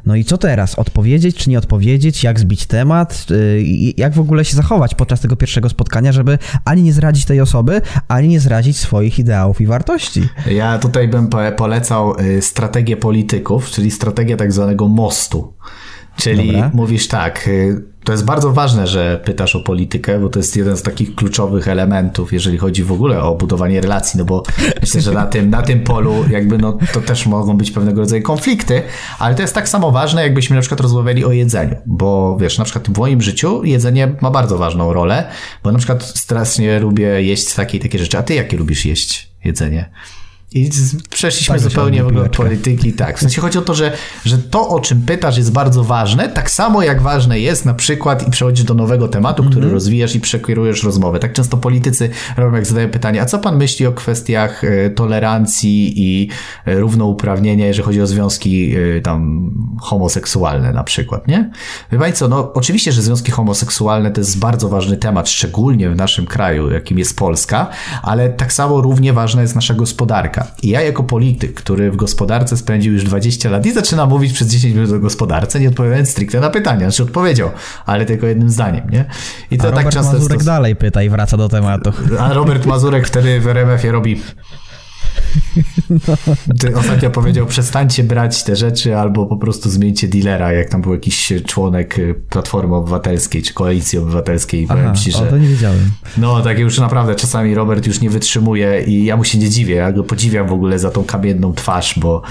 No 0.05 0.15
i 0.15 0.23
co 0.23 0.37
teraz? 0.37 0.75
Odpowiedzieć 0.75 1.35
czy 1.35 1.49
nie 1.49 1.57
odpowiedzieć? 1.57 2.23
Jak 2.23 2.39
zbić 2.39 2.65
temat? 2.65 3.25
Y, 3.31 3.63
jak 3.97 4.13
w 4.13 4.19
ogóle 4.19 4.45
się 4.45 4.55
zachować 4.55 4.95
podczas 4.95 5.21
tego 5.21 5.35
pierwszego 5.35 5.69
spotkania, 5.69 6.11
żeby 6.11 6.37
ani 6.65 6.83
nie 6.83 6.93
zradzić 6.93 7.25
tej 7.25 7.41
osoby, 7.41 7.81
ani 8.07 8.27
nie 8.27 8.39
zrazić 8.39 8.77
swoich 8.77 9.19
ideałów 9.19 9.61
i 9.61 9.65
wartości? 9.65 10.21
Ja 10.51 10.79
tutaj 10.79 11.07
bym 11.07 11.29
polecał 11.57 12.19
y, 12.19 12.41
strategię 12.41 12.97
polityków, 12.97 13.69
czyli 13.69 13.91
strategię 13.91 14.37
tak 14.37 14.51
zwanego 14.51 14.87
mostu. 14.87 15.53
Czyli 16.15 16.51
Dobra. 16.51 16.71
mówisz 16.73 17.07
tak, 17.07 17.47
y, 17.47 17.83
to 18.03 18.11
jest 18.11 18.25
bardzo 18.25 18.53
ważne, 18.53 18.87
że 18.87 19.21
pytasz 19.25 19.55
o 19.55 19.59
politykę, 19.59 20.19
bo 20.19 20.29
to 20.29 20.39
jest 20.39 20.57
jeden 20.57 20.77
z 20.77 20.81
takich 20.81 21.15
kluczowych 21.15 21.67
elementów, 21.67 22.33
jeżeli 22.33 22.57
chodzi 22.57 22.83
w 22.83 22.91
ogóle 22.91 23.21
o 23.21 23.35
budowanie 23.35 23.81
relacji, 23.81 24.17
no 24.17 24.25
bo 24.25 24.43
myślę, 24.81 25.01
że 25.01 25.11
na 25.11 25.25
tym, 25.25 25.49
na 25.49 25.61
tym 25.61 25.83
polu 25.83 26.25
jakby 26.29 26.57
no 26.57 26.77
to 26.93 27.01
też 27.01 27.25
mogą 27.25 27.57
być 27.57 27.71
pewnego 27.71 28.01
rodzaju 28.01 28.23
konflikty, 28.23 28.81
ale 29.19 29.35
to 29.35 29.41
jest 29.41 29.55
tak 29.55 29.69
samo 29.69 29.91
ważne, 29.91 30.23
jakbyśmy 30.23 30.55
na 30.55 30.61
przykład 30.61 30.81
rozmawiali 30.81 31.25
o 31.25 31.31
jedzeniu, 31.31 31.75
bo 31.85 32.37
wiesz, 32.39 32.57
na 32.57 32.63
przykład 32.63 32.87
w 32.87 32.97
moim 32.97 33.21
życiu 33.21 33.63
jedzenie 33.63 34.15
ma 34.21 34.31
bardzo 34.31 34.57
ważną 34.57 34.93
rolę, 34.93 35.29
bo 35.63 35.71
na 35.71 35.77
przykład 35.77 36.03
strasznie 36.03 36.79
lubię 36.79 37.23
jeść 37.23 37.53
takie 37.53 37.79
takie 37.79 37.99
rzeczy, 37.99 38.17
a 38.17 38.23
ty 38.23 38.33
jakie 38.33 38.57
lubisz 38.57 38.85
jeść 38.85 39.29
jedzenie? 39.45 39.89
I 40.53 40.69
przeszliśmy 41.09 41.55
tak, 41.55 41.63
zupełnie 41.63 42.03
w 42.03 42.07
ogóle 42.07 42.23
od 42.23 42.35
polityki. 42.35 42.93
Tak, 42.93 43.17
w 43.17 43.21
sensie 43.21 43.41
chodzi 43.41 43.57
o 43.57 43.61
to, 43.61 43.73
że, 43.73 43.91
że 44.25 44.37
to, 44.37 44.69
o 44.69 44.79
czym 44.79 45.01
pytasz, 45.01 45.37
jest 45.37 45.51
bardzo 45.51 45.83
ważne, 45.83 46.29
tak 46.29 46.51
samo 46.51 46.83
jak 46.83 47.01
ważne 47.01 47.39
jest 47.39 47.65
na 47.65 47.73
przykład 47.73 48.27
i 48.27 48.31
przechodzisz 48.31 48.65
do 48.65 48.73
nowego 48.73 49.07
tematu, 49.07 49.43
który 49.43 49.57
mm 49.57 49.69
-hmm. 49.69 49.73
rozwijasz 49.73 50.15
i 50.15 50.19
przekierujesz 50.19 50.83
rozmowę. 50.83 51.19
Tak 51.19 51.33
często 51.33 51.57
politycy 51.57 52.09
robią, 52.37 52.55
jak 52.55 52.65
zadają 52.65 52.89
pytanie, 52.89 53.21
a 53.21 53.25
co 53.25 53.39
pan 53.39 53.57
myśli 53.57 53.85
o 53.85 53.91
kwestiach 53.91 54.63
e, 54.63 54.89
tolerancji 54.89 55.93
i 55.95 56.29
e, 56.65 56.79
równouprawnienia, 56.79 57.67
jeżeli 57.67 57.85
chodzi 57.85 58.01
o 58.01 58.07
związki 58.07 58.75
e, 58.75 59.01
tam 59.01 59.51
homoseksualne 59.81 60.73
na 60.73 60.83
przykład, 60.83 61.27
nie? 61.27 61.51
Wie 61.91 62.13
co, 62.13 62.27
no 62.27 62.53
oczywiście, 62.53 62.91
że 62.91 63.01
związki 63.01 63.31
homoseksualne 63.31 64.11
to 64.11 64.21
jest 64.21 64.39
bardzo 64.39 64.69
ważny 64.69 64.97
temat, 64.97 65.29
szczególnie 65.29 65.89
w 65.89 65.95
naszym 65.95 66.25
kraju, 66.25 66.71
jakim 66.71 66.99
jest 66.99 67.17
Polska, 67.17 67.69
ale 68.03 68.29
tak 68.29 68.53
samo 68.53 68.81
równie 68.81 69.13
ważna 69.13 69.41
jest 69.41 69.55
nasza 69.55 69.73
gospodarka. 69.73 70.42
I 70.63 70.69
ja 70.69 70.81
jako 70.81 71.03
polityk, 71.03 71.53
który 71.53 71.91
w 71.91 71.95
gospodarce 71.95 72.57
spędził 72.57 72.93
już 72.93 73.03
20 73.03 73.49
lat 73.49 73.65
i 73.65 73.71
zaczyna 73.71 74.05
mówić 74.05 74.33
przez 74.33 74.47
10 74.47 74.75
minut 74.75 74.91
o 74.91 74.99
gospodarce, 74.99 75.59
nie 75.59 75.69
odpowiadając 75.69 76.09
stricte 76.09 76.39
na 76.39 76.49
pytania. 76.49 76.79
Znaczy 76.79 77.03
odpowiedział, 77.03 77.49
ale 77.85 78.05
tylko 78.05 78.27
jednym 78.27 78.49
zdaniem, 78.49 78.89
nie? 78.89 79.05
I 79.51 79.57
to 79.57 79.63
A 79.63 79.71
tak 79.71 79.77
Robert 79.77 79.95
często 79.95 80.13
Mazurek 80.13 80.39
to... 80.39 80.45
dalej 80.45 80.75
pyta 80.75 81.03
i 81.03 81.09
wraca 81.09 81.37
do 81.37 81.49
tematu. 81.49 81.91
A 82.19 82.33
Robert 82.33 82.65
Mazurek 82.65 83.07
wtedy 83.07 83.39
w 83.39 83.47
RMF-ie 83.47 83.91
robi 83.91 84.21
no. 85.89 85.97
Ty 86.59 86.75
ostatnio 86.75 87.09
powiedział, 87.09 87.45
przestańcie 87.45 88.03
brać 88.03 88.43
te 88.43 88.55
rzeczy 88.55 88.97
albo 88.97 89.25
po 89.25 89.37
prostu 89.37 89.69
zmieńcie 89.69 90.07
dealera, 90.07 90.51
jak 90.53 90.69
tam 90.69 90.81
był 90.81 90.93
jakiś 90.93 91.33
członek 91.47 91.99
y, 91.99 92.15
Platformy 92.29 92.75
Obywatelskiej 92.75 93.43
czy 93.43 93.53
Koalicji 93.53 93.99
Obywatelskiej. 93.99 94.65
Aha, 94.69 94.79
powiem 94.79 94.95
ci, 94.95 95.11
że... 95.11 95.17
O, 95.17 95.25
to 95.25 95.37
nie 95.37 95.47
wiedziałem. 95.47 95.91
No, 96.17 96.41
tak 96.41 96.59
już 96.59 96.79
naprawdę 96.79 97.15
czasami 97.15 97.55
Robert 97.55 97.87
już 97.87 98.01
nie 98.01 98.09
wytrzymuje 98.09 98.83
i 98.83 99.05
ja 99.05 99.17
mu 99.17 99.23
się 99.23 99.37
nie 99.37 99.49
dziwię. 99.49 99.75
Ja 99.75 99.91
go 99.91 100.03
podziwiam 100.03 100.47
w 100.47 100.53
ogóle 100.53 100.79
za 100.79 100.91
tą 100.91 101.03
kamienną 101.03 101.53
twarz, 101.53 101.99
bo 101.99 102.21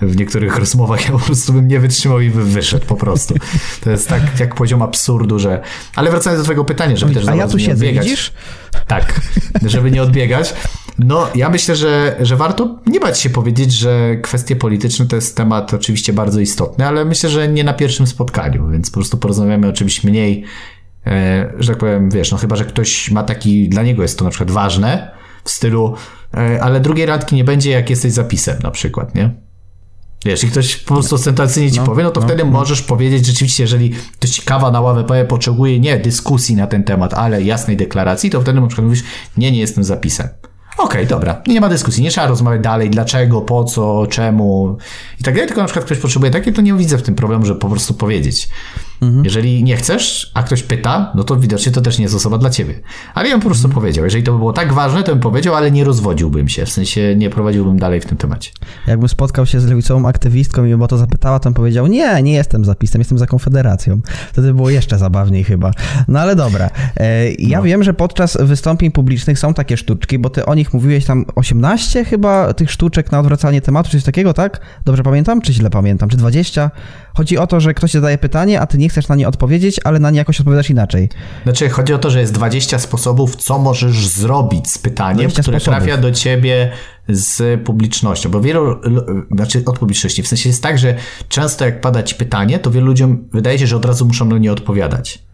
w 0.00 0.16
niektórych 0.16 0.56
rozmowach 0.56 1.04
ja 1.04 1.12
po 1.12 1.18
prostu 1.18 1.52
bym 1.52 1.68
nie 1.68 1.80
wytrzymał 1.80 2.20
i 2.20 2.30
bym 2.30 2.44
wyszedł 2.44 2.86
po 2.86 2.96
prostu. 2.96 3.34
To 3.80 3.90
jest 3.90 4.08
tak 4.08 4.40
jak 4.40 4.54
poziom 4.54 4.82
absurdu, 4.82 5.38
że... 5.38 5.62
Ale 5.96 6.10
wracając 6.10 6.40
do 6.40 6.44
twojego 6.44 6.64
pytania, 6.64 6.96
żeby 6.96 7.14
też 7.14 7.28
A 7.28 7.34
ja 7.34 7.48
tu 7.48 7.58
siedzę, 7.58 7.72
odbiegać. 7.72 8.04
widzisz? 8.04 8.32
Tak, 8.86 9.20
żeby 9.66 9.90
nie 9.90 10.02
odbiegać. 10.02 10.54
No, 10.98 11.28
ja 11.34 11.48
myślę, 11.48 11.76
że, 11.76 12.16
że 12.20 12.36
warto 12.36 12.78
nie 12.86 13.00
bać 13.00 13.20
się 13.20 13.30
powiedzieć, 13.30 13.72
że 13.72 14.16
kwestie 14.16 14.56
polityczne 14.56 15.06
to 15.06 15.16
jest 15.16 15.36
temat 15.36 15.74
oczywiście 15.74 16.12
bardzo 16.12 16.40
istotny, 16.40 16.86
ale 16.86 17.04
myślę, 17.04 17.30
że 17.30 17.48
nie 17.48 17.64
na 17.64 17.72
pierwszym 17.72 18.06
spotkaniu, 18.06 18.68
więc 18.70 18.90
po 18.90 18.94
prostu 18.94 19.16
porozmawiamy 19.16 19.68
o 19.68 19.72
czymś 19.72 20.04
mniej, 20.04 20.44
e, 21.06 21.52
że 21.58 21.68
tak 21.68 21.78
powiem, 21.78 22.10
wiesz, 22.10 22.32
no 22.32 22.38
chyba, 22.38 22.56
że 22.56 22.64
ktoś 22.64 23.10
ma 23.10 23.22
taki, 23.22 23.68
dla 23.68 23.82
niego 23.82 24.02
jest 24.02 24.18
to 24.18 24.24
na 24.24 24.30
przykład 24.30 24.50
ważne, 24.50 25.10
w 25.44 25.50
stylu, 25.50 25.94
e, 26.34 26.62
ale 26.62 26.80
drugiej 26.80 27.06
randki 27.06 27.36
nie 27.36 27.44
będzie, 27.44 27.70
jak 27.70 27.90
jesteś 27.90 28.12
zapisem 28.12 28.58
na 28.62 28.70
przykład, 28.70 29.14
nie? 29.14 29.30
Wiesz, 30.24 30.44
i 30.44 30.48
ktoś 30.48 30.76
po 30.76 30.94
prostu 30.94 31.14
ostentacyjnie 31.14 31.72
ci 31.72 31.78
no, 31.78 31.86
powie, 31.86 32.04
no 32.04 32.10
to 32.10 32.20
no, 32.20 32.26
wtedy 32.26 32.44
no. 32.44 32.50
możesz 32.50 32.82
powiedzieć 32.82 33.26
rzeczywiście, 33.26 33.62
jeżeli 33.62 33.90
ktoś 33.90 34.30
ci 34.30 34.42
kawa 34.42 34.70
na 34.70 34.80
ławę 34.80 35.04
powie, 35.04 35.24
potrzebuje 35.24 35.80
nie 35.80 35.98
dyskusji 35.98 36.56
na 36.56 36.66
ten 36.66 36.84
temat, 36.84 37.14
ale 37.14 37.42
jasnej 37.42 37.76
deklaracji, 37.76 38.30
to 38.30 38.40
wtedy 38.40 38.60
na 38.60 38.66
przykład 38.66 38.86
mówisz, 38.86 39.02
nie, 39.36 39.52
nie 39.52 39.58
jestem 39.58 39.84
zapisem. 39.84 40.28
Okej, 40.78 40.86
okay, 40.86 41.06
dobra. 41.06 41.42
Nie 41.46 41.60
ma 41.60 41.68
dyskusji. 41.68 42.02
Nie 42.02 42.10
trzeba 42.10 42.26
rozmawiać 42.26 42.60
dalej, 42.60 42.90
dlaczego, 42.90 43.40
po 43.40 43.64
co, 43.64 44.06
czemu 44.06 44.76
i 45.20 45.24
tak 45.24 45.34
dalej. 45.34 45.48
Tylko 45.48 45.60
na 45.60 45.66
przykład 45.66 45.84
ktoś 45.84 45.98
potrzebuje 45.98 46.32
takie, 46.32 46.52
to 46.52 46.62
nie 46.62 46.74
widzę 46.74 46.98
w 46.98 47.02
tym 47.02 47.14
problemu, 47.14 47.46
żeby 47.46 47.60
po 47.60 47.68
prostu 47.68 47.94
powiedzieć. 47.94 48.48
Mhm. 49.02 49.24
Jeżeli 49.24 49.64
nie 49.64 49.76
chcesz, 49.76 50.30
a 50.34 50.42
ktoś 50.42 50.62
pyta, 50.62 51.12
no 51.14 51.24
to 51.24 51.36
widocznie 51.36 51.72
to 51.72 51.80
też 51.80 51.98
nie 51.98 52.02
jest 52.02 52.14
osoba 52.14 52.38
dla 52.38 52.50
ciebie. 52.50 52.80
Ale 53.14 53.28
ja 53.28 53.34
bym 53.34 53.40
po 53.40 53.48
prostu 53.48 53.66
mhm. 53.66 53.80
powiedział. 53.80 54.04
Jeżeli 54.04 54.24
to 54.24 54.32
by 54.32 54.38
było 54.38 54.52
tak 54.52 54.72
ważne, 54.72 55.02
to 55.02 55.12
bym 55.12 55.20
powiedział, 55.20 55.54
ale 55.54 55.70
nie 55.70 55.84
rozwodziłbym 55.84 56.48
się. 56.48 56.66
W 56.66 56.70
sensie 56.70 57.16
nie 57.16 57.30
prowadziłbym 57.30 57.78
dalej 57.78 58.00
w 58.00 58.06
tym 58.06 58.18
temacie. 58.18 58.50
Jakbym 58.86 59.08
spotkał 59.08 59.46
się 59.46 59.60
z 59.60 59.66
lewicową 59.66 60.08
aktywistką 60.08 60.64
i 60.64 60.70
bym 60.70 60.82
o 60.82 60.88
to 60.88 60.98
zapytała, 60.98 61.38
to 61.38 61.44
bym 61.44 61.54
powiedział, 61.54 61.86
nie, 61.86 62.22
nie 62.22 62.32
jestem 62.32 62.64
zapisem, 62.64 63.00
jestem 63.00 63.18
za 63.18 63.26
Konfederacją. 63.26 64.00
Wtedy 64.32 64.54
było 64.54 64.70
jeszcze 64.70 64.98
zabawniej 64.98 65.44
chyba. 65.44 65.70
No 66.08 66.20
ale 66.20 66.36
dobra. 66.36 66.70
E, 66.96 67.32
ja 67.32 67.58
no. 67.58 67.64
wiem, 67.64 67.82
że 67.82 67.94
podczas 67.94 68.38
wystąpień 68.40 68.90
publicznych 68.90 69.38
są 69.38 69.54
takie 69.54 69.76
sztuczki, 69.76 70.18
bo 70.18 70.30
ty 70.30 70.46
o 70.46 70.54
nich 70.54 70.74
mówiłeś 70.74 71.04
tam 71.04 71.24
18 71.34 72.04
chyba 72.04 72.54
tych 72.54 72.70
sztuczek 72.70 73.12
na 73.12 73.20
odwracanie 73.20 73.60
tematu, 73.60 73.90
czy 73.90 73.96
coś 73.96 74.04
takiego, 74.04 74.34
tak? 74.34 74.60
Dobrze 74.84 75.02
pamiętam, 75.02 75.40
czy 75.40 75.52
źle 75.52 75.70
pamiętam? 75.70 76.08
Czy 76.08 76.16
20? 76.16 76.70
Chodzi 77.18 77.38
o 77.38 77.46
to, 77.46 77.60
że 77.60 77.74
ktoś 77.74 77.92
zadaje 77.92 78.18
pytanie, 78.18 78.60
a 78.60 78.66
ty 78.66 78.78
nie 78.78 78.88
chcesz 78.88 79.08
na 79.08 79.14
nie 79.14 79.28
odpowiedzieć, 79.28 79.80
ale 79.84 79.98
na 79.98 80.10
nie 80.10 80.18
jakoś 80.18 80.40
odpowiadasz 80.40 80.70
inaczej. 80.70 81.08
Znaczy, 81.42 81.68
chodzi 81.68 81.94
o 81.94 81.98
to, 81.98 82.10
że 82.10 82.20
jest 82.20 82.32
20 82.32 82.78
sposobów, 82.78 83.36
co 83.36 83.58
możesz 83.58 84.08
zrobić 84.08 84.70
z 84.70 84.78
pytaniem, 84.78 85.30
które 85.30 85.60
sposobów. 85.60 85.84
trafia 85.84 85.96
do 85.96 86.12
ciebie 86.12 86.70
z 87.08 87.60
publicznością, 87.64 88.30
bo 88.30 88.40
wielu, 88.40 88.80
znaczy 89.30 89.62
od 89.66 89.78
publiczności, 89.78 90.22
w 90.22 90.28
sensie 90.28 90.48
jest 90.48 90.62
tak, 90.62 90.78
że 90.78 90.94
często 91.28 91.64
jak 91.64 91.80
pada 91.80 92.02
ci 92.02 92.14
pytanie, 92.14 92.58
to 92.58 92.70
wielu 92.70 92.86
ludziom 92.86 93.28
wydaje 93.32 93.58
się, 93.58 93.66
że 93.66 93.76
od 93.76 93.84
razu 93.84 94.06
muszą 94.06 94.24
na 94.24 94.38
nie 94.38 94.52
odpowiadać. 94.52 95.27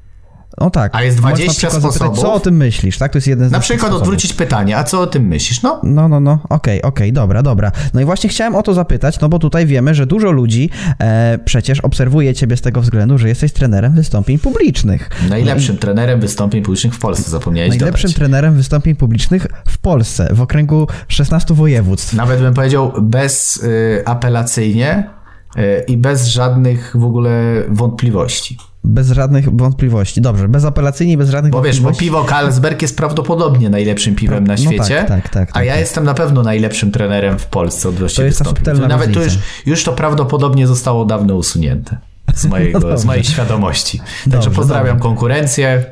No 0.60 0.70
tak. 0.70 0.94
A 0.94 1.02
jest 1.02 1.18
20 1.18 1.70
sposobów. 1.70 1.92
Zapytać, 1.92 2.18
co 2.18 2.34
o 2.34 2.40
tym 2.40 2.56
myślisz, 2.56 2.98
tak? 2.98 3.12
To 3.12 3.18
jest 3.18 3.28
jeden 3.28 3.48
z 3.48 3.52
Na 3.52 3.60
przykład 3.60 3.80
sposobów. 3.80 4.02
odwrócić 4.02 4.32
pytanie, 4.32 4.78
a 4.78 4.84
co 4.84 5.00
o 5.00 5.06
tym 5.06 5.26
myślisz? 5.26 5.62
No, 5.62 5.80
no, 5.82 6.08
no, 6.08 6.20
no. 6.20 6.32
okej, 6.32 6.48
okay, 6.48 6.78
okej, 6.78 6.82
okay, 6.82 7.12
dobra, 7.12 7.42
dobra. 7.42 7.72
No 7.94 8.00
i 8.00 8.04
właśnie 8.04 8.30
chciałem 8.30 8.54
o 8.54 8.62
to 8.62 8.74
zapytać, 8.74 9.20
no 9.20 9.28
bo 9.28 9.38
tutaj 9.38 9.66
wiemy, 9.66 9.94
że 9.94 10.06
dużo 10.06 10.30
ludzi 10.30 10.70
e, 11.00 11.38
przecież 11.44 11.80
obserwuje 11.80 12.34
ciebie 12.34 12.56
z 12.56 12.60
tego 12.60 12.80
względu, 12.80 13.18
że 13.18 13.28
jesteś 13.28 13.52
trenerem 13.52 13.92
wystąpień 13.92 14.38
publicznych. 14.38 15.10
Najlepszym 15.28 15.74
no 15.74 15.80
trenerem 15.80 16.20
wystąpień 16.20 16.62
publicznych 16.62 16.94
w 16.94 16.98
Polsce, 16.98 17.30
zapomniałeś 17.30 17.70
Najlepszym 17.70 18.08
dodać. 18.08 18.16
trenerem 18.16 18.55
wystąpień 18.55 18.96
publicznych 18.96 19.46
w 19.68 19.78
Polsce, 19.78 20.34
w 20.34 20.40
okręgu 20.40 20.86
16 21.09 21.55
województw. 21.55 22.12
Nawet 22.12 22.40
bym 22.40 22.55
powiedział 22.55 22.92
bezapelacyjnie. 23.02 25.11
Y, 25.59 25.84
i 25.88 25.96
bez 25.96 26.26
żadnych 26.26 26.92
w 26.94 27.05
ogóle 27.05 27.62
wątpliwości. 27.68 28.59
Bez 28.85 29.11
żadnych 29.11 29.57
wątpliwości. 29.57 30.20
Dobrze, 30.20 30.49
bezapelacyjnie, 30.49 31.18
bez 31.18 31.30
żadnych 31.30 31.53
bo 31.53 31.59
wątpliwości. 31.59 31.82
Bo 31.82 31.91
wiesz, 31.91 31.99
bo 31.99 32.01
piwo 32.01 32.24
Carlsberg 32.24 32.82
jest 32.82 32.97
prawdopodobnie 32.97 33.70
najlepszym 33.70 34.14
piwem 34.14 34.47
na 34.47 34.57
świecie. 34.57 34.76
No 35.03 35.09
tak, 35.09 35.09
tak, 35.09 35.28
tak, 35.28 35.51
a 35.51 35.53
tak, 35.53 35.64
ja 35.64 35.72
tak. 35.72 35.80
jestem 35.80 36.05
na 36.05 36.14
pewno 36.14 36.43
najlepszym 36.43 36.91
trenerem 36.91 37.39
w 37.39 37.47
Polsce 37.47 37.89
od 37.89 38.14
To 38.14 38.22
jest 38.22 38.39
ta 38.39 38.45
subtelna 38.45 38.89
Nawet 38.89 39.12
tu 39.12 39.22
już, 39.22 39.39
już 39.66 39.85
to 39.85 39.93
prawdopodobnie 39.93 40.66
zostało 40.66 41.05
dawno 41.05 41.35
usunięte 41.35 41.99
z, 42.35 42.47
mojego, 42.47 42.78
No 42.91 42.99
z 42.99 43.05
mojej 43.05 43.24
świadomości. 43.24 43.99
Także 43.99 44.30
Dobrze, 44.30 44.51
pozdrawiam 44.51 44.97
dobrze. 44.97 45.03
konkurencję. 45.03 45.85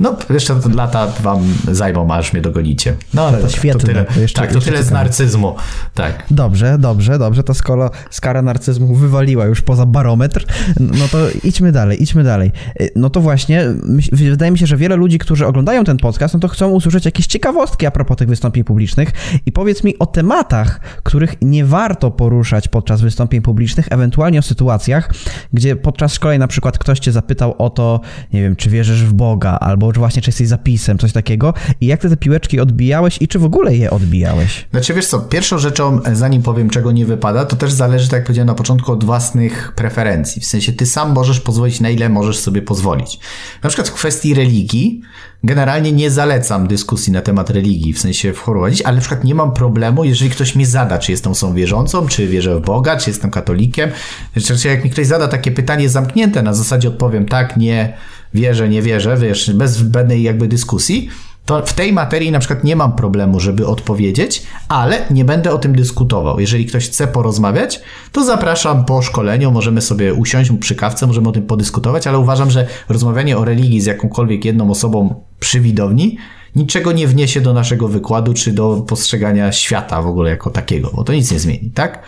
No, 0.00 0.16
jeszcze 0.30 0.54
te 0.60 0.68
lata 0.68 1.06
wam 1.22 1.40
zajmą, 1.72 2.12
aż 2.14 2.32
mnie 2.32 2.42
dogonicie. 2.42 2.96
No, 3.14 3.22
ale 3.26 3.36
dobra, 3.36 3.50
świetne, 3.56 3.80
to 3.80 3.86
tyle, 3.86 4.04
to 4.04 4.20
jeszcze- 4.20 4.40
tak, 4.40 4.52
to 4.52 4.60
tyle 4.60 4.76
z 4.82 4.86
ciekawe. 4.86 5.04
narcyzmu. 5.04 5.54
Tak. 5.94 6.24
Dobrze, 6.30 6.78
dobrze, 6.78 7.18
dobrze. 7.18 7.42
To 7.42 7.54
skoro 7.54 7.90
skara 8.10 8.42
narcyzmu 8.42 8.94
wywaliła 8.94 9.44
już 9.46 9.60
poza 9.60 9.86
barometr, 9.86 10.44
no 10.80 11.08
to 11.12 11.18
idźmy 11.44 11.72
dalej, 11.72 12.02
idźmy 12.02 12.24
dalej. 12.24 12.52
Y, 12.80 12.90
No 12.96 13.10
to 13.10 13.20
właśnie, 13.20 13.64
wydaje 14.12 14.52
mi 14.52 14.58
się, 14.58 14.66
że 14.66 14.76
wiele 14.76 14.96
ludzi, 14.96 15.18
którzy 15.18 15.46
oglądają 15.46 15.84
ten 15.84 15.96
podcast, 15.96 16.34
no 16.34 16.40
to 16.40 16.48
chcą 16.48 16.70
usłyszeć 16.70 17.04
jakieś 17.04 17.26
ciekawostki 17.26 17.86
a 17.86 17.90
propos 17.90 18.16
tych 18.16 18.28
wystąpień 18.28 18.64
publicznych 18.64 19.10
i 19.46 19.52
powiedz 19.52 19.84
mi 19.84 19.98
o 19.98 20.06
tematach, 20.06 20.80
których 21.02 21.34
nie 21.42 21.64
warto 21.64 22.10
poruszać 22.10 22.68
podczas 22.68 23.00
wystąpień 23.00 23.42
publicznych, 23.42 23.86
ewentualnie 23.90 24.38
o 24.38 24.42
sytuacjach, 24.42 25.10
gdzie 25.52 25.76
podczas 25.76 26.14
szkoleń 26.14 26.38
na 26.38 26.46
przykład 26.48 26.78
ktoś 26.78 26.98
cię 26.98 27.12
zapytał 27.12 27.54
o 27.58 27.70
to, 27.70 28.00
nie 28.32 28.42
wiem, 28.42 28.56
czy 28.56 28.70
wierzysz 28.70 29.04
w 29.04 29.12
Boga, 29.12 29.50
albo 29.50 29.83
czy 29.92 29.98
właśnie 29.98 30.22
czy 30.22 30.28
jesteś 30.28 30.48
zapisem, 30.48 30.98
coś 30.98 31.12
takiego 31.12 31.54
i 31.80 31.86
jak 31.86 32.00
ty 32.00 32.10
te 32.10 32.16
piłeczki 32.16 32.60
odbijałeś 32.60 33.18
i 33.20 33.28
czy 33.28 33.38
w 33.38 33.44
ogóle 33.44 33.76
je 33.76 33.90
odbijałeś? 33.90 34.66
Znaczy 34.70 34.94
wiesz 34.94 35.06
co, 35.06 35.20
pierwszą 35.20 35.58
rzeczą, 35.58 36.00
zanim 36.12 36.42
powiem 36.42 36.70
czego 36.70 36.92
nie 36.92 37.06
wypada, 37.06 37.44
to 37.44 37.56
też 37.56 37.72
zależy, 37.72 38.08
tak 38.08 38.18
jak 38.18 38.24
powiedziałem 38.24 38.46
na 38.46 38.54
początku, 38.54 38.92
od 38.92 39.04
własnych 39.04 39.72
preferencji. 39.76 40.42
W 40.42 40.46
sensie 40.46 40.72
ty 40.72 40.86
sam 40.86 41.12
możesz 41.12 41.40
pozwolić 41.40 41.80
na 41.80 41.90
ile 41.90 42.08
możesz 42.08 42.38
sobie 42.38 42.62
pozwolić. 42.62 43.18
Na 43.62 43.68
przykład 43.68 43.88
w 43.88 43.92
kwestii 43.92 44.34
religii, 44.34 45.00
generalnie 45.44 45.92
nie 45.92 46.10
zalecam 46.10 46.66
dyskusji 46.68 47.12
na 47.12 47.20
temat 47.20 47.50
religii, 47.50 47.92
w 47.92 48.00
sensie 48.00 48.32
wprowadzić, 48.32 48.82
ale 48.82 48.94
na 48.94 49.00
przykład 49.00 49.24
nie 49.24 49.34
mam 49.34 49.52
problemu, 49.52 50.04
jeżeli 50.04 50.30
ktoś 50.30 50.54
mi 50.54 50.66
zada, 50.66 50.98
czy 50.98 51.12
jestem 51.12 51.32
osobą 51.32 51.54
wierzącą, 51.54 52.06
czy 52.06 52.28
wierzę 52.28 52.56
w 52.56 52.60
Boga, 52.60 52.96
czy 52.96 53.10
jestem 53.10 53.30
katolikiem. 53.30 53.90
Znaczy, 54.36 54.68
jak 54.68 54.84
mi 54.84 54.90
ktoś 54.90 55.06
zada 55.06 55.28
takie 55.28 55.50
pytanie 55.50 55.88
zamknięte, 55.88 56.42
na 56.42 56.54
zasadzie 56.54 56.88
odpowiem 56.88 57.26
tak, 57.26 57.56
nie, 57.56 57.96
wierzę, 58.34 58.68
nie 58.68 58.82
wierzę, 58.82 59.16
wiesz, 59.16 59.52
bez 59.52 59.72
zbędnej 59.72 60.22
jakby 60.22 60.48
dyskusji, 60.48 61.08
to 61.46 61.66
w 61.66 61.72
tej 61.72 61.92
materii 61.92 62.30
na 62.30 62.38
przykład 62.38 62.64
nie 62.64 62.76
mam 62.76 62.92
problemu, 62.92 63.40
żeby 63.40 63.66
odpowiedzieć, 63.66 64.42
ale 64.68 65.06
nie 65.10 65.24
będę 65.24 65.52
o 65.52 65.58
tym 65.58 65.76
dyskutował. 65.76 66.40
Jeżeli 66.40 66.66
ktoś 66.66 66.88
chce 66.88 67.06
porozmawiać, 67.06 67.80
to 68.12 68.24
zapraszam 68.24 68.84
po 68.84 69.02
szkoleniu, 69.02 69.50
możemy 69.50 69.80
sobie 69.80 70.14
usiąść 70.14 70.50
przy 70.60 70.74
kawce, 70.74 71.06
możemy 71.06 71.28
o 71.28 71.32
tym 71.32 71.42
podyskutować, 71.42 72.06
ale 72.06 72.18
uważam, 72.18 72.50
że 72.50 72.66
rozmawianie 72.88 73.38
o 73.38 73.44
religii 73.44 73.80
z 73.80 73.86
jakąkolwiek 73.86 74.44
jedną 74.44 74.70
osobą 74.70 75.22
przy 75.40 75.60
widowni 75.60 76.18
niczego 76.56 76.92
nie 76.92 77.08
wniesie 77.08 77.40
do 77.40 77.52
naszego 77.52 77.88
wykładu, 77.88 78.34
czy 78.34 78.52
do 78.52 78.84
postrzegania 78.88 79.52
świata 79.52 80.02
w 80.02 80.06
ogóle 80.06 80.30
jako 80.30 80.50
takiego, 80.50 80.90
bo 80.94 81.04
to 81.04 81.12
nic 81.12 81.32
nie 81.32 81.38
zmieni, 81.38 81.70
tak? 81.74 82.02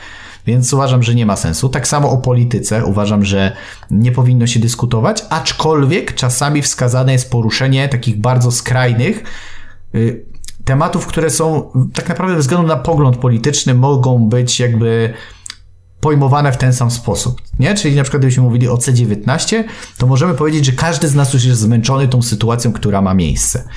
Więc 0.47 0.73
uważam, 0.73 1.03
że 1.03 1.15
nie 1.15 1.27
ma 1.27 1.37
sensu. 1.37 1.69
Tak 1.69 1.89
samo 1.89 2.11
o 2.11 2.19
polityce 2.19 2.85
uważam, 2.85 3.25
że 3.25 3.57
nie 3.91 4.13
powinno 4.13 4.47
się 4.47 4.61
dyskutować, 4.61 5.25
aczkolwiek 5.31 6.15
czasami 6.15 6.63
wskazane 6.63 7.13
jest 7.13 7.31
poruszenie 7.31 7.89
takich 7.89 8.21
bardzo 8.21 8.53
skrajnych 8.53 9.23
y, 9.95 10.27
tematów, 10.65 11.07
które 11.07 11.31
są 11.31 11.71
tak 11.95 12.09
naprawdę 12.09 12.35
ze 12.35 12.41
względu 12.41 12.67
na 12.67 12.77
pogląd 12.77 13.17
polityczny 13.17 13.75
mogą 13.75 14.29
być 14.29 14.61
jakby 14.61 15.15
pojmowane 16.01 16.53
w 16.53 16.57
ten 16.57 16.73
sam 16.73 16.91
sposób, 16.91 17.43
nie? 17.59 17.75
Czyli 17.75 17.97
na 17.97 18.03
przykład 18.03 18.21
gdybyśmy 18.21 18.43
mówili 18.43 18.69
o 18.69 18.77
C19, 18.77 19.65
to 19.99 20.07
możemy 20.07 20.35
powiedzieć, 20.35 20.65
że 20.65 20.73
każdy 20.73 21.09
z 21.09 21.15
nas 21.15 21.35
już 21.35 21.45
jest 21.45 21.61
zmęczony 21.61 22.09
tą 22.09 22.23
sytuacją, 22.23 22.73
która 22.73 23.03
ma 23.03 23.15
miejsce. 23.15 23.69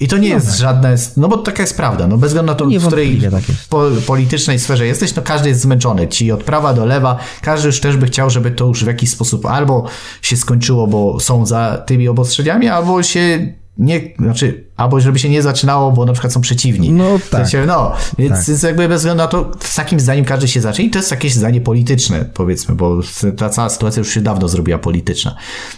I 0.00 0.08
to 0.08 0.18
nie 0.18 0.28
jest 0.28 0.58
żadne, 0.58 0.96
no 1.16 1.28
bo 1.28 1.36
taka 1.36 1.62
jest 1.62 1.76
prawda, 1.76 2.06
no 2.06 2.18
bez 2.18 2.30
względu 2.30 2.52
na 2.52 2.58
to, 2.58 2.66
w 2.66 2.86
której 2.86 3.20
tak 3.30 3.42
po, 3.68 3.84
politycznej 4.06 4.58
sferze 4.58 4.86
jesteś, 4.86 5.14
no 5.14 5.22
każdy 5.22 5.48
jest 5.48 5.60
zmęczony, 5.60 6.08
ci 6.08 6.32
od 6.32 6.44
prawa 6.44 6.74
do 6.74 6.86
lewa, 6.86 7.18
każdy 7.42 7.66
już 7.66 7.80
też 7.80 7.96
by 7.96 8.06
chciał, 8.06 8.30
żeby 8.30 8.50
to 8.50 8.66
już 8.66 8.84
w 8.84 8.86
jakiś 8.86 9.10
sposób 9.10 9.46
albo 9.46 9.84
się 10.22 10.36
skończyło, 10.36 10.86
bo 10.86 11.20
są 11.20 11.46
za 11.46 11.82
tymi 11.86 12.08
obostrzeniami, 12.08 12.68
albo 12.68 13.02
się 13.02 13.52
nie, 13.78 14.00
znaczy, 14.18 14.64
albo 14.76 15.00
żeby 15.00 15.18
się 15.18 15.28
nie 15.28 15.42
zaczynało, 15.42 15.92
bo 15.92 16.04
na 16.04 16.12
przykład 16.12 16.32
są 16.32 16.40
przeciwni. 16.40 16.90
No 16.90 17.18
W 17.18 17.28
tak. 17.28 17.40
sensie, 17.40 17.66
no, 17.66 17.92
więc, 18.18 18.46
Tak. 18.46 18.62
jakby 18.62 18.88
bez 18.88 19.00
względu 19.00 19.22
na 19.22 19.28
to, 19.28 19.50
z 19.60 19.74
takim 19.74 20.00
zdaniem 20.00 20.24
każdy 20.24 20.48
się 20.48 20.60
zacznie 20.60 20.84
i 20.84 20.90
to 20.90 20.98
jest 20.98 21.10
jakieś 21.10 21.34
zdanie 21.34 21.60
polityczne, 21.60 22.24
powiedzmy, 22.34 22.74
bo 22.74 23.00
ta 23.36 23.48
cała 23.48 23.68
sytuacja 23.68 24.00
już 24.00 24.14
się 24.14 24.20
dawno 24.20 24.48
zrobiła 24.48 24.78
polityczna. 24.78 25.34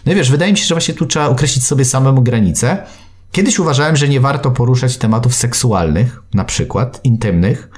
No 0.06 0.12
i 0.12 0.14
wiesz, 0.14 0.30
wydaje 0.30 0.52
mi 0.52 0.58
się, 0.58 0.64
że 0.64 0.74
właśnie 0.74 0.94
tu 0.94 1.06
trzeba 1.06 1.28
określić 1.28 1.64
sobie 1.64 1.84
samemu 1.84 2.22
granicę. 2.22 2.86
Kiedyś 3.32 3.58
uważałem, 3.58 3.96
że 3.96 4.08
nie 4.08 4.20
warto 4.20 4.50
poruszać 4.50 4.96
tematów 4.96 5.34
seksualnych, 5.34 6.22
na 6.34 6.44
przykład 6.44 7.00
intymnych, 7.04 7.68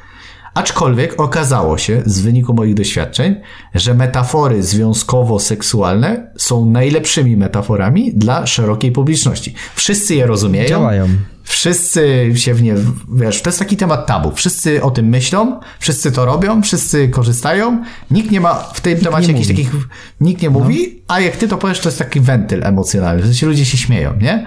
aczkolwiek 0.54 1.20
okazało 1.20 1.78
się 1.78 2.02
z 2.06 2.20
wyniku 2.20 2.54
moich 2.54 2.74
doświadczeń, 2.74 3.36
że 3.74 3.94
metafory 3.94 4.62
związkowo-seksualne 4.62 6.32
są 6.36 6.66
najlepszymi 6.66 7.36
metaforami 7.36 8.12
dla 8.14 8.46
szerokiej 8.46 8.92
publiczności. 8.92 9.54
Wszyscy 9.74 10.14
je 10.14 10.26
rozumieją. 10.26 10.68
Działają. 10.68 11.08
Wszyscy 11.44 12.32
się 12.36 12.54
w 12.54 12.62
nie, 12.62 12.74
wiesz, 13.14 13.42
to 13.42 13.48
jest 13.48 13.58
taki 13.58 13.76
temat 13.76 14.06
tabu. 14.06 14.32
Wszyscy 14.32 14.82
o 14.82 14.90
tym 14.90 15.06
myślą, 15.06 15.60
wszyscy 15.78 16.12
to 16.12 16.24
robią, 16.24 16.62
wszyscy 16.62 17.08
korzystają. 17.08 17.84
Nikt 18.10 18.30
nie 18.30 18.40
ma 18.40 18.54
w 18.54 18.80
tym 18.80 19.00
temacie 19.00 19.26
nie 19.26 19.32
jakichś 19.32 19.50
mówi. 19.50 19.64
takich, 19.64 19.88
nikt 20.20 20.42
nie 20.42 20.50
mówi, 20.50 21.02
a 21.08 21.20
jak 21.20 21.36
ty 21.36 21.48
to 21.48 21.58
powiesz, 21.58 21.80
to 21.80 21.88
jest 21.88 21.98
taki 21.98 22.20
wentyl 22.20 22.64
emocjonalny. 22.64 23.22
W 23.22 23.24
sensie 23.24 23.46
ludzie 23.46 23.64
się 23.64 23.78
śmieją, 23.78 24.14
nie? 24.20 24.46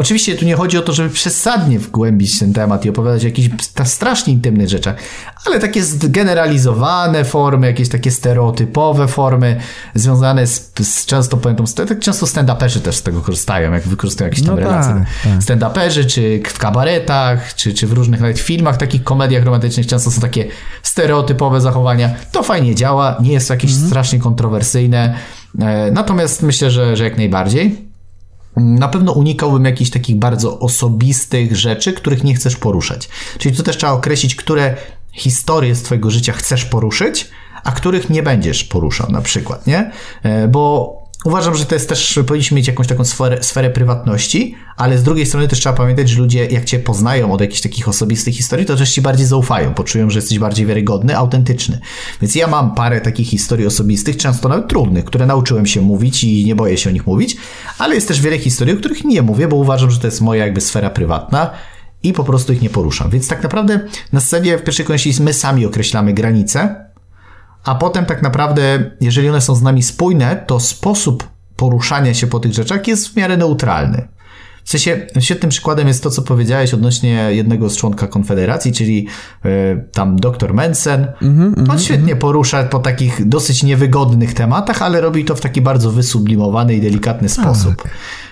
Oczywiście 0.00 0.36
tu 0.36 0.44
nie 0.44 0.54
chodzi 0.56 0.78
o 0.78 0.82
to, 0.82 0.92
żeby 0.92 1.10
przesadnie 1.10 1.78
wgłębić 1.78 2.38
ten 2.38 2.52
temat 2.52 2.84
i 2.84 2.90
opowiadać 2.90 3.22
o 3.22 3.26
jakichś 3.26 3.48
strasznie 3.84 4.32
intymnych 4.32 4.68
rzeczach, 4.68 4.94
ale 5.46 5.58
takie 5.60 5.82
zgeneralizowane 5.84 7.24
formy, 7.24 7.66
jakieś 7.66 7.88
takie 7.88 8.10
stereotypowe 8.10 9.08
formy 9.08 9.56
związane 9.94 10.46
z, 10.46 10.72
z 10.82 11.06
często 11.06 11.36
tą- 11.36 11.64
tak 11.86 11.98
często 11.98 12.26
stand-uperzy 12.26 12.80
też 12.80 12.96
z 12.96 13.02
tego 13.02 13.20
korzystają, 13.20 13.72
jak 13.72 13.82
wykorzystują 13.82 14.28
jakieś 14.30 14.44
tam 14.44 14.50
No 14.56 14.62
tak, 14.62 14.70
relacje. 14.70 15.04
tak. 15.24 15.32
Stand-uperzy, 15.42 16.06
czy 16.06 16.40
w 16.46 16.58
kabaretach, 16.58 17.54
czy, 17.54 17.74
czy 17.74 17.86
w 17.86 17.92
różnych 17.92 18.20
nawet 18.20 18.38
filmach, 18.38 18.76
takich 18.76 19.04
komediach 19.04 19.44
romantycznych 19.44 19.86
często 19.86 20.10
są 20.10 20.20
takie 20.20 20.46
stereotypowe 20.82 21.60
zachowania. 21.60 22.10
To 22.32 22.42
fajnie 22.42 22.74
działa, 22.74 23.16
nie 23.22 23.32
jest 23.32 23.48
to 23.48 23.54
jakieś 23.54 23.74
strasznie 23.74 24.18
kontrowersyjne, 24.18 25.14
e, 25.60 25.90
natomiast 25.92 26.42
myślę, 26.42 26.70
że, 26.70 26.96
że 26.96 27.04
jak 27.04 27.16
najbardziej. 27.16 27.89
Na 28.56 28.88
pewno 28.88 29.12
unikałbym 29.12 29.64
jakichś 29.64 29.90
takich 29.90 30.16
bardzo 30.16 30.58
osobistych 30.58 31.56
rzeczy, 31.56 31.92
których 31.92 32.24
nie 32.24 32.34
chcesz 32.34 32.56
poruszać. 32.56 33.08
Czyli 33.38 33.56
tu 33.56 33.62
też 33.62 33.76
trzeba 33.76 33.92
określić, 33.92 34.34
które 34.34 34.76
historie 35.12 35.74
z 35.74 35.82
Twojego 35.82 36.10
życia 36.10 36.32
chcesz 36.32 36.64
poruszyć, 36.64 37.28
a 37.64 37.72
których 37.72 38.10
nie 38.10 38.22
będziesz 38.22 38.64
poruszał, 38.64 39.10
na 39.10 39.22
przykład, 39.22 39.66
nie? 39.66 39.90
E, 40.22 40.48
Bo 40.48 40.99
uważam, 41.24 41.54
że 41.54 41.66
to 41.66 41.74
jest 41.74 41.88
też, 41.88 42.20
powinniśmy 42.26 42.56
mieć 42.56 42.66
jakąś 42.66 42.86
taką 42.86 43.04
sferę, 43.04 43.42
sferę 43.42 43.70
prywatności, 43.70 44.54
ale 44.76 44.98
z 44.98 45.02
drugiej 45.02 45.26
strony 45.26 45.48
też 45.48 45.58
trzeba 45.58 45.76
pamiętać, 45.76 46.08
że 46.08 46.20
ludzie, 46.20 46.46
jak 46.46 46.64
Cię 46.64 46.78
poznają 46.78 47.32
od 47.32 47.40
jakichś 47.40 47.60
takich 47.60 47.88
osobistych 47.88 48.34
historii, 48.34 48.66
to 48.66 48.76
też 48.76 48.92
Ci 48.92 49.02
bardziej 49.02 49.26
zaufają, 49.26 49.74
poczują, 49.74 50.10
że 50.10 50.18
jesteś 50.18 50.38
bardziej 50.38 50.66
wiarygodny, 50.66 51.16
autentyczny. 51.16 51.80
Więc 52.22 52.34
ja 52.34 52.46
mam 52.46 52.74
parę 52.74 53.00
takich 53.00 53.28
historii 53.28 53.66
osobistych, 53.66 54.16
często 54.16 54.48
nawet 54.48 54.68
trudnych, 54.68 55.04
które 55.04 55.26
nauczyłem 55.26 55.66
się 55.66 55.80
mówić 55.80 56.24
i 56.24 56.44
nie 56.44 56.54
boję 56.54 56.76
się 56.76 56.90
o 56.90 56.92
nich 56.92 57.06
mówić, 57.06 57.36
ale 57.78 57.94
jest 57.94 58.08
też 58.08 58.20
wiele 58.20 58.38
historii, 58.38 58.74
o 58.74 58.76
których 58.76 59.04
nie 59.04 59.22
mówię, 59.22 59.48
bo 59.48 59.56
uważam, 59.56 59.90
że 59.90 60.00
to 60.00 60.06
jest 60.06 60.20
moja 60.20 60.44
jakby 60.44 60.60
sfera 60.60 60.90
prywatna 60.90 61.50
i 62.02 62.12
po 62.12 62.24
prostu 62.24 62.52
ich 62.52 62.62
nie 62.62 62.70
poruszam. 62.70 63.10
Więc 63.10 63.28
tak 63.28 63.42
naprawdę 63.42 63.80
na 64.12 64.20
scenie 64.20 64.58
w 64.58 64.62
pierwszej 64.62 64.86
kolejności 64.86 65.22
my 65.22 65.32
sami 65.32 65.66
określamy 65.66 66.12
granice, 66.12 66.89
a 67.64 67.74
potem 67.74 68.06
tak 68.06 68.22
naprawdę, 68.22 68.90
jeżeli 69.00 69.28
one 69.28 69.40
są 69.40 69.54
z 69.54 69.62
nami 69.62 69.82
spójne, 69.82 70.44
to 70.46 70.60
sposób 70.60 71.28
poruszania 71.56 72.14
się 72.14 72.26
po 72.26 72.40
tych 72.40 72.52
rzeczach 72.52 72.88
jest 72.88 73.08
w 73.08 73.16
miarę 73.16 73.36
neutralny. 73.36 74.08
W 74.64 74.70
sensie, 74.70 75.06
świetnym 75.20 75.50
przykładem 75.50 75.88
jest 75.88 76.02
to, 76.02 76.10
co 76.10 76.22
powiedziałeś 76.22 76.74
odnośnie 76.74 77.28
jednego 77.30 77.70
z 77.70 77.76
członka 77.76 78.06
Konfederacji, 78.06 78.72
czyli 78.72 79.06
e, 79.44 79.76
tam 79.92 80.16
dr 80.16 80.54
Mensen. 80.54 81.06
On 81.70 81.78
świetnie 81.78 82.16
porusza 82.16 82.64
po 82.64 82.78
takich 82.78 83.28
dosyć 83.28 83.62
niewygodnych 83.62 84.34
tematach, 84.34 84.82
ale 84.82 85.00
robi 85.00 85.24
to 85.24 85.34
w 85.34 85.40
taki 85.40 85.60
bardzo 85.60 85.90
wysublimowany 85.90 86.74
i 86.74 86.80
delikatny 86.80 87.28
sposób. 87.28 87.74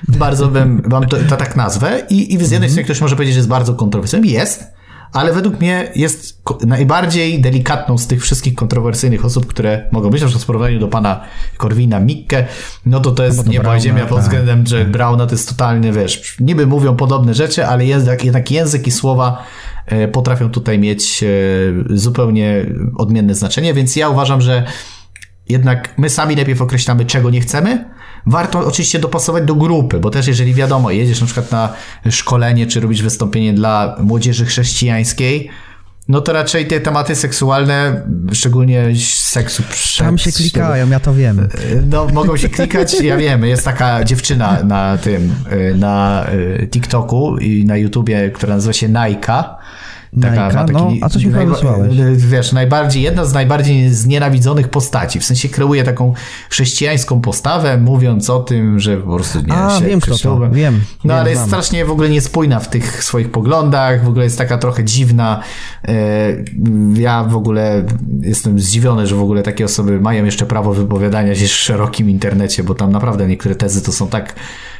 Bardzo 0.08 0.48
bym, 0.48 0.82
wam 0.86 1.06
to, 1.06 1.16
to 1.28 1.36
tak 1.36 1.56
nazwę. 1.56 2.02
I, 2.10 2.34
i 2.34 2.44
z 2.44 2.50
jednej 2.50 2.70
strony 2.70 2.84
ktoś 2.84 3.00
może 3.00 3.16
powiedzieć, 3.16 3.34
że 3.34 3.38
jest 3.38 3.48
bardzo 3.48 3.74
kontrowersyjny. 3.74 4.26
Jest, 4.26 4.64
ale 5.12 5.32
według 5.32 5.60
mnie 5.60 5.92
jest 5.94 6.42
najbardziej 6.66 7.40
delikatną 7.40 7.98
z 7.98 8.06
tych 8.06 8.22
wszystkich 8.22 8.54
kontrowersyjnych 8.54 9.24
osób, 9.24 9.46
które 9.46 9.88
mogą 9.92 10.10
być, 10.10 10.20
na 10.20 10.26
przykład 10.26 10.44
w 10.44 10.46
porównaniu 10.46 10.80
do 10.80 10.88
pana 10.88 11.20
Korwina 11.56 12.00
Mikke, 12.00 12.46
no 12.86 13.00
to 13.00 13.10
to 13.10 13.24
jest 13.24 13.44
to 13.44 13.50
nieba 13.50 13.80
ziemia 13.80 14.06
pod 14.06 14.18
tak. 14.18 14.24
względem 14.24 14.66
że 14.66 14.84
Brauna 14.84 15.26
to 15.26 15.34
jest 15.34 15.48
totalnie, 15.48 15.92
wiesz, 15.92 16.36
niby 16.40 16.66
mówią 16.66 16.96
podobne 16.96 17.34
rzeczy, 17.34 17.66
ale 17.66 17.84
język, 17.84 18.24
jednak 18.24 18.50
język 18.50 18.86
i 18.86 18.90
słowa 18.90 19.44
e, 19.86 20.08
potrafią 20.08 20.50
tutaj 20.50 20.78
mieć 20.78 21.22
e, 21.22 21.26
zupełnie 21.90 22.66
odmienne 22.96 23.34
znaczenie, 23.34 23.74
więc 23.74 23.96
ja 23.96 24.08
uważam, 24.08 24.40
że 24.40 24.64
jednak 25.48 25.94
my 25.98 26.10
sami 26.10 26.36
najpierw 26.36 26.60
określamy, 26.62 27.04
czego 27.04 27.30
nie 27.30 27.40
chcemy. 27.40 27.84
Warto 28.26 28.66
oczywiście 28.66 28.98
dopasować 28.98 29.44
do 29.44 29.54
grupy, 29.54 30.00
bo 30.00 30.10
też 30.10 30.26
jeżeli 30.26 30.54
wiadomo, 30.54 30.90
jedziesz 30.90 31.20
na 31.20 31.26
przykład 31.26 31.50
na 31.52 31.72
szkolenie, 32.10 32.66
czy 32.66 32.80
robisz 32.80 33.02
wystąpienie 33.02 33.52
dla 33.52 33.96
młodzieży 34.00 34.46
chrześcijańskiej, 34.46 35.50
no 36.08 36.20
to 36.20 36.32
raczej 36.32 36.66
te 36.66 36.80
tematy 36.80 37.14
seksualne, 37.14 38.02
szczególnie 38.32 38.86
seksu 39.14 39.62
przed... 39.70 40.06
Tam 40.06 40.18
się 40.18 40.32
klikają, 40.32 40.90
ja 40.90 41.00
to 41.00 41.14
wiem. 41.14 41.48
No, 41.90 42.06
mogą 42.06 42.36
się 42.36 42.48
klikać, 42.48 43.00
ja 43.00 43.16
wiem, 43.26 43.44
jest 43.44 43.64
taka 43.64 44.04
dziewczyna 44.04 44.62
na 44.62 44.98
tym, 44.98 45.34
na 45.74 46.26
TikToku 46.70 47.38
i 47.38 47.64
na 47.64 47.76
YouTubie, 47.76 48.30
która 48.30 48.54
nazywa 48.54 48.72
się 48.72 48.88
Naika 48.88 49.57
Taka, 50.20 50.50
taki, 50.50 50.72
no, 50.72 50.92
a 51.02 51.08
coś 51.08 51.24
mi 51.24 51.30
wysłałeś? 51.30 51.96
Wiesz, 52.16 52.52
najbardziej, 52.52 53.02
jedna 53.02 53.24
z 53.24 53.32
najbardziej 53.32 53.90
znienawidzonych 53.90 54.68
postaci, 54.68 55.20
w 55.20 55.24
sensie 55.24 55.48
kreuje 55.48 55.84
taką 55.84 56.12
chrześcijańską 56.50 57.20
postawę, 57.20 57.78
mówiąc 57.78 58.30
o 58.30 58.38
tym, 58.38 58.80
że 58.80 58.96
po 58.96 59.14
prostu 59.14 59.40
nie 59.40 59.54
A, 59.54 59.80
wiem 59.80 60.00
kto 60.00 60.18
to, 60.18 60.50
wiem. 60.50 60.80
No 61.04 61.14
wiem, 61.14 61.20
ale 61.20 61.30
jest 61.30 61.46
strasznie 61.46 61.84
w 61.84 61.90
ogóle 61.90 62.08
niespójna 62.08 62.60
w 62.60 62.68
tych 62.70 63.04
swoich 63.04 63.30
poglądach, 63.30 64.04
w 64.04 64.08
ogóle 64.08 64.24
jest 64.24 64.38
taka 64.38 64.58
trochę 64.58 64.84
dziwna. 64.84 65.42
E, 65.88 65.94
ja 66.94 67.24
w 67.24 67.36
ogóle 67.36 67.84
jestem 68.20 68.60
zdziwiony, 68.60 69.06
że 69.06 69.16
w 69.16 69.22
ogóle 69.22 69.42
takie 69.42 69.64
osoby 69.64 70.00
mają 70.00 70.24
jeszcze 70.24 70.46
prawo 70.46 70.74
wypowiadania 70.74 71.34
się 71.34 71.46
w 71.46 71.50
szerokim 71.50 72.10
internecie, 72.10 72.64
bo 72.64 72.74
tam 72.74 72.92
naprawdę 72.92 73.26
niektóre 73.26 73.54
tezy 73.54 73.82
to 73.82 73.92
są 73.92 74.08
tak 74.08 74.34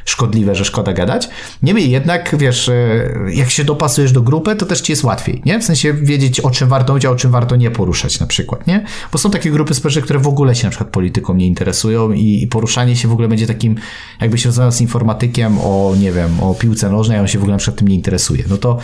szkodliwe, 0.09 0.55
że 0.55 0.65
szkoda 0.65 0.93
gadać. 0.93 1.29
Niemniej 1.63 1.91
jednak, 1.91 2.35
wiesz, 2.37 2.69
e, 2.69 3.09
jak 3.33 3.49
się 3.49 3.63
dopasujesz 3.63 4.11
do 4.11 4.21
grupy, 4.21 4.55
to 4.55 4.65
też 4.65 4.81
ci 4.81 4.91
jest 4.91 5.03
łatwiej, 5.03 5.41
nie? 5.45 5.59
W 5.59 5.63
sensie 5.63 5.93
wiedzieć, 5.93 6.39
o 6.39 6.49
czym 6.49 6.69
warto 6.69 6.93
mówić, 6.93 7.05
a 7.05 7.09
o 7.09 7.15
czym 7.15 7.31
warto 7.31 7.55
nie 7.55 7.71
poruszać 7.71 8.19
na 8.19 8.27
przykład, 8.27 8.67
nie? 8.67 8.85
Bo 9.11 9.17
są 9.17 9.31
takie 9.31 9.51
grupy 9.51 9.73
społeczne, 9.73 10.01
które 10.01 10.19
w 10.19 10.27
ogóle 10.27 10.55
się 10.55 10.63
na 10.67 10.69
przykład 10.69 10.89
polityką 10.89 11.33
nie 11.33 11.47
interesują 11.47 12.11
i, 12.11 12.43
i 12.43 12.47
poruszanie 12.47 12.95
się 12.95 13.07
w 13.07 13.11
ogóle 13.11 13.27
będzie 13.27 13.47
takim, 13.47 13.75
jakbyś 14.21 14.45
rozmawiał 14.45 14.71
z 14.71 14.81
informatykiem 14.81 15.57
o, 15.61 15.93
nie 15.99 16.11
wiem, 16.11 16.39
o 16.43 16.55
piłce 16.55 16.89
nożnej, 16.89 17.17
a 17.17 17.21
on 17.21 17.27
się 17.27 17.39
w 17.39 17.41
ogóle 17.41 17.53
na 17.53 17.59
przykład 17.59 17.79
tym 17.79 17.87
nie 17.87 17.95
interesuje. 17.95 18.43
No 18.49 18.57
to 18.57 18.77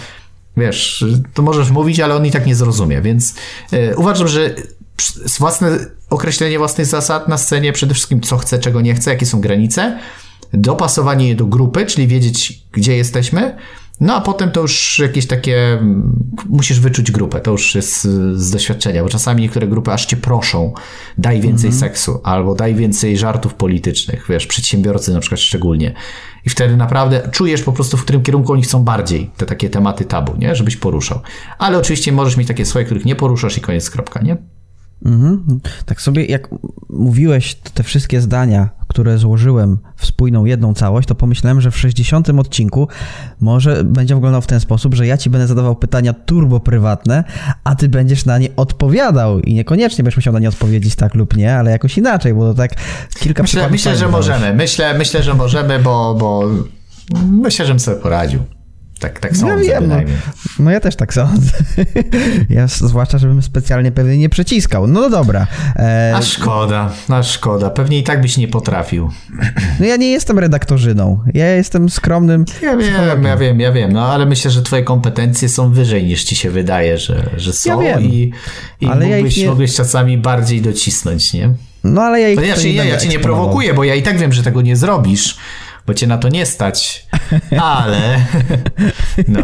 wiesz, 0.58 1.06
to 1.34 1.42
możesz 1.42 1.72
mówić, 1.72 2.00
ale 2.00 2.16
on 2.16 2.26
i 2.26 2.32
tak 2.32 2.46
nie 2.46 2.56
zrozumie, 2.56 3.02
więc 3.02 3.36
yy, 3.72 3.94
uważam, 3.98 4.28
że 4.28 4.56
własne 5.40 5.78
określenie 6.10 6.58
własnych 6.58 6.88
zasad 6.88 7.28
na 7.28 7.38
scenie, 7.38 7.74
przede 7.74 7.94
wszystkim 7.94 8.22
co 8.22 8.38
chce, 8.38 8.60
czego 8.60 8.82
nie 8.82 8.94
chce, 8.94 9.12
jakie 9.12 9.26
są 9.26 9.42
granice, 9.42 10.00
dopasowanie 10.54 11.28
je 11.28 11.36
do 11.36 11.46
grupy, 11.46 11.86
czyli 11.86 12.08
wiedzieć, 12.08 12.64
gdzie 12.72 12.98
jesteśmy, 12.98 13.56
no 14.00 14.16
a 14.16 14.22
potem 14.22 14.52
to 14.52 14.62
już 14.62 15.00
jakieś 15.00 15.28
takie, 15.28 15.80
musisz 16.50 16.80
wyczuć 16.80 17.12
grupę, 17.12 17.40
to 17.40 17.52
już 17.52 17.76
jest 17.76 18.04
z 18.34 18.52
doświadczenia, 18.52 19.04
bo 19.04 19.10
czasami 19.10 19.42
niektóre 19.42 19.68
grupy 19.68 19.92
aż 19.92 20.06
cię 20.06 20.18
proszą, 20.18 20.74
daj 21.18 21.42
więcej 21.42 21.70
mhm. 21.70 21.80
seksu, 21.80 22.20
albo 22.24 22.56
daj 22.56 22.76
więcej 22.76 23.18
żartów 23.18 23.54
politycznych, 23.54 24.26
wiesz, 24.30 24.48
przedsiębiorcy 24.48 25.14
na 25.14 25.20
przykład 25.20 25.40
szczególnie. 25.40 25.94
I 26.46 26.50
wtedy 26.50 26.78
naprawdę 26.78 27.30
czujesz 27.32 27.62
po 27.62 27.74
prostu, 27.74 27.98
w 27.98 28.04
którym 28.04 28.24
kierunku 28.24 28.54
oni 28.54 28.62
chcą 28.62 28.84
bardziej 28.84 29.32
te 29.38 29.46
takie 29.46 29.70
tematy 29.70 30.06
tabu, 30.06 30.36
nie? 30.38 30.56
Żebyś 30.56 30.78
poruszał. 30.78 31.20
Ale 31.58 31.78
oczywiście 31.78 32.12
możesz 32.12 32.38
mieć 32.38 32.48
takie 32.48 32.66
swoje, 32.66 32.86
których 32.86 33.06
nie 33.06 33.16
poruszasz 33.16 33.58
i 33.58 33.62
koniec, 33.62 33.90
kropka, 33.90 34.22
nie? 34.22 34.38
Mhm. 35.06 35.60
Tak 35.86 36.02
sobie, 36.02 36.26
jak 36.26 36.50
mówiłeś 36.90 37.56
te 37.56 37.84
wszystkie 37.84 38.22
zdania, 38.22 38.70
które 38.88 39.18
złożyłem 39.18 39.78
w 39.96 40.06
spójną 40.06 40.46
jedną 40.46 40.74
całość, 40.74 41.08
to 41.08 41.16
pomyślałem, 41.16 41.62
że 41.62 41.72
w 41.72 41.78
60 41.78 42.30
odcinku 42.30 42.88
może 43.40 43.84
będzie 43.84 44.16
wyglądał 44.16 44.42
w 44.42 44.48
ten 44.48 44.60
sposób, 44.60 44.94
że 44.94 45.08
ja 45.08 45.18
ci 45.18 45.30
będę 45.30 45.48
zadawał 45.48 45.76
pytania 45.76 46.14
turbo 46.14 46.60
prywatne, 46.60 47.24
a 47.64 47.76
ty 47.76 47.90
będziesz 47.90 48.26
na 48.26 48.38
nie 48.38 48.56
odpowiadał 48.56 49.40
i 49.40 49.54
niekoniecznie 49.54 50.04
będziesz 50.04 50.18
musiał 50.18 50.34
na 50.34 50.40
nie 50.40 50.50
odpowiedzieć 50.50 50.96
tak 50.96 51.16
lub 51.16 51.38
nie, 51.38 51.56
ale 51.56 51.72
jakoś 51.72 51.98
inaczej, 51.98 52.34
bo 52.34 52.42
to 52.42 52.54
tak 52.54 52.72
kilka 53.20 53.44
Myślę, 53.44 53.70
myślę 53.70 53.96
że 53.96 54.08
możemy. 54.08 54.54
Myślę, 54.54 54.98
myślę, 54.98 55.24
że 55.24 55.34
możemy, 55.34 55.80
bo, 55.80 56.16
bo 56.20 56.50
myślę, 57.32 57.66
że 57.66 57.74
bym 57.74 57.80
sobie 57.80 58.02
poradził. 58.02 58.55
Tak, 59.00 59.20
tak 59.20 59.38
sądzę. 59.38 59.66
Ja 59.66 59.82
wiem, 59.82 59.90
no, 59.90 59.96
no, 60.60 60.72
ja 60.72 60.80
też 60.80 60.96
tak 60.96 61.14
sądzę. 61.14 61.52
ja 62.50 62.68
zwłaszcza, 62.68 63.18
żebym 63.18 63.42
specjalnie 63.42 63.92
pewnie 63.92 64.18
nie 64.18 64.30
przeciskał. 64.30 64.88
No, 64.88 65.02
no 65.02 65.10
dobra. 65.10 65.48
E... 65.76 66.14
A 66.16 66.22
szkoda, 66.22 66.92
a 67.10 67.24
szkoda. 67.24 67.70
Pewnie 67.70 68.00
i 68.00 68.04
tak 68.04 68.22
byś 68.22 68.38
nie 68.38 68.48
potrafił. 68.48 69.12
No 69.80 69.86
ja 69.86 69.96
nie 69.96 70.12
jestem 70.12 70.40
redaktorzyną. 70.40 71.20
Ja 71.34 71.48
jestem 71.48 71.90
skromnym. 71.90 72.46
Ja 72.62 72.78
wiem, 72.78 73.24
ja 73.24 73.38
wiem, 73.38 73.60
ja 73.60 73.72
wiem. 73.72 73.92
No 73.92 74.08
ale 74.08 74.26
myślę, 74.26 74.52
że 74.52 74.62
twoje 74.62 74.84
kompetencje 74.84 75.50
są 75.50 75.72
wyżej 75.74 76.04
niż 76.04 76.24
ci 76.24 76.36
się 76.36 76.52
wydaje, 76.52 76.98
że, 76.98 77.30
że 77.38 77.54
są. 77.54 77.82
Ja 77.82 77.98
wiem. 77.98 78.12
I, 78.12 78.32
i 78.82 78.88
ale 78.88 79.06
mógłbyś, 79.06 79.38
ja 79.38 79.44
nie... 79.44 79.50
mógłbyś 79.50 79.76
czasami 79.76 80.18
bardziej 80.18 80.62
docisnąć, 80.62 81.34
nie? 81.34 81.50
No 81.84 82.02
ale 82.02 82.22
ja 82.22 82.30
ich 82.30 82.40
ja, 82.66 82.72
ja, 82.72 82.84
ja 82.84 82.98
cię 82.98 83.10
nie 83.10 83.20
prowokuję, 83.20 83.74
bo 83.74 83.84
ja 83.84 83.96
i 83.96 84.04
tak 84.04 84.18
wiem, 84.18 84.34
że 84.34 84.44
tego 84.44 84.62
nie 84.62 84.76
zrobisz 84.76 85.38
bo 85.88 85.94
cię 85.94 86.08
na 86.08 86.18
to 86.18 86.30
nie 86.30 86.46
stać, 86.46 87.08
ale 87.60 88.26
no. 89.28 89.42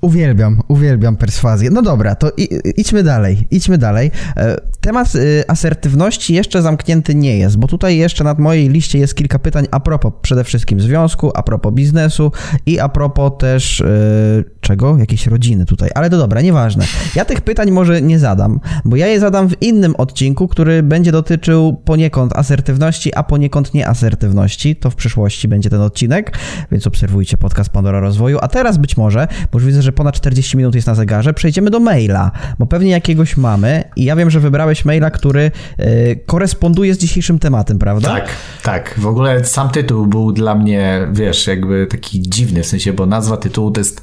Uwielbiam, 0.00 0.60
uwielbiam 0.68 1.16
perswazję. 1.16 1.70
No 1.70 1.82
dobra, 1.82 2.14
to 2.14 2.32
idźmy 2.76 3.02
dalej, 3.02 3.48
idźmy 3.50 3.78
dalej. 3.78 4.10
E, 4.36 4.56
temat 4.80 5.14
y, 5.14 5.44
asertywności 5.48 6.34
jeszcze 6.34 6.62
zamknięty 6.62 7.14
nie 7.14 7.38
jest, 7.38 7.56
bo 7.56 7.68
tutaj 7.68 7.96
jeszcze 7.96 8.24
nad 8.24 8.38
mojej 8.38 8.68
liście 8.68 8.98
jest 8.98 9.14
kilka 9.14 9.38
pytań 9.38 9.66
a 9.70 9.80
propos 9.80 10.12
przede 10.22 10.44
wszystkim 10.44 10.80
związku, 10.80 11.30
a 11.34 11.42
propos 11.42 11.72
biznesu 11.72 12.32
i 12.66 12.80
a 12.80 12.88
propos 12.88 13.32
też 13.38 13.80
yy, 13.80 14.44
czego? 14.64 14.98
Jakiejś 14.98 15.26
rodziny 15.26 15.66
tutaj, 15.66 15.90
ale 15.94 16.10
to 16.10 16.18
dobra, 16.18 16.40
nieważne. 16.40 16.84
Ja 17.14 17.24
tych 17.24 17.40
pytań 17.40 17.70
może 17.70 18.02
nie 18.02 18.18
zadam, 18.18 18.60
bo 18.84 18.96
ja 18.96 19.06
je 19.06 19.20
zadam 19.20 19.48
w 19.48 19.62
innym 19.62 19.96
odcinku, 19.96 20.48
który 20.48 20.82
będzie 20.82 21.12
dotyczył 21.12 21.76
poniekąd 21.84 22.36
asertywności, 22.36 23.14
a 23.14 23.22
poniekąd 23.22 23.74
nieasertywności. 23.74 24.76
To 24.76 24.90
w 24.90 24.94
przyszłości 24.94 25.48
będzie 25.48 25.70
ten 25.70 25.80
odcinek, 25.80 26.38
więc 26.70 26.86
obserwujcie 26.86 27.36
podcast 27.36 27.70
Pandora 27.70 28.00
Rozwoju. 28.00 28.38
A 28.42 28.48
teraz 28.48 28.78
być 28.78 28.96
może, 28.96 29.28
bo 29.52 29.58
już 29.58 29.66
widzę, 29.66 29.82
że 29.82 29.92
ponad 29.92 30.14
40 30.14 30.56
minut 30.56 30.74
jest 30.74 30.86
na 30.86 30.94
zegarze, 30.94 31.34
przejdziemy 31.34 31.70
do 31.70 31.80
maila, 31.80 32.30
bo 32.58 32.66
pewnie 32.66 32.90
jakiegoś 32.90 33.36
mamy 33.36 33.84
i 33.96 34.04
ja 34.04 34.16
wiem, 34.16 34.30
że 34.30 34.40
wybrałeś 34.40 34.84
maila, 34.84 35.10
który 35.10 35.50
y, 35.80 36.20
koresponduje 36.26 36.94
z 36.94 36.98
dzisiejszym 36.98 37.38
tematem, 37.38 37.78
prawda? 37.78 38.08
Tak, 38.08 38.28
tak. 38.62 38.94
W 38.98 39.06
ogóle 39.06 39.44
sam 39.44 39.68
tytuł 39.68 40.06
był 40.06 40.32
dla 40.32 40.54
mnie, 40.54 41.08
wiesz, 41.12 41.46
jakby 41.46 41.86
taki 41.86 42.22
dziwny, 42.22 42.62
w 42.62 42.66
sensie, 42.66 42.92
bo 42.92 43.06
nazwa 43.06 43.36
tytułu 43.36 43.70
to 43.70 43.80
jest, 43.80 44.00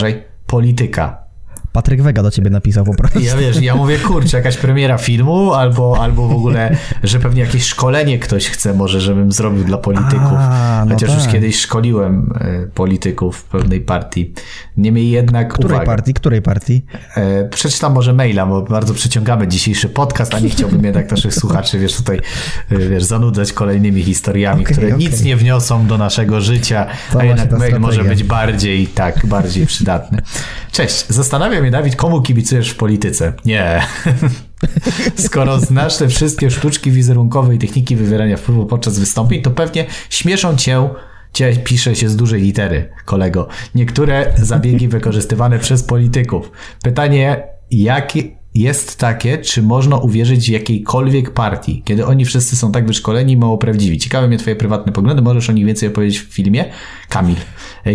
uważaj, 0.00 0.24
polityka. 0.46 1.29
Patryk 1.72 2.02
Wega 2.02 2.22
do 2.22 2.30
ciebie 2.30 2.50
napisał 2.50 2.84
po 2.84 2.94
prostu. 2.94 3.20
Ja 3.20 3.36
wiesz, 3.36 3.60
ja 3.60 3.74
mówię, 3.74 3.98
kurczę, 3.98 4.36
jakaś 4.36 4.56
premiera 4.56 4.98
filmu, 4.98 5.52
albo, 5.52 5.98
albo 6.00 6.28
w 6.28 6.32
ogóle, 6.32 6.76
że 7.02 7.18
pewnie 7.18 7.42
jakieś 7.42 7.64
szkolenie 7.64 8.18
ktoś 8.18 8.48
chce 8.48 8.74
może, 8.74 9.00
żebym 9.00 9.32
zrobił 9.32 9.64
dla 9.64 9.78
polityków. 9.78 10.32
A, 10.38 10.84
no 10.88 10.94
Chociaż 10.94 11.10
tak. 11.10 11.18
już 11.18 11.32
kiedyś 11.32 11.60
szkoliłem 11.60 12.32
e, 12.40 12.66
polityków 12.66 13.36
w 13.36 13.44
pewnej 13.44 13.80
partii. 13.80 14.32
Niemniej 14.76 15.10
jednak, 15.10 15.52
Której 15.52 15.76
uwaga, 15.76 15.86
partii? 15.86 16.14
Której 16.14 16.42
partii? 16.42 16.84
E, 17.16 17.48
przeczytam 17.48 17.92
może 17.92 18.12
maila, 18.12 18.46
bo 18.46 18.62
bardzo 18.62 18.94
przeciągamy 18.94 19.48
dzisiejszy 19.48 19.88
podcast, 19.88 20.34
a 20.34 20.38
nie 20.38 20.50
chciałbym 20.50 20.84
jednak 20.84 21.10
naszych 21.10 21.34
słuchaczy, 21.34 21.78
wiesz, 21.78 21.96
tutaj, 21.96 22.20
e, 22.70 22.78
wiesz, 22.78 23.04
zanudzać 23.04 23.52
kolejnymi 23.52 24.02
historiami, 24.02 24.62
okay, 24.62 24.72
które 24.72 24.86
okay. 24.86 24.98
nic 24.98 25.22
nie 25.22 25.36
wniosą 25.36 25.86
do 25.86 25.98
naszego 25.98 26.40
życia, 26.40 26.86
a 27.18 27.24
jednak 27.24 27.58
mail 27.58 27.80
może 27.80 28.04
być 28.04 28.24
bardziej, 28.24 28.86
tak, 28.86 29.26
bardziej 29.26 29.66
przydatny. 29.66 30.22
Cześć, 30.72 31.06
zastanawiam 31.08 31.59
mnie, 31.62 31.70
Dawid, 31.70 31.96
komu 31.96 32.22
kibicujesz 32.22 32.70
w 32.70 32.76
polityce? 32.76 33.32
Nie. 33.44 33.82
Skoro 35.26 35.60
znasz 35.60 35.96
te 35.96 36.08
wszystkie 36.08 36.50
sztuczki 36.50 36.90
wizerunkowe 36.90 37.54
i 37.54 37.58
techniki 37.58 37.96
wywierania 37.96 38.36
wpływu 38.36 38.66
podczas 38.66 38.98
wystąpień, 38.98 39.42
to 39.42 39.50
pewnie 39.50 39.86
śmieszą 40.10 40.56
cię 40.56 40.88
Cię 41.32 41.56
pisze 41.64 41.96
się 41.96 42.08
z 42.08 42.16
dużej 42.16 42.42
litery, 42.42 42.88
kolego. 43.04 43.48
Niektóre 43.74 44.32
zabiegi 44.38 44.88
wykorzystywane 44.88 45.58
przez 45.58 45.82
polityków. 45.82 46.50
Pytanie, 46.82 47.42
jaki 47.70 48.39
jest 48.54 48.98
takie, 48.98 49.38
czy 49.38 49.62
można 49.62 49.96
uwierzyć 49.96 50.46
w 50.46 50.48
jakiejkolwiek 50.48 51.30
partii, 51.30 51.82
kiedy 51.84 52.06
oni 52.06 52.24
wszyscy 52.24 52.56
są 52.56 52.72
tak 52.72 52.86
wyszkoleni 52.86 53.32
i 53.32 53.36
mało 53.36 53.58
prawdziwi. 53.58 53.98
Ciekawe 53.98 54.28
mnie 54.28 54.38
twoje 54.38 54.56
prywatne 54.56 54.92
poglądy, 54.92 55.22
możesz 55.22 55.50
o 55.50 55.52
nich 55.52 55.66
więcej 55.66 55.88
opowiedzieć 55.88 56.20
w 56.20 56.32
filmie? 56.32 56.64
Kamil. 57.08 57.36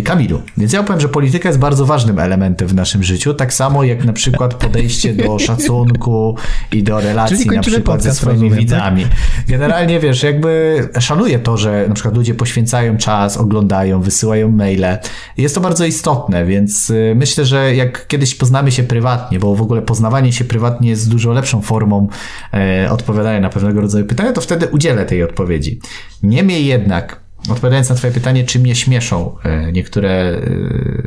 Kamilu. 0.04 0.42
Więc 0.56 0.72
ja 0.72 0.82
powiem, 0.82 1.00
że 1.00 1.08
polityka 1.08 1.48
jest 1.48 1.58
bardzo 1.58 1.86
ważnym 1.86 2.18
elementem 2.18 2.68
w 2.68 2.74
naszym 2.74 3.02
życiu, 3.02 3.34
tak 3.34 3.54
samo 3.54 3.84
jak 3.84 4.04
na 4.04 4.12
przykład 4.12 4.54
podejście 4.54 5.14
do 5.14 5.38
szacunku 5.46 6.36
i 6.72 6.82
do 6.82 7.00
relacji 7.00 7.50
na 7.50 7.62
przykład 7.62 8.02
ze 8.02 8.14
swoimi 8.14 8.34
rozumiem, 8.34 8.58
widzami. 8.58 9.02
Tak? 9.02 9.12
Generalnie 9.48 10.00
wiesz, 10.00 10.22
jakby 10.22 10.80
szanuję 11.00 11.38
to, 11.38 11.56
że 11.56 11.84
na 11.88 11.94
przykład 11.94 12.16
ludzie 12.16 12.34
poświęcają 12.34 12.96
czas, 12.96 13.36
oglądają, 13.36 14.00
wysyłają 14.00 14.50
maile. 14.50 14.98
Jest 15.36 15.54
to 15.54 15.60
bardzo 15.60 15.84
istotne, 15.84 16.44
więc 16.44 16.90
y, 16.90 17.12
myślę, 17.16 17.44
że 17.44 17.74
jak 17.74 18.06
kiedyś 18.06 18.34
poznamy 18.34 18.72
się 18.72 18.82
prywatnie, 18.82 19.38
bo 19.38 19.54
w 19.54 19.62
ogóle 19.62 19.82
poznawanie 19.82 20.32
się 20.32 20.44
prywatnie 20.46 20.90
jest 20.90 21.10
dużo 21.10 21.32
lepszą 21.32 21.62
formą 21.62 22.08
e, 22.54 22.90
odpowiadania 22.90 23.40
na 23.40 23.48
pewnego 23.48 23.80
rodzaju 23.80 24.04
pytania, 24.04 24.32
to 24.32 24.40
wtedy 24.40 24.66
udzielę 24.66 25.04
tej 25.04 25.22
odpowiedzi. 25.22 25.80
Niemniej 26.22 26.66
jednak, 26.66 27.20
odpowiadając 27.48 27.88
na 27.88 27.94
Twoje 27.94 28.12
pytanie, 28.12 28.44
czy 28.44 28.58
mnie 28.58 28.74
śmieszą 28.74 29.36
e, 29.44 29.72
niektóre 29.72 30.10
e, 30.10 30.40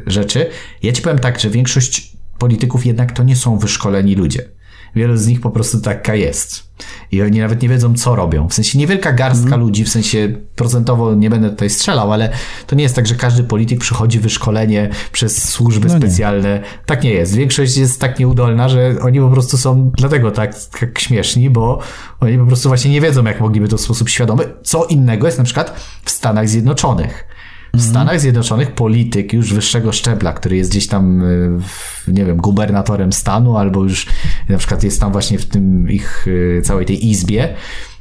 rzeczy, 0.08 0.50
ja 0.84 0.92
Ci 0.92 1.02
powiem 1.02 1.20
tak, 1.20 1.40
że 1.40 1.50
większość 1.50 2.18
polityków 2.38 2.86
jednak 2.86 3.12
to 3.12 3.24
nie 3.24 3.36
są 3.36 3.58
wyszkoleni 3.58 4.16
ludzie. 4.16 4.59
Wielu 4.96 5.18
z 5.18 5.28
nich 5.28 5.42
po 5.42 5.50
prostu 5.50 5.82
taka 5.82 6.16
jest. 6.16 6.70
I 7.12 7.22
oni 7.22 7.40
nawet 7.40 7.62
nie 7.62 7.70
wiedzą, 7.70 7.94
co 7.94 8.16
robią. 8.16 8.48
W 8.48 8.54
sensie 8.54 8.78
niewielka 8.78 9.14
garstka 9.14 9.48
mm. 9.48 9.60
ludzi, 9.60 9.84
w 9.84 9.90
sensie 9.90 10.36
procentowo 10.56 11.16
nie 11.16 11.30
będę 11.30 11.50
tutaj 11.50 11.70
strzelał, 11.70 12.14
ale 12.14 12.30
to 12.68 12.76
nie 12.76 12.84
jest 12.84 12.96
tak, 12.96 13.08
że 13.08 13.16
każdy 13.16 13.44
polityk 13.44 13.80
przychodzi 13.80 14.20
wyszkolenie 14.20 14.90
przez 15.12 15.50
służby 15.50 15.88
no 15.88 15.98
specjalne. 15.98 16.62
Tak 16.86 17.04
nie 17.04 17.14
jest. 17.14 17.36
Większość 17.36 17.78
jest 17.78 18.02
tak 18.02 18.20
nieudolna, 18.20 18.70
że 18.70 18.96
oni 19.02 19.20
po 19.20 19.30
prostu 19.30 19.58
są 19.58 19.92
dlatego 19.98 20.32
tak, 20.32 20.56
tak 20.80 21.00
śmieszni, 21.00 21.50
bo 21.50 21.80
oni 22.20 22.38
po 22.38 22.46
prostu 22.46 22.70
właśnie 22.70 22.92
nie 22.92 23.02
wiedzą, 23.02 23.24
jak 23.24 23.42
mogliby 23.42 23.68
to 23.68 23.78
w 23.78 23.82
sposób 23.82 24.10
świadomy. 24.10 24.44
Co 24.64 24.86
innego 24.86 25.28
jest 25.28 25.38
na 25.38 25.44
przykład 25.44 25.80
w 26.04 26.10
Stanach 26.12 26.50
Zjednoczonych 26.50 27.29
w 27.72 27.76
mhm. 27.76 27.90
Stanach 27.90 28.20
Zjednoczonych 28.20 28.72
polityk 28.72 29.34
już 29.34 29.54
wyższego 29.54 29.92
szczebla, 29.92 30.34
który 30.34 30.58
jest 30.58 30.72
gdzieś 30.72 30.88
tam, 30.88 31.22
e, 31.22 32.12
nie 32.12 32.26
wiem, 32.26 32.38
gubernatorem 32.38 33.14
stanu, 33.14 33.58
albo 33.58 33.84
już 33.84 34.08
na 34.50 34.58
przykład 34.58 34.84
jest 34.84 35.00
tam 35.00 35.12
właśnie 35.12 35.40
w 35.40 35.46
tym 35.46 35.90
ich 35.90 36.26
e, 36.58 36.62
całej 36.62 36.86
tej 36.86 37.08
izbie, 37.08 37.56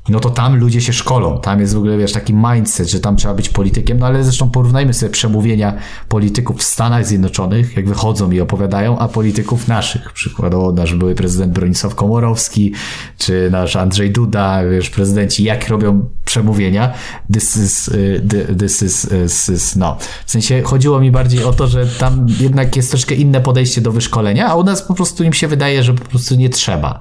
no 0.08 0.20
to 0.20 0.30
tam 0.30 0.56
ludzie 0.56 0.80
się 0.80 0.92
szkolą. 0.92 1.40
Tam 1.40 1.60
jest 1.60 1.74
w 1.74 1.76
ogóle, 1.76 1.98
wiesz, 1.98 2.12
taki 2.12 2.34
mindset, 2.34 2.90
że 2.90 3.00
tam 3.00 3.16
trzeba 3.16 3.34
być 3.34 3.48
politykiem. 3.48 3.98
No 3.98 4.06
ale 4.06 4.24
zresztą 4.24 4.50
porównajmy 4.50 4.94
sobie 4.94 5.12
przemówienia 5.12 5.74
polityków 6.08 6.58
w 6.58 6.62
Stanach 6.62 7.06
Zjednoczonych, 7.06 7.76
jak 7.76 7.88
wychodzą 7.88 8.30
i 8.30 8.40
opowiadają, 8.40 8.98
a 8.98 9.08
polityków 9.08 9.68
naszych. 9.68 10.12
Przykładowo 10.12 10.72
nasz 10.72 10.94
były 10.94 11.14
prezydent 11.14 11.52
Bronisław 11.52 11.94
Komorowski, 11.94 12.72
czy 13.18 13.48
nasz 13.50 13.76
Andrzej 13.76 14.10
Duda, 14.10 14.64
wiesz, 14.70 14.90
prezydenci, 14.90 15.44
jak 15.44 15.68
robią 15.68 16.08
przemówienia. 16.24 16.92
This 17.32 17.56
is, 17.56 17.88
y, 17.88 18.56
this 18.58 18.82
is, 18.82 19.08
this 19.22 19.48
is, 19.48 19.76
no. 19.76 19.96
W 20.26 20.30
sensie 20.30 20.62
chodziło 20.62 21.00
mi 21.00 21.10
bardziej 21.10 21.44
o 21.44 21.52
to, 21.52 21.66
że 21.66 21.86
tam 21.86 22.26
jednak 22.40 22.76
jest 22.76 22.90
troszkę 22.90 23.14
inne 23.14 23.40
podejście 23.40 23.80
do 23.80 23.92
wyszkolenia, 23.92 24.48
a 24.48 24.54
u 24.54 24.64
nas 24.64 24.82
po 24.82 24.94
prostu 24.94 25.24
im 25.24 25.32
się 25.32 25.48
wydaje, 25.48 25.82
że 25.82 25.94
po 25.94 26.04
prostu 26.04 26.34
nie 26.34 26.48
trzeba. 26.48 27.00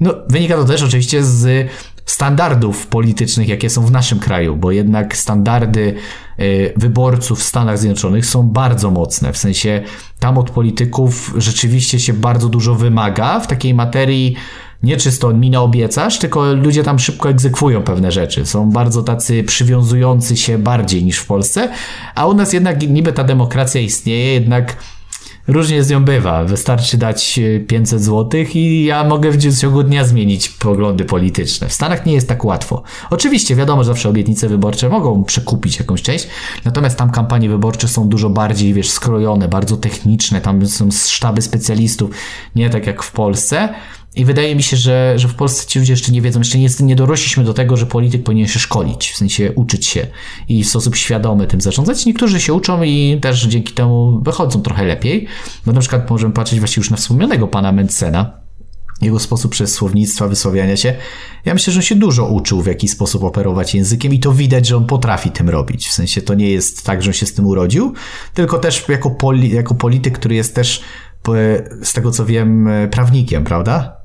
No, 0.00 0.14
wynika 0.28 0.56
to 0.56 0.64
też 0.64 0.82
oczywiście 0.82 1.24
z 1.24 1.68
standardów 2.10 2.86
politycznych, 2.86 3.48
jakie 3.48 3.70
są 3.70 3.86
w 3.86 3.90
naszym 3.90 4.18
kraju, 4.18 4.56
bo 4.56 4.70
jednak 4.70 5.16
standardy 5.16 5.94
y, 6.40 6.72
wyborców 6.76 7.40
w 7.40 7.42
Stanach 7.42 7.78
Zjednoczonych 7.78 8.26
są 8.26 8.42
bardzo 8.42 8.90
mocne. 8.90 9.32
W 9.32 9.36
sensie 9.36 9.82
tam 10.18 10.38
od 10.38 10.50
polityków 10.50 11.34
rzeczywiście 11.36 12.00
się 12.00 12.12
bardzo 12.12 12.48
dużo 12.48 12.74
wymaga 12.74 13.40
w 13.40 13.46
takiej 13.46 13.74
materii 13.74 14.36
nie 14.82 14.96
czysto 14.96 15.32
minę 15.32 15.60
obiecasz, 15.60 16.18
tylko 16.18 16.52
ludzie 16.52 16.82
tam 16.82 16.98
szybko 16.98 17.30
egzekwują 17.30 17.82
pewne 17.82 18.12
rzeczy. 18.12 18.46
Są 18.46 18.70
bardzo 18.70 19.02
tacy 19.02 19.44
przywiązujący 19.44 20.36
się 20.36 20.58
bardziej 20.58 21.04
niż 21.04 21.18
w 21.18 21.26
Polsce, 21.26 21.68
a 22.14 22.26
u 22.26 22.34
nas 22.34 22.52
jednak 22.52 22.88
niby 22.88 23.12
ta 23.12 23.24
demokracja 23.24 23.80
istnieje, 23.80 24.34
jednak 24.34 24.76
różnie 25.52 25.84
z 25.84 25.90
nią 25.90 26.04
bywa. 26.04 26.44
Wystarczy 26.44 26.98
dać 26.98 27.40
500 27.66 28.00
e, 28.00 28.02
zł 28.02 28.44
i 28.54 28.84
ja 28.84 29.04
mogę 29.04 29.30
w 29.30 29.58
ciągu 29.60 29.82
dnia 29.82 30.04
zmienić 30.04 30.48
poglądy 30.48 31.04
polityczne. 31.04 31.68
W 31.68 31.72
Stanach 31.72 32.06
nie 32.06 32.12
jest 32.12 32.28
tak 32.28 32.44
łatwo. 32.44 32.82
Oczywiście 33.10 33.56
wiadomo, 33.56 33.82
że 33.82 33.86
zawsze 33.86 34.08
obietnice 34.08 34.48
wyborcze 34.48 34.88
mogą 34.88 35.24
przekupić 35.24 35.78
jakąś 35.78 36.02
część, 36.02 36.28
natomiast 36.64 36.98
tam 36.98 37.10
kampanie 37.10 37.48
wyborcze 37.48 37.88
są 37.88 38.08
dużo 38.08 38.30
bardziej, 38.30 38.74
wiesz, 38.74 38.90
skrojone, 38.90 39.48
bardzo 39.48 39.76
techniczne, 39.76 40.40
tam 40.40 40.66
są 40.66 40.88
sztaby 40.90 41.42
specjalistów, 41.42 42.10
nie 42.56 42.70
tak 42.70 42.86
jak 42.86 43.02
w 43.02 43.12
Polsce. 43.12 43.68
I 44.16 44.24
wydaje 44.24 44.56
mi 44.56 44.62
się, 44.62 44.76
że, 44.76 45.14
że 45.16 45.28
w 45.28 45.34
Polsce 45.34 45.66
ci 45.66 45.78
ludzie 45.78 45.92
jeszcze 45.92 46.12
nie 46.12 46.22
wiedzą, 46.22 46.38
jeszcze 46.38 46.58
nie, 46.58 46.68
nie 46.80 46.96
dorośliśmy 46.96 47.44
do 47.44 47.54
tego, 47.54 47.76
że 47.76 47.86
polityk 47.86 48.24
powinien 48.24 48.48
się 48.48 48.58
szkolić, 48.58 49.10
w 49.10 49.16
sensie 49.16 49.52
uczyć 49.52 49.86
się 49.86 50.06
i 50.48 50.64
w 50.64 50.68
sposób 50.68 50.96
świadomy 50.96 51.46
tym 51.46 51.60
zarządzać. 51.60 52.06
Niektórzy 52.06 52.40
się 52.40 52.52
uczą 52.52 52.82
i 52.82 53.18
też 53.22 53.46
dzięki 53.46 53.72
temu 53.72 54.20
wychodzą 54.22 54.62
trochę 54.62 54.84
lepiej. 54.84 55.26
Bo 55.66 55.72
na 55.72 55.80
przykład 55.80 56.10
możemy 56.10 56.34
patrzeć 56.34 56.58
właśnie 56.58 56.80
już 56.80 56.90
na 56.90 56.96
wspomnianego 56.96 57.48
pana 57.48 57.72
Mencena, 57.72 58.40
jego 59.02 59.18
sposób 59.18 59.52
przez 59.52 59.72
słownictwa, 59.72 60.28
wysławiania 60.28 60.76
się. 60.76 60.94
Ja 61.44 61.54
myślę, 61.54 61.72
że 61.72 61.78
on 61.78 61.82
się 61.82 61.94
dużo 61.94 62.26
uczył, 62.26 62.62
w 62.62 62.66
jaki 62.66 62.88
sposób 62.88 63.24
operować 63.24 63.74
językiem 63.74 64.14
i 64.14 64.20
to 64.20 64.32
widać, 64.32 64.66
że 64.66 64.76
on 64.76 64.86
potrafi 64.86 65.30
tym 65.30 65.48
robić. 65.48 65.88
W 65.88 65.92
sensie 65.92 66.22
to 66.22 66.34
nie 66.34 66.50
jest 66.50 66.84
tak, 66.84 67.02
że 67.02 67.10
on 67.10 67.14
się 67.14 67.26
z 67.26 67.34
tym 67.34 67.46
urodził, 67.46 67.92
tylko 68.34 68.58
też 68.58 68.84
jako, 68.88 69.10
poli, 69.10 69.50
jako 69.50 69.74
polityk, 69.74 70.18
który 70.18 70.34
jest 70.34 70.54
też, 70.54 70.82
z 71.82 71.92
tego 71.92 72.10
co 72.10 72.26
wiem, 72.26 72.68
prawnikiem, 72.90 73.44
prawda? 73.44 73.99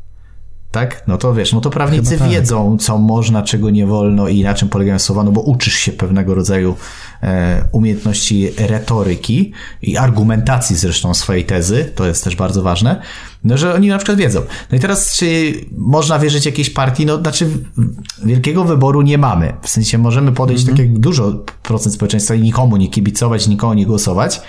Tak? 0.76 1.04
No 1.08 1.18
to 1.18 1.34
wiesz, 1.34 1.54
no 1.54 1.62
to 1.62 1.70
prawnicy 1.70 2.18
tak. 2.18 2.30
wiedzą, 2.30 2.78
co 2.78 2.98
można, 2.98 3.44
czego 3.44 3.70
nie 3.70 3.88
wolno 3.88 4.28
i 4.28 4.44
na 4.44 4.54
czym 4.54 4.70
polegają 4.70 5.00
słowa, 5.00 5.24
no 5.24 5.32
bo 5.32 5.42
uczysz 5.42 5.74
się 5.74 5.92
pewnego 5.92 6.36
rodzaju 6.36 6.76
e, 7.24 7.66
umiejętności 7.72 8.50
retoryki 8.58 9.52
i 9.82 9.98
argumentacji 9.98 10.76
zresztą 10.76 11.14
swojej 11.14 11.46
tezy, 11.46 11.92
to 11.96 12.08
jest 12.08 12.24
też 12.24 12.36
bardzo 12.36 12.62
ważne, 12.62 13.02
no 13.44 13.58
że 13.58 13.74
oni 13.74 13.88
na 13.88 13.98
przykład 13.98 14.18
wiedzą. 14.18 14.42
No 14.72 14.78
i 14.78 14.80
teraz, 14.80 15.18
czy 15.18 15.54
można 15.78 16.20
wierzyć 16.20 16.46
jakiejś 16.46 16.70
partii? 16.70 17.06
No 17.06 17.18
znaczy, 17.18 17.50
wielkiego 18.24 18.64
wyboru 18.64 19.02
nie 19.02 19.18
mamy. 19.18 19.54
W 19.62 19.70
sensie 19.70 19.98
możemy 19.98 20.32
podejść, 20.32 20.64
mm 20.64 20.76
-hmm. 20.76 20.78
tak 20.78 20.88
jak 20.88 21.00
dużo 21.00 21.34
procent 21.64 21.96
społeczeństwa 21.96 22.36
i 22.36 22.42
nikomu 22.42 22.78
nie 22.78 22.90
kibicować, 22.90 23.48
nikomu 23.48 23.74
nie 23.74 23.86
głosować, 23.86 24.42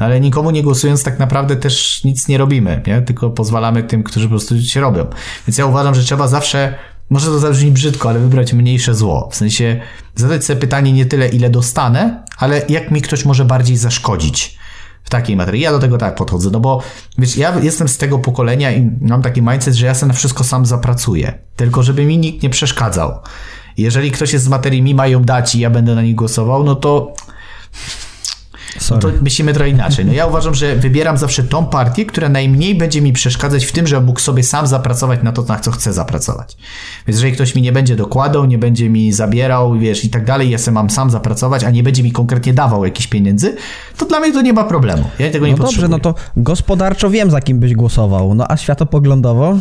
no 0.00 0.06
ale 0.06 0.20
nikomu 0.20 0.50
nie 0.50 0.62
głosując 0.62 1.02
tak 1.02 1.18
naprawdę 1.18 1.56
też 1.56 2.04
nic 2.04 2.28
nie 2.28 2.38
robimy, 2.38 2.82
nie? 2.86 3.02
tylko 3.02 3.30
pozwalamy 3.30 3.82
tym, 3.82 4.02
którzy 4.02 4.26
po 4.26 4.30
prostu 4.30 4.62
się 4.62 4.80
robią. 4.80 5.06
Więc 5.46 5.58
ja 5.58 5.66
uważam, 5.66 5.94
że 5.94 6.02
trzeba 6.02 6.28
zawsze, 6.28 6.74
może 7.10 7.26
to 7.26 7.38
zabrzmi 7.38 7.70
brzydko, 7.70 8.08
ale 8.08 8.18
wybrać 8.18 8.52
mniejsze 8.52 8.94
zło. 8.94 9.28
W 9.32 9.36
sensie 9.36 9.80
zadać 10.14 10.44
sobie 10.44 10.60
pytanie 10.60 10.92
nie 10.92 11.06
tyle, 11.06 11.28
ile 11.28 11.50
dostanę, 11.50 12.24
ale 12.38 12.62
jak 12.68 12.90
mi 12.90 13.02
ktoś 13.02 13.24
może 13.24 13.44
bardziej 13.44 13.76
zaszkodzić 13.76 14.58
w 15.04 15.10
takiej 15.10 15.36
materii. 15.36 15.62
Ja 15.62 15.70
do 15.70 15.78
tego 15.78 15.98
tak 15.98 16.14
podchodzę, 16.14 16.50
no 16.50 16.60
bo 16.60 16.82
wiesz, 17.18 17.36
ja 17.36 17.60
jestem 17.60 17.88
z 17.88 17.98
tego 17.98 18.18
pokolenia 18.18 18.72
i 18.72 18.90
mam 19.00 19.22
taki 19.22 19.42
mindset, 19.42 19.74
że 19.74 19.86
ja 19.86 19.94
sobie 19.94 20.08
na 20.08 20.14
wszystko 20.14 20.44
sam 20.44 20.66
zapracuję, 20.66 21.38
tylko 21.56 21.82
żeby 21.82 22.04
mi 22.04 22.18
nikt 22.18 22.42
nie 22.42 22.50
przeszkadzał. 22.50 23.18
Jeżeli 23.76 24.10
ktoś 24.10 24.32
jest 24.32 24.44
z 24.44 24.48
materii, 24.48 24.82
mi 24.82 24.94
mają 24.94 25.24
dać 25.24 25.54
i 25.54 25.60
ja 25.60 25.70
będę 25.70 25.94
na 25.94 26.02
nich 26.02 26.14
głosował, 26.14 26.64
no 26.64 26.74
to 26.74 27.14
no 28.90 28.98
to 28.98 29.08
myślimy 29.22 29.52
trochę 29.52 29.70
inaczej. 29.70 30.06
No 30.06 30.12
ja 30.12 30.26
uważam, 30.26 30.54
że 30.54 30.76
wybieram 30.76 31.18
zawsze 31.18 31.42
tą 31.42 31.66
partię, 31.66 32.06
która 32.06 32.28
najmniej 32.28 32.74
będzie 32.74 33.02
mi 33.02 33.12
przeszkadzać 33.12 33.64
w 33.64 33.72
tym, 33.72 33.86
że 33.86 34.00
mógł 34.00 34.20
sobie 34.20 34.42
sam 34.42 34.66
zapracować 34.66 35.22
na 35.22 35.32
to, 35.32 35.42
na 35.42 35.58
co 35.58 35.70
chcę 35.70 35.92
zapracować. 35.92 36.56
Więc 37.06 37.18
jeżeli 37.18 37.32
ktoś 37.32 37.54
mi 37.54 37.62
nie 37.62 37.72
będzie 37.72 37.96
dokładał, 37.96 38.44
nie 38.44 38.58
będzie 38.58 38.88
mi 38.88 39.12
zabierał, 39.12 39.78
wiesz, 39.78 40.04
i 40.04 40.10
tak 40.10 40.24
dalej, 40.24 40.50
ja 40.50 40.58
sobie 40.58 40.74
mam 40.74 40.90
sam 40.90 41.10
zapracować, 41.10 41.64
a 41.64 41.70
nie 41.70 41.82
będzie 41.82 42.02
mi 42.02 42.12
konkretnie 42.12 42.54
dawał 42.54 42.84
jakichś 42.84 43.06
pieniędzy, 43.06 43.56
to 43.96 44.06
dla 44.06 44.20
mnie 44.20 44.32
to 44.32 44.42
nie 44.42 44.52
ma 44.52 44.64
problemu. 44.64 45.04
Ja 45.18 45.30
tego 45.30 45.46
nie 45.46 45.52
no 45.52 45.58
potrzebuję. 45.58 45.88
Dobrze, 45.88 46.08
no 46.08 46.14
to 46.14 46.20
gospodarczo 46.36 47.10
wiem, 47.10 47.30
za 47.30 47.40
kim 47.40 47.60
byś 47.60 47.74
głosował. 47.74 48.34
No 48.34 48.44
a 48.48 48.56
światopoglądowo? 48.56 49.58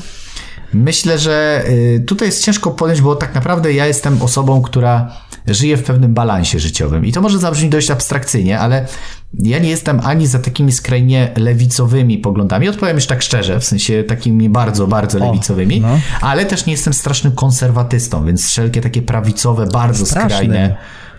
Myślę, 0.74 1.20
że 1.20 1.64
y, 1.70 2.04
tutaj 2.08 2.28
jest 2.28 2.44
ciężko 2.44 2.72
podjąć, 2.72 3.02
bo 3.02 3.16
tak 3.16 3.36
naprawdę 3.36 3.74
ja 3.74 3.86
jestem 3.86 4.22
osobą, 4.22 4.62
która 4.62 5.12
żyje 5.48 5.78
w 5.78 5.84
pewnym 5.84 6.14
balansie 6.14 6.60
życiowym. 6.60 7.06
I 7.06 7.12
to 7.12 7.22
może 7.22 7.40
zabrzmi 7.40 7.70
dość 7.70 7.92
abstrakcyjnie, 7.92 8.60
ale 8.60 8.86
ja 9.34 9.60
nie 9.60 9.70
jestem 9.70 10.00
ani 10.04 10.28
za 10.28 10.40
takimi 10.40 10.72
skrajnie 10.72 11.34
lewicowymi 11.38 12.18
poglądami, 12.18 12.70
odpowiem 12.70 12.96
już 12.96 13.06
tak 13.06 13.22
szczerze, 13.22 13.60
w 13.60 13.66
sensie 13.66 14.04
takimi 14.04 14.50
bardzo, 14.50 14.88
bardzo 14.88 15.20
lewicowymi, 15.20 15.82
no. 15.82 16.00
ale 16.22 16.46
też 16.46 16.66
nie 16.66 16.74
jestem 16.74 16.94
strasznym 16.94 17.34
konserwatystą, 17.34 18.26
więc 18.26 18.48
wszelkie 18.48 18.82
takie 18.82 19.02
prawicowe, 19.02 19.68
bardzo 19.68 20.06
Straszny. 20.06 20.30
skrajne, 20.30 20.78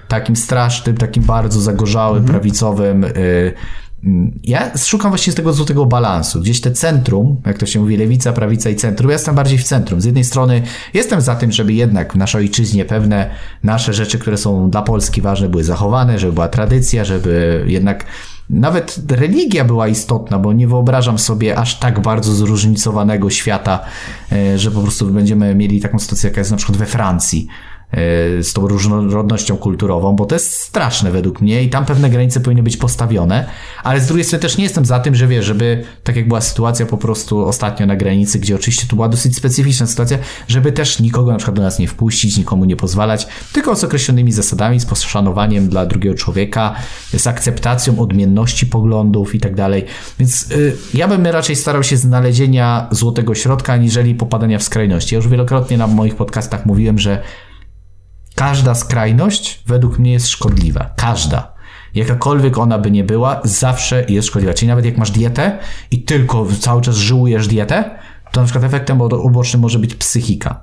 takim 0.08 0.36
strasznym, 0.36 0.96
takim 0.96 1.22
bardzo 1.22 1.60
zagorzałym, 1.60 2.18
mhm. 2.22 2.32
prawicowym, 2.32 3.04
y, 3.04 3.54
ja 4.42 4.78
szukam 4.78 5.10
właśnie 5.10 5.32
z 5.32 5.36
tego 5.36 5.52
złotego 5.52 5.86
balansu. 5.86 6.40
Gdzieś 6.40 6.60
te 6.60 6.70
centrum, 6.70 7.36
jak 7.46 7.58
to 7.58 7.66
się 7.66 7.80
mówi, 7.80 7.96
lewica, 7.96 8.32
prawica 8.32 8.70
i 8.70 8.76
centrum. 8.76 9.10
Ja 9.10 9.14
jestem 9.14 9.34
bardziej 9.34 9.58
w 9.58 9.64
centrum. 9.64 10.00
Z 10.00 10.04
jednej 10.04 10.24
strony 10.24 10.62
jestem 10.94 11.20
za 11.20 11.36
tym, 11.36 11.52
żeby 11.52 11.72
jednak 11.72 12.12
w 12.12 12.16
naszej 12.16 12.40
ojczyźnie 12.40 12.84
pewne 12.84 13.30
nasze 13.62 13.92
rzeczy, 13.92 14.18
które 14.18 14.36
są 14.36 14.70
dla 14.70 14.82
Polski 14.82 15.22
ważne, 15.22 15.48
były 15.48 15.64
zachowane, 15.64 16.18
żeby 16.18 16.32
była 16.32 16.48
tradycja, 16.48 17.04
żeby 17.04 17.64
jednak 17.66 18.04
nawet 18.50 19.00
religia 19.10 19.64
była 19.64 19.88
istotna, 19.88 20.38
bo 20.38 20.52
nie 20.52 20.68
wyobrażam 20.68 21.18
sobie 21.18 21.58
aż 21.58 21.78
tak 21.78 22.00
bardzo 22.00 22.34
zróżnicowanego 22.34 23.30
świata, 23.30 23.80
e, 24.32 24.58
że 24.58 24.70
po 24.70 24.80
prostu 24.80 25.06
będziemy 25.06 25.54
mieli 25.54 25.80
taką 25.80 25.98
sytuację, 25.98 26.28
jaka 26.28 26.40
jest 26.40 26.50
na 26.50 26.56
przykład 26.56 26.78
we 26.78 26.86
Francji 26.86 27.46
z 28.42 28.52
tą 28.52 28.68
różnorodnością 28.68 29.56
kulturową, 29.56 30.16
bo 30.16 30.26
to 30.26 30.34
jest 30.34 30.52
straszne 30.52 31.10
według 31.10 31.40
mnie 31.40 31.62
i 31.62 31.70
tam 31.70 31.84
pewne 31.84 32.10
granice 32.10 32.40
powinny 32.40 32.62
być 32.62 32.76
postawione, 32.76 33.46
ale 33.82 34.00
z 34.00 34.06
drugiej 34.06 34.24
strony 34.24 34.42
też 34.42 34.58
nie 34.58 34.64
jestem 34.64 34.84
za 34.84 35.00
tym, 35.00 35.14
że 35.14 35.26
wiesz, 35.26 35.44
żeby, 35.44 35.84
tak 36.04 36.16
jak 36.16 36.28
była 36.28 36.40
sytuacja 36.40 36.86
po 36.86 36.96
prostu 36.96 37.46
ostatnio 37.46 37.86
na 37.86 37.96
granicy, 37.96 38.38
gdzie 38.38 38.54
oczywiście 38.54 38.86
to 38.86 38.96
była 38.96 39.08
dosyć 39.08 39.36
specyficzna 39.36 39.86
sytuacja, 39.86 40.18
żeby 40.48 40.72
też 40.72 41.00
nikogo 41.00 41.32
na 41.32 41.38
przykład 41.38 41.56
do 41.56 41.62
nas 41.62 41.78
nie 41.78 41.88
wpuścić, 41.88 42.36
nikomu 42.36 42.64
nie 42.64 42.76
pozwalać, 42.76 43.26
tylko 43.52 43.76
z 43.76 43.84
określonymi 43.84 44.32
zasadami, 44.32 44.80
z 44.80 44.86
poszanowaniem 44.86 45.68
dla 45.68 45.86
drugiego 45.86 46.16
człowieka, 46.16 46.74
z 47.16 47.26
akceptacją 47.26 47.98
odmienności 47.98 48.66
poglądów 48.66 49.34
i 49.34 49.40
tak 49.40 49.54
dalej. 49.54 49.84
Więc 50.18 50.50
y, 50.50 50.76
ja 50.94 51.08
bym 51.08 51.26
raczej 51.26 51.56
starał 51.56 51.82
się 51.82 51.96
znalezienia 51.96 52.88
złotego 52.90 53.34
środka, 53.34 53.72
aniżeli 53.72 54.14
popadania 54.14 54.58
w 54.58 54.62
skrajności. 54.62 55.14
Ja 55.14 55.16
już 55.16 55.28
wielokrotnie 55.28 55.78
na 55.78 55.86
moich 55.86 56.16
podcastach 56.16 56.66
mówiłem, 56.66 56.98
że 56.98 57.22
Każda 58.40 58.74
skrajność 58.74 59.62
według 59.66 59.98
mnie 59.98 60.12
jest 60.12 60.28
szkodliwa. 60.28 60.90
Każda. 60.96 61.52
Jakakolwiek 61.94 62.58
ona 62.58 62.78
by 62.78 62.90
nie 62.90 63.04
była, 63.04 63.40
zawsze 63.44 64.04
jest 64.08 64.28
szkodliwa. 64.28 64.54
Czyli 64.54 64.68
nawet 64.68 64.84
jak 64.84 64.96
masz 64.96 65.10
dietę 65.10 65.58
i 65.90 66.02
tylko 66.02 66.46
cały 66.60 66.82
czas 66.82 66.96
żyłujesz 66.96 67.48
dietę, 67.48 67.90
to 68.32 68.40
na 68.40 68.44
przykład 68.46 68.64
efektem 68.64 69.00
ubocznym 69.00 69.62
może 69.62 69.78
być 69.78 69.94
psychika 69.94 70.60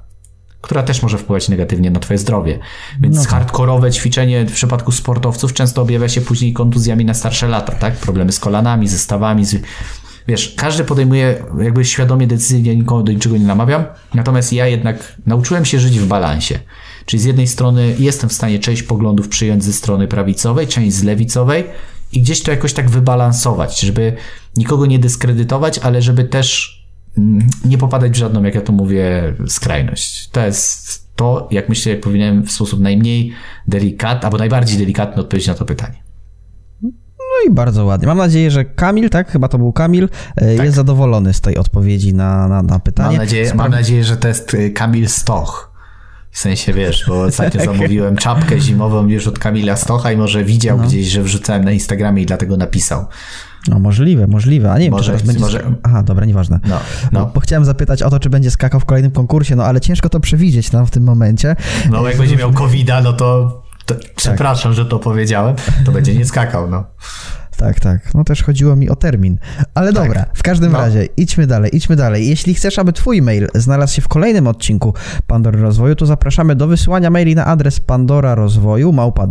która 0.61 0.83
też 0.83 1.01
może 1.01 1.17
wpływać 1.17 1.49
negatywnie 1.49 1.91
na 1.91 1.99
twoje 1.99 2.17
zdrowie. 2.17 2.59
Więc 2.99 3.15
no 3.15 3.21
tak. 3.21 3.31
hardkorowe 3.31 3.91
ćwiczenie 3.91 4.45
w 4.45 4.53
przypadku 4.53 4.91
sportowców 4.91 5.53
często 5.53 5.81
objawia 5.81 6.09
się 6.09 6.21
później 6.21 6.53
kontuzjami 6.53 7.05
na 7.05 7.13
starsze 7.13 7.47
lata, 7.47 7.71
tak? 7.71 7.93
Problemy 7.93 8.31
z 8.31 8.39
kolanami, 8.39 8.87
ze 8.87 8.97
stawami, 8.97 9.45
z... 9.45 9.61
Wiesz, 10.27 10.53
każdy 10.57 10.83
podejmuje 10.83 11.43
jakby 11.59 11.85
świadomie 11.85 12.27
decyzje, 12.27 12.61
ja 12.61 12.73
nikogo 12.73 13.03
do 13.03 13.11
niczego 13.11 13.37
nie 13.37 13.45
namawiam, 13.45 13.85
natomiast 14.13 14.53
ja 14.53 14.67
jednak 14.67 15.15
nauczyłem 15.25 15.65
się 15.65 15.79
żyć 15.79 15.99
w 15.99 16.07
balansie. 16.07 16.59
Czyli 17.07 17.21
z 17.21 17.25
jednej 17.25 17.47
strony 17.47 17.95
jestem 17.99 18.29
w 18.29 18.33
stanie 18.33 18.59
część 18.59 18.83
poglądów 18.83 19.27
przyjąć 19.27 19.63
ze 19.63 19.73
strony 19.73 20.07
prawicowej, 20.07 20.67
część 20.67 20.95
z 20.95 21.03
lewicowej 21.03 21.63
i 22.11 22.21
gdzieś 22.21 22.43
to 22.43 22.51
jakoś 22.51 22.73
tak 22.73 22.89
wybalansować, 22.89 23.79
żeby 23.79 24.13
nikogo 24.55 24.85
nie 24.85 24.99
dyskredytować, 24.99 25.79
ale 25.79 26.01
żeby 26.01 26.23
też 26.23 26.77
Mm, 27.17 27.47
nie 27.65 27.77
popadać 27.77 28.11
w 28.11 28.15
żadną, 28.15 28.43
jak 28.43 28.55
ja 28.55 28.61
to 28.61 28.73
mówię, 28.73 29.33
skrajność. 29.47 30.29
To 30.29 30.45
jest 30.45 31.07
to, 31.15 31.47
jak 31.51 31.69
myślę, 31.69 31.91
jak 31.91 32.01
powinienem 32.01 32.43
w 32.43 32.51
sposób 32.51 32.79
najmniej 32.79 33.31
delikatny, 33.67 34.25
albo 34.25 34.37
najbardziej 34.37 34.77
delikatny 34.77 35.21
odpowiedzieć 35.21 35.47
na 35.47 35.53
to 35.53 35.65
pytanie. 35.65 36.03
No 37.19 37.51
i 37.51 37.53
bardzo 37.53 37.85
ładnie. 37.85 38.07
Mam 38.07 38.17
nadzieję, 38.17 38.51
że 38.51 38.65
Kamil, 38.65 39.09
tak? 39.09 39.31
Chyba 39.31 39.47
to 39.47 39.57
był 39.57 39.73
Kamil, 39.73 40.09
e, 40.35 40.55
tak. 40.55 40.65
jest 40.65 40.75
zadowolony 40.75 41.33
z 41.33 41.41
tej 41.41 41.57
odpowiedzi 41.57 42.13
na, 42.13 42.47
na, 42.47 42.61
na 42.61 42.79
pytanie. 42.79 43.09
Mam 43.09 43.25
nadzieję, 43.25 43.53
mam 43.55 43.71
nadzieję, 43.71 44.03
że 44.03 44.17
to 44.17 44.27
jest 44.27 44.53
e, 44.53 44.69
Kamil 44.69 45.07
Stoch. 45.07 45.76
W 46.37 46.39
sensie, 46.39 46.73
wiesz, 46.73 47.05
bo 47.07 47.21
ostatnio 47.21 47.65
zamówiłem 47.65 48.15
czapkę 48.15 48.59
zimową 48.59 49.07
już 49.07 49.27
od 49.27 49.39
Kamila 49.39 49.75
Stocha 49.75 50.11
i 50.11 50.17
może 50.17 50.43
widział 50.43 50.77
no. 50.77 50.83
gdzieś, 50.83 51.07
że 51.07 51.23
wrzucałem 51.23 51.63
na 51.63 51.71
Instagramie 51.71 52.23
i 52.23 52.25
dlatego 52.25 52.57
napisał. 52.57 53.05
No 53.67 53.79
możliwe, 53.79 54.27
możliwe. 54.27 54.71
A 54.71 54.77
nie 54.77 54.91
może, 54.91 55.11
wiem, 55.11 55.19
czy 55.21 55.25
będzie... 55.25 55.41
Może... 55.41 55.71
Aha, 55.83 56.03
dobra, 56.03 56.25
nieważne. 56.25 56.59
No, 56.67 56.79
no. 57.11 57.25
Bo, 57.25 57.31
bo, 57.33 57.39
chciałem 57.39 57.65
zapytać 57.65 58.03
o 58.03 58.09
to, 58.09 58.19
czy 58.19 58.29
będzie 58.29 58.51
skakał 58.51 58.79
w 58.79 58.85
kolejnym 58.85 59.11
konkursie, 59.11 59.55
no 59.55 59.63
ale 59.63 59.81
ciężko 59.81 60.09
to 60.09 60.19
przewidzieć 60.19 60.69
tam 60.69 60.85
w 60.85 60.91
tym 60.91 61.03
momencie. 61.03 61.55
No 61.91 62.07
jak 62.07 62.17
będzie 62.17 62.37
miał 62.37 62.53
covid 62.53 62.87
no 63.03 63.13
to, 63.13 63.63
to 63.85 63.95
tak. 63.95 64.03
przepraszam, 64.15 64.73
że 64.73 64.85
to 64.85 64.99
powiedziałem, 64.99 65.55
to 65.85 65.91
będzie 65.91 66.15
nie 66.15 66.25
skakał, 66.25 66.69
no. 66.69 66.83
Tak, 67.57 67.79
tak. 67.79 68.13
No 68.13 68.23
też 68.23 68.43
chodziło 68.43 68.75
mi 68.75 68.89
o 68.89 68.95
termin. 68.95 69.37
Ale 69.73 69.93
tak. 69.93 70.03
dobra, 70.03 70.25
w 70.33 70.43
każdym 70.43 70.71
no. 70.71 70.77
razie 70.77 71.07
idźmy 71.17 71.47
dalej, 71.47 71.75
idźmy 71.75 71.95
dalej. 71.95 72.27
Jeśli 72.27 72.53
chcesz, 72.53 72.79
aby 72.79 72.93
twój 72.93 73.21
mail 73.21 73.47
znalazł 73.55 73.93
się 73.95 74.01
w 74.01 74.07
kolejnym 74.07 74.47
odcinku 74.47 74.93
Pandory 75.27 75.61
Rozwoju, 75.61 75.95
to 75.95 76.05
zapraszamy 76.05 76.55
do 76.55 76.67
wysyłania 76.67 77.09
maili 77.09 77.35
na 77.35 77.45
adres 77.45 77.79
pandora 77.79 78.35
rozwoju 78.35 78.91
małpa 78.93 79.27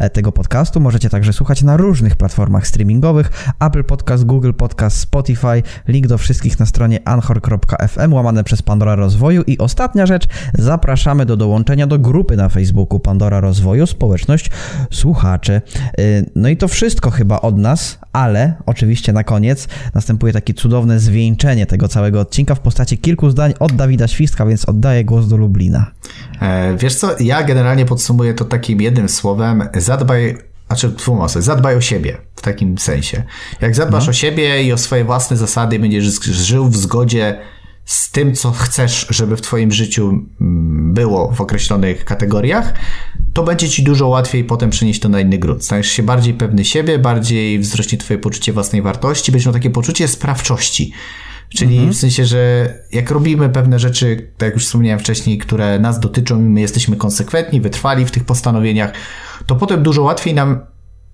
e, 0.00 0.10
tego 0.10 0.32
podcastu. 0.32 0.80
Możecie 0.80 1.10
także 1.10 1.32
słuchać 1.32 1.62
na 1.62 1.76
różnych 1.76 2.16
platformach 2.16 2.66
streamingowych: 2.66 3.52
Apple 3.60 3.84
Podcast, 3.84 4.24
Google 4.24 4.52
Podcast, 4.52 5.00
Spotify. 5.00 5.62
Link 5.88 6.06
do 6.06 6.18
wszystkich 6.18 6.58
na 6.58 6.66
stronie 6.66 7.08
anchor.fm 7.08 8.12
łamane 8.12 8.44
przez 8.44 8.62
Pandora 8.62 8.94
Rozwoju. 8.94 9.42
I 9.42 9.58
ostatnia 9.58 10.06
rzecz, 10.06 10.28
zapraszamy 10.54 11.26
do 11.26 11.36
dołączenia 11.36 11.86
do 11.86 11.98
grupy 11.98 12.36
na 12.36 12.48
Facebooku 12.48 13.00
Pandora 13.00 13.40
Rozwoju, 13.40 13.86
społeczność 13.86 14.50
słuchaczy. 14.90 15.52
E, 15.52 16.02
no 16.36 16.48
i 16.48 16.56
to 16.56 16.68
wszystko 16.68 17.10
chyba 17.10 17.40
od 17.40 17.58
nas, 17.58 17.98
ale 18.12 18.54
oczywiście 18.66 19.12
na 19.12 19.24
koniec 19.24 19.68
następuje 19.94 20.32
takie 20.32 20.54
cudowne 20.54 21.00
zwieńczenie 21.00 21.66
tego 21.66 21.88
całego 21.88 22.20
odcinka 22.20 22.54
w 22.54 22.60
postaci 22.60 22.98
kilku 22.98 23.30
zdań 23.30 23.54
od 23.58 23.72
Dawida 23.72 24.08
Świstka, 24.08 24.46
więc 24.46 24.64
oddaję 24.64 25.04
głos 25.04 25.28
do 25.28 25.36
Lublina. 25.36 25.90
E, 26.40 26.76
wiesz 26.76 26.94
co, 26.94 27.10
ja 27.20 27.42
generalnie 27.42 27.86
podsumuję 27.86 28.34
to 28.34 28.44
takim 28.44 28.80
jednym 28.80 29.08
słowem, 29.08 29.29
słowem 29.30 29.68
zadbaj, 29.74 30.38
znaczy 30.66 30.88
dwoma 30.88 31.28
zadbaj 31.28 31.76
o 31.76 31.80
siebie 31.80 32.16
w 32.36 32.42
takim 32.42 32.78
sensie. 32.78 33.22
Jak 33.60 33.74
zadbasz 33.74 34.06
no. 34.06 34.10
o 34.10 34.12
siebie 34.12 34.62
i 34.62 34.72
o 34.72 34.78
swoje 34.78 35.04
własne 35.04 35.36
zasady, 35.36 35.78
będziesz 35.78 36.04
żył 36.24 36.68
w 36.68 36.76
zgodzie 36.76 37.38
z 37.84 38.10
tym, 38.10 38.34
co 38.34 38.50
chcesz, 38.50 39.06
żeby 39.10 39.36
w 39.36 39.40
Twoim 39.40 39.72
życiu 39.72 40.08
mm, 40.08 40.94
było 40.94 41.32
w 41.32 41.40
określonych 41.40 42.04
kategoriach, 42.04 42.72
to 43.32 43.42
będzie 43.42 43.68
Ci 43.68 43.82
dużo 43.82 44.08
łatwiej 44.08 44.44
potem 44.44 44.70
przenieść 44.70 45.00
to 45.00 45.08
na 45.08 45.20
inny 45.20 45.38
grunt. 45.38 45.64
Stajesz 45.64 45.88
się 45.88 46.02
bardziej 46.02 46.34
pewny 46.34 46.64
siebie, 46.64 46.98
bardziej 46.98 47.58
wzrośnie 47.58 47.98
Twoje 47.98 48.18
poczucie 48.18 48.52
własnej 48.52 48.82
wartości, 48.82 49.32
będziesz 49.32 49.46
miał 49.46 49.54
takie 49.54 49.70
poczucie 49.70 50.08
sprawczości. 50.08 50.92
Czyli 51.54 51.76
mhm. 51.76 51.94
w 51.94 51.96
sensie, 51.96 52.24
że 52.26 52.74
jak 52.92 53.10
robimy 53.10 53.48
pewne 53.48 53.78
rzeczy, 53.78 54.32
tak 54.38 54.46
jak 54.46 54.54
już 54.54 54.66
wspomniałem 54.66 54.98
wcześniej, 54.98 55.38
które 55.38 55.78
nas 55.78 56.00
dotyczą 56.00 56.40
i 56.40 56.42
my 56.42 56.60
jesteśmy 56.60 56.96
konsekwentni, 56.96 57.60
wytrwali 57.60 58.06
w 58.06 58.10
tych 58.10 58.24
postanowieniach, 58.24 58.92
to 59.46 59.56
potem 59.56 59.82
dużo 59.82 60.02
łatwiej 60.02 60.34
nam 60.34 60.60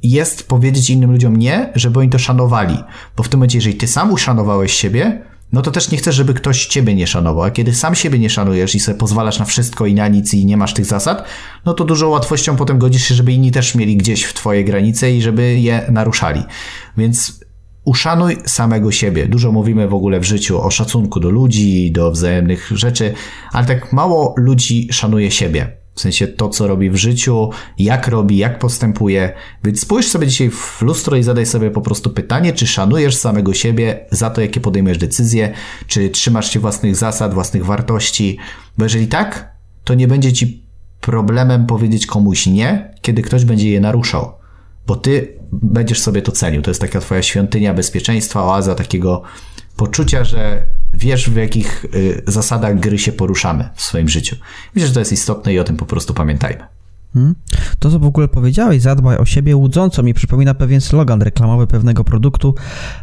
jest 0.03 0.49
powiedzieć 0.49 0.91
innym 0.91 1.12
ludziom 1.12 1.37
nie, 1.37 1.72
żeby 1.74 2.01
oni 2.01 2.11
to 2.11 2.18
szanowali. 2.18 2.78
Bo 3.16 3.22
w 3.22 3.28
tym 3.28 3.39
momencie, 3.39 3.59
jeżeli 3.59 3.74
ty 3.74 3.87
sam 3.87 4.12
uszanowałeś 4.12 4.72
siebie, 4.72 5.22
no 5.53 5.62
to 5.62 5.70
też 5.70 5.91
nie 5.91 5.99
chcesz, 5.99 6.14
żeby 6.14 6.34
ktoś 6.34 6.66
ciebie 6.66 6.95
nie 6.95 7.07
szanował. 7.07 7.45
A 7.45 7.51
kiedy 7.51 7.74
sam 7.74 7.95
siebie 7.95 8.18
nie 8.18 8.30
szanujesz 8.30 8.74
i 8.74 8.80
sobie 8.80 8.99
pozwalasz 8.99 9.39
na 9.39 9.45
wszystko 9.45 9.87
i 9.87 9.95
na 9.95 10.09
nic 10.09 10.34
i 10.34 10.47
nie 10.47 10.57
masz 10.57 10.74
tych 10.74 10.84
zasad, 10.84 11.24
no 11.64 11.74
to 11.74 11.84
dużo 11.84 12.09
łatwością 12.09 12.57
potem 12.57 12.78
godzisz 12.78 13.05
się, 13.05 13.14
żeby 13.14 13.32
inni 13.32 13.51
też 13.51 13.74
mieli 13.74 13.97
gdzieś 13.97 14.24
w 14.24 14.34
twoje 14.34 14.64
granice 14.64 15.12
i 15.12 15.22
żeby 15.22 15.61
je 15.61 15.87
naruszali. 15.91 16.43
Więc 16.97 17.41
uszanuj 17.87 18.37
samego 18.47 18.93
siebie. 18.93 19.26
Dużo 19.26 19.53
mówimy 19.53 19.89
w 19.89 19.95
ogóle 19.95 20.20
w 20.20 20.24
życiu 20.24 20.62
o 20.62 20.70
szacunku 20.70 21.20
do 21.20 21.30
ludzi, 21.30 21.93
do 21.93 22.11
wzajemnych 22.11 22.70
rzeczy, 22.74 23.14
ale 23.53 23.66
tak 23.66 23.93
mało 23.93 24.34
ludzi 24.37 24.89
szanuje 24.91 25.30
siebie. 25.30 25.76
W 25.95 26.01
sensie 26.01 26.28
to, 26.28 26.49
co 26.49 26.66
robi 26.66 26.91
w 26.91 26.97
życiu, 26.97 27.51
jak 27.78 28.09
robi, 28.09 28.37
jak 28.37 28.59
postępuje. 28.59 29.32
Więc 29.64 29.80
spójrz 29.80 30.07
sobie 30.07 30.26
dzisiaj 30.26 30.51
w 30.51 30.82
lustro 30.82 31.16
i 31.16 31.22
zadaj 31.22 31.47
sobie 31.47 31.70
po 31.70 31.80
prostu 31.80 32.11
pytanie, 32.11 32.53
czy 32.53 32.66
szanujesz 32.66 33.16
samego 33.16 33.55
siebie 33.55 34.07
za 34.11 34.30
to, 34.30 34.41
jakie 34.41 34.61
podejmujesz 34.61 34.99
decyzje, 34.99 35.53
czy 35.87 36.11
trzymasz 36.11 36.51
się 36.51 36.61
własnych 36.61 36.97
zasad, 36.97 37.34
własnych 37.34 37.64
wartości. 37.64 38.39
Bo 38.78 38.84
jeżeli 38.84 39.07
tak, 39.07 39.57
to 39.84 39.95
nie 39.95 40.09
będzie 40.09 40.32
ci 40.32 40.66
problemem 41.01 41.66
powiedzieć 41.66 42.07
komuś 42.07 42.47
nie, 42.47 42.95
kiedy 43.03 43.22
ktoś 43.22 43.45
będzie 43.45 43.70
je 43.70 43.80
naruszał 43.80 44.36
bo 44.87 44.97
ty 44.97 45.39
będziesz 45.53 46.01
sobie 46.01 46.22
to 46.22 46.32
cenił. 46.32 46.62
To 46.62 46.70
jest 46.70 46.80
taka 46.80 47.01
twoja 47.01 47.22
świątynia 47.22 47.74
bezpieczeństwa, 47.74 48.45
oaza 48.45 48.74
takiego 48.74 49.22
poczucia, 49.76 50.24
że 50.24 50.66
wiesz, 50.95 51.30
w 51.30 51.37
jakich 51.37 51.84
y, 51.84 52.22
zasadach 52.26 52.80
gry 52.80 52.99
się 52.99 53.12
poruszamy 53.12 53.68
w 53.74 53.82
swoim 53.82 54.09
życiu. 54.09 54.37
Myślę, 54.74 54.89
że 54.89 54.95
to 54.95 55.01
jest 55.01 55.12
istotne 55.12 55.55
i 55.55 55.59
o 55.59 55.64
tym 55.64 55.76
po 55.76 55.87
prostu 55.87 56.14
pamiętajmy. 56.14 56.75
Hmm? 57.14 57.34
To, 57.78 57.90
co 57.90 57.98
w 57.98 58.04
ogóle 58.04 58.28
powiedziałeś, 58.28 58.82
zadbaj 58.82 59.16
o 59.16 59.24
siebie 59.24 59.57
łudząco, 59.57 60.02
mi 60.02 60.14
przypomina 60.14 60.54
pewien 60.54 60.80
slogan 60.80 61.22
reklamowy 61.22 61.66
pewnego 61.66 62.04
produktu. 62.04 62.54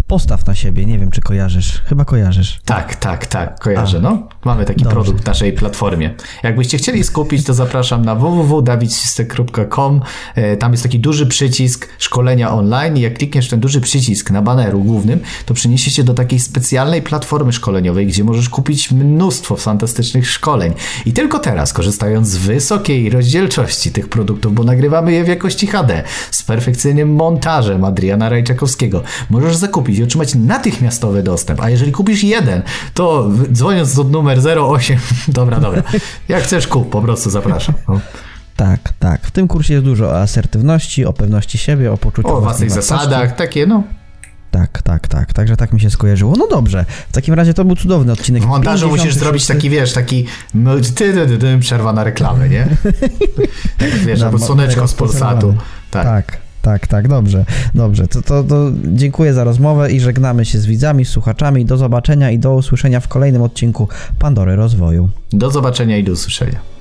Postaw 0.07 0.45
na 0.47 0.55
siebie, 0.55 0.85
nie 0.85 0.99
wiem, 0.99 1.11
czy 1.11 1.21
kojarzysz. 1.21 1.81
Chyba 1.85 2.05
kojarzysz. 2.05 2.59
Tak, 2.65 2.95
tak, 2.95 3.25
tak, 3.25 3.59
kojarzę. 3.59 3.97
A, 3.97 4.01
no. 4.01 4.27
Mamy 4.45 4.65
taki 4.65 4.83
dobrze. 4.83 4.95
produkt 4.95 5.23
w 5.23 5.25
naszej 5.25 5.53
platformie. 5.53 6.15
Jakbyście 6.43 6.77
chcieli 6.77 7.03
skupić, 7.03 7.43
to 7.45 7.53
zapraszam 7.53 8.05
na 8.05 8.15
www.dawidsistek.com. 8.15 10.01
E, 10.35 10.57
tam 10.57 10.71
jest 10.71 10.83
taki 10.83 10.99
duży 10.99 11.27
przycisk 11.27 11.89
szkolenia 11.99 12.51
online 12.51 12.97
i 12.97 13.01
jak 13.01 13.17
klikniesz 13.17 13.49
ten 13.49 13.59
duży 13.59 13.81
przycisk 13.81 14.31
na 14.31 14.41
baneru 14.41 14.83
głównym, 14.83 15.19
to 15.45 15.53
przeniesie 15.53 15.91
się 15.91 16.03
do 16.03 16.13
takiej 16.13 16.39
specjalnej 16.39 17.01
platformy 17.01 17.53
szkoleniowej, 17.53 18.07
gdzie 18.07 18.23
możesz 18.23 18.49
kupić 18.49 18.91
mnóstwo 18.91 19.55
fantastycznych 19.55 20.29
szkoleń. 20.29 20.73
I 21.05 21.13
tylko 21.13 21.39
teraz, 21.39 21.73
korzystając 21.73 22.27
z 22.27 22.37
wysokiej 22.37 23.09
rozdzielczości 23.09 23.91
tych 23.93 24.09
produktów, 24.09 24.53
bo 24.53 24.63
nagrywamy 24.63 25.11
je 25.11 25.23
w 25.23 25.27
jakości 25.27 25.67
HD 25.67 26.03
z 26.31 26.43
perfekcyjnym 26.43 27.15
montażem 27.15 27.83
Adriana 27.83 28.29
Rajczakowskiego. 28.29 29.03
Możesz 29.29 29.55
zakupić 29.55 29.99
i 29.99 30.03
otrzymać 30.03 30.35
natychmiastowy 30.35 31.23
dostęp, 31.23 31.61
a 31.61 31.69
jeżeli 31.69 31.91
kupisz 31.91 32.23
jeden, 32.23 32.61
to 32.93 33.29
dzwoniąc 33.51 33.95
do 33.95 34.03
numer 34.03 34.39
08, 34.59 34.97
dobra, 35.27 35.59
dobra, 35.59 35.83
jak 36.29 36.43
chcesz 36.43 36.67
kup, 36.67 36.89
po 36.89 37.01
prostu 37.01 37.29
zapraszam. 37.29 37.75
No. 37.87 37.99
Tak, 38.55 38.79
tak. 38.99 39.21
W 39.21 39.31
tym 39.31 39.47
kursie 39.47 39.73
jest 39.73 39.85
dużo 39.85 40.05
o 40.05 40.21
asertywności, 40.21 41.05
o 41.05 41.13
pewności 41.13 41.57
siebie, 41.57 41.91
o 41.91 41.97
poczuciu 41.97 42.29
O 42.29 42.41
własnych 42.41 42.71
zasadach, 42.71 43.35
takie 43.35 43.65
no. 43.65 43.83
Tak, 44.53 44.81
tak, 44.81 45.07
tak. 45.07 45.33
Także 45.33 45.57
tak 45.57 45.73
mi 45.73 45.79
się 45.79 45.89
skojarzyło. 45.89 46.33
No 46.37 46.47
dobrze. 46.47 46.85
W 47.09 47.13
takim 47.13 47.33
razie 47.33 47.53
to 47.53 47.65
był 47.65 47.75
cudowny 47.75 48.11
odcinek. 48.11 48.43
W 48.43 48.45
montażu 48.45 48.89
musisz 48.89 49.15
zrobić 49.15 49.45
taki, 49.45 49.69
wiesz, 49.69 49.93
taki 49.93 50.25
ty, 50.95 51.13
ty, 51.13 51.37
ty, 51.37 51.59
przerwa 51.59 51.93
na 51.93 52.03
reklamę, 52.03 52.49
nie? 52.49 52.67
tak, 53.77 53.89
wiesz, 53.89 54.21
albo 54.21 54.39
słoneczko 54.39 54.87
z 54.87 54.93
Polsatu. 54.93 55.55
Tak. 55.91 56.03
tak. 56.05 56.43
Tak, 56.61 56.87
tak, 56.87 57.07
dobrze, 57.07 57.45
dobrze. 57.75 58.07
To, 58.07 58.21
to, 58.21 58.43
to 58.43 58.71
dziękuję 58.83 59.33
za 59.33 59.43
rozmowę 59.43 59.91
i 59.91 59.99
żegnamy 59.99 60.45
się 60.45 60.59
z 60.59 60.65
widzami, 60.65 61.05
słuchaczami. 61.05 61.65
Do 61.65 61.77
zobaczenia 61.77 62.31
i 62.31 62.39
do 62.39 62.55
usłyszenia 62.55 62.99
w 62.99 63.07
kolejnym 63.07 63.41
odcinku 63.41 63.87
Pandory 64.19 64.55
Rozwoju. 64.55 65.09
Do 65.31 65.51
zobaczenia 65.51 65.97
i 65.97 66.03
do 66.03 66.11
usłyszenia. 66.11 66.72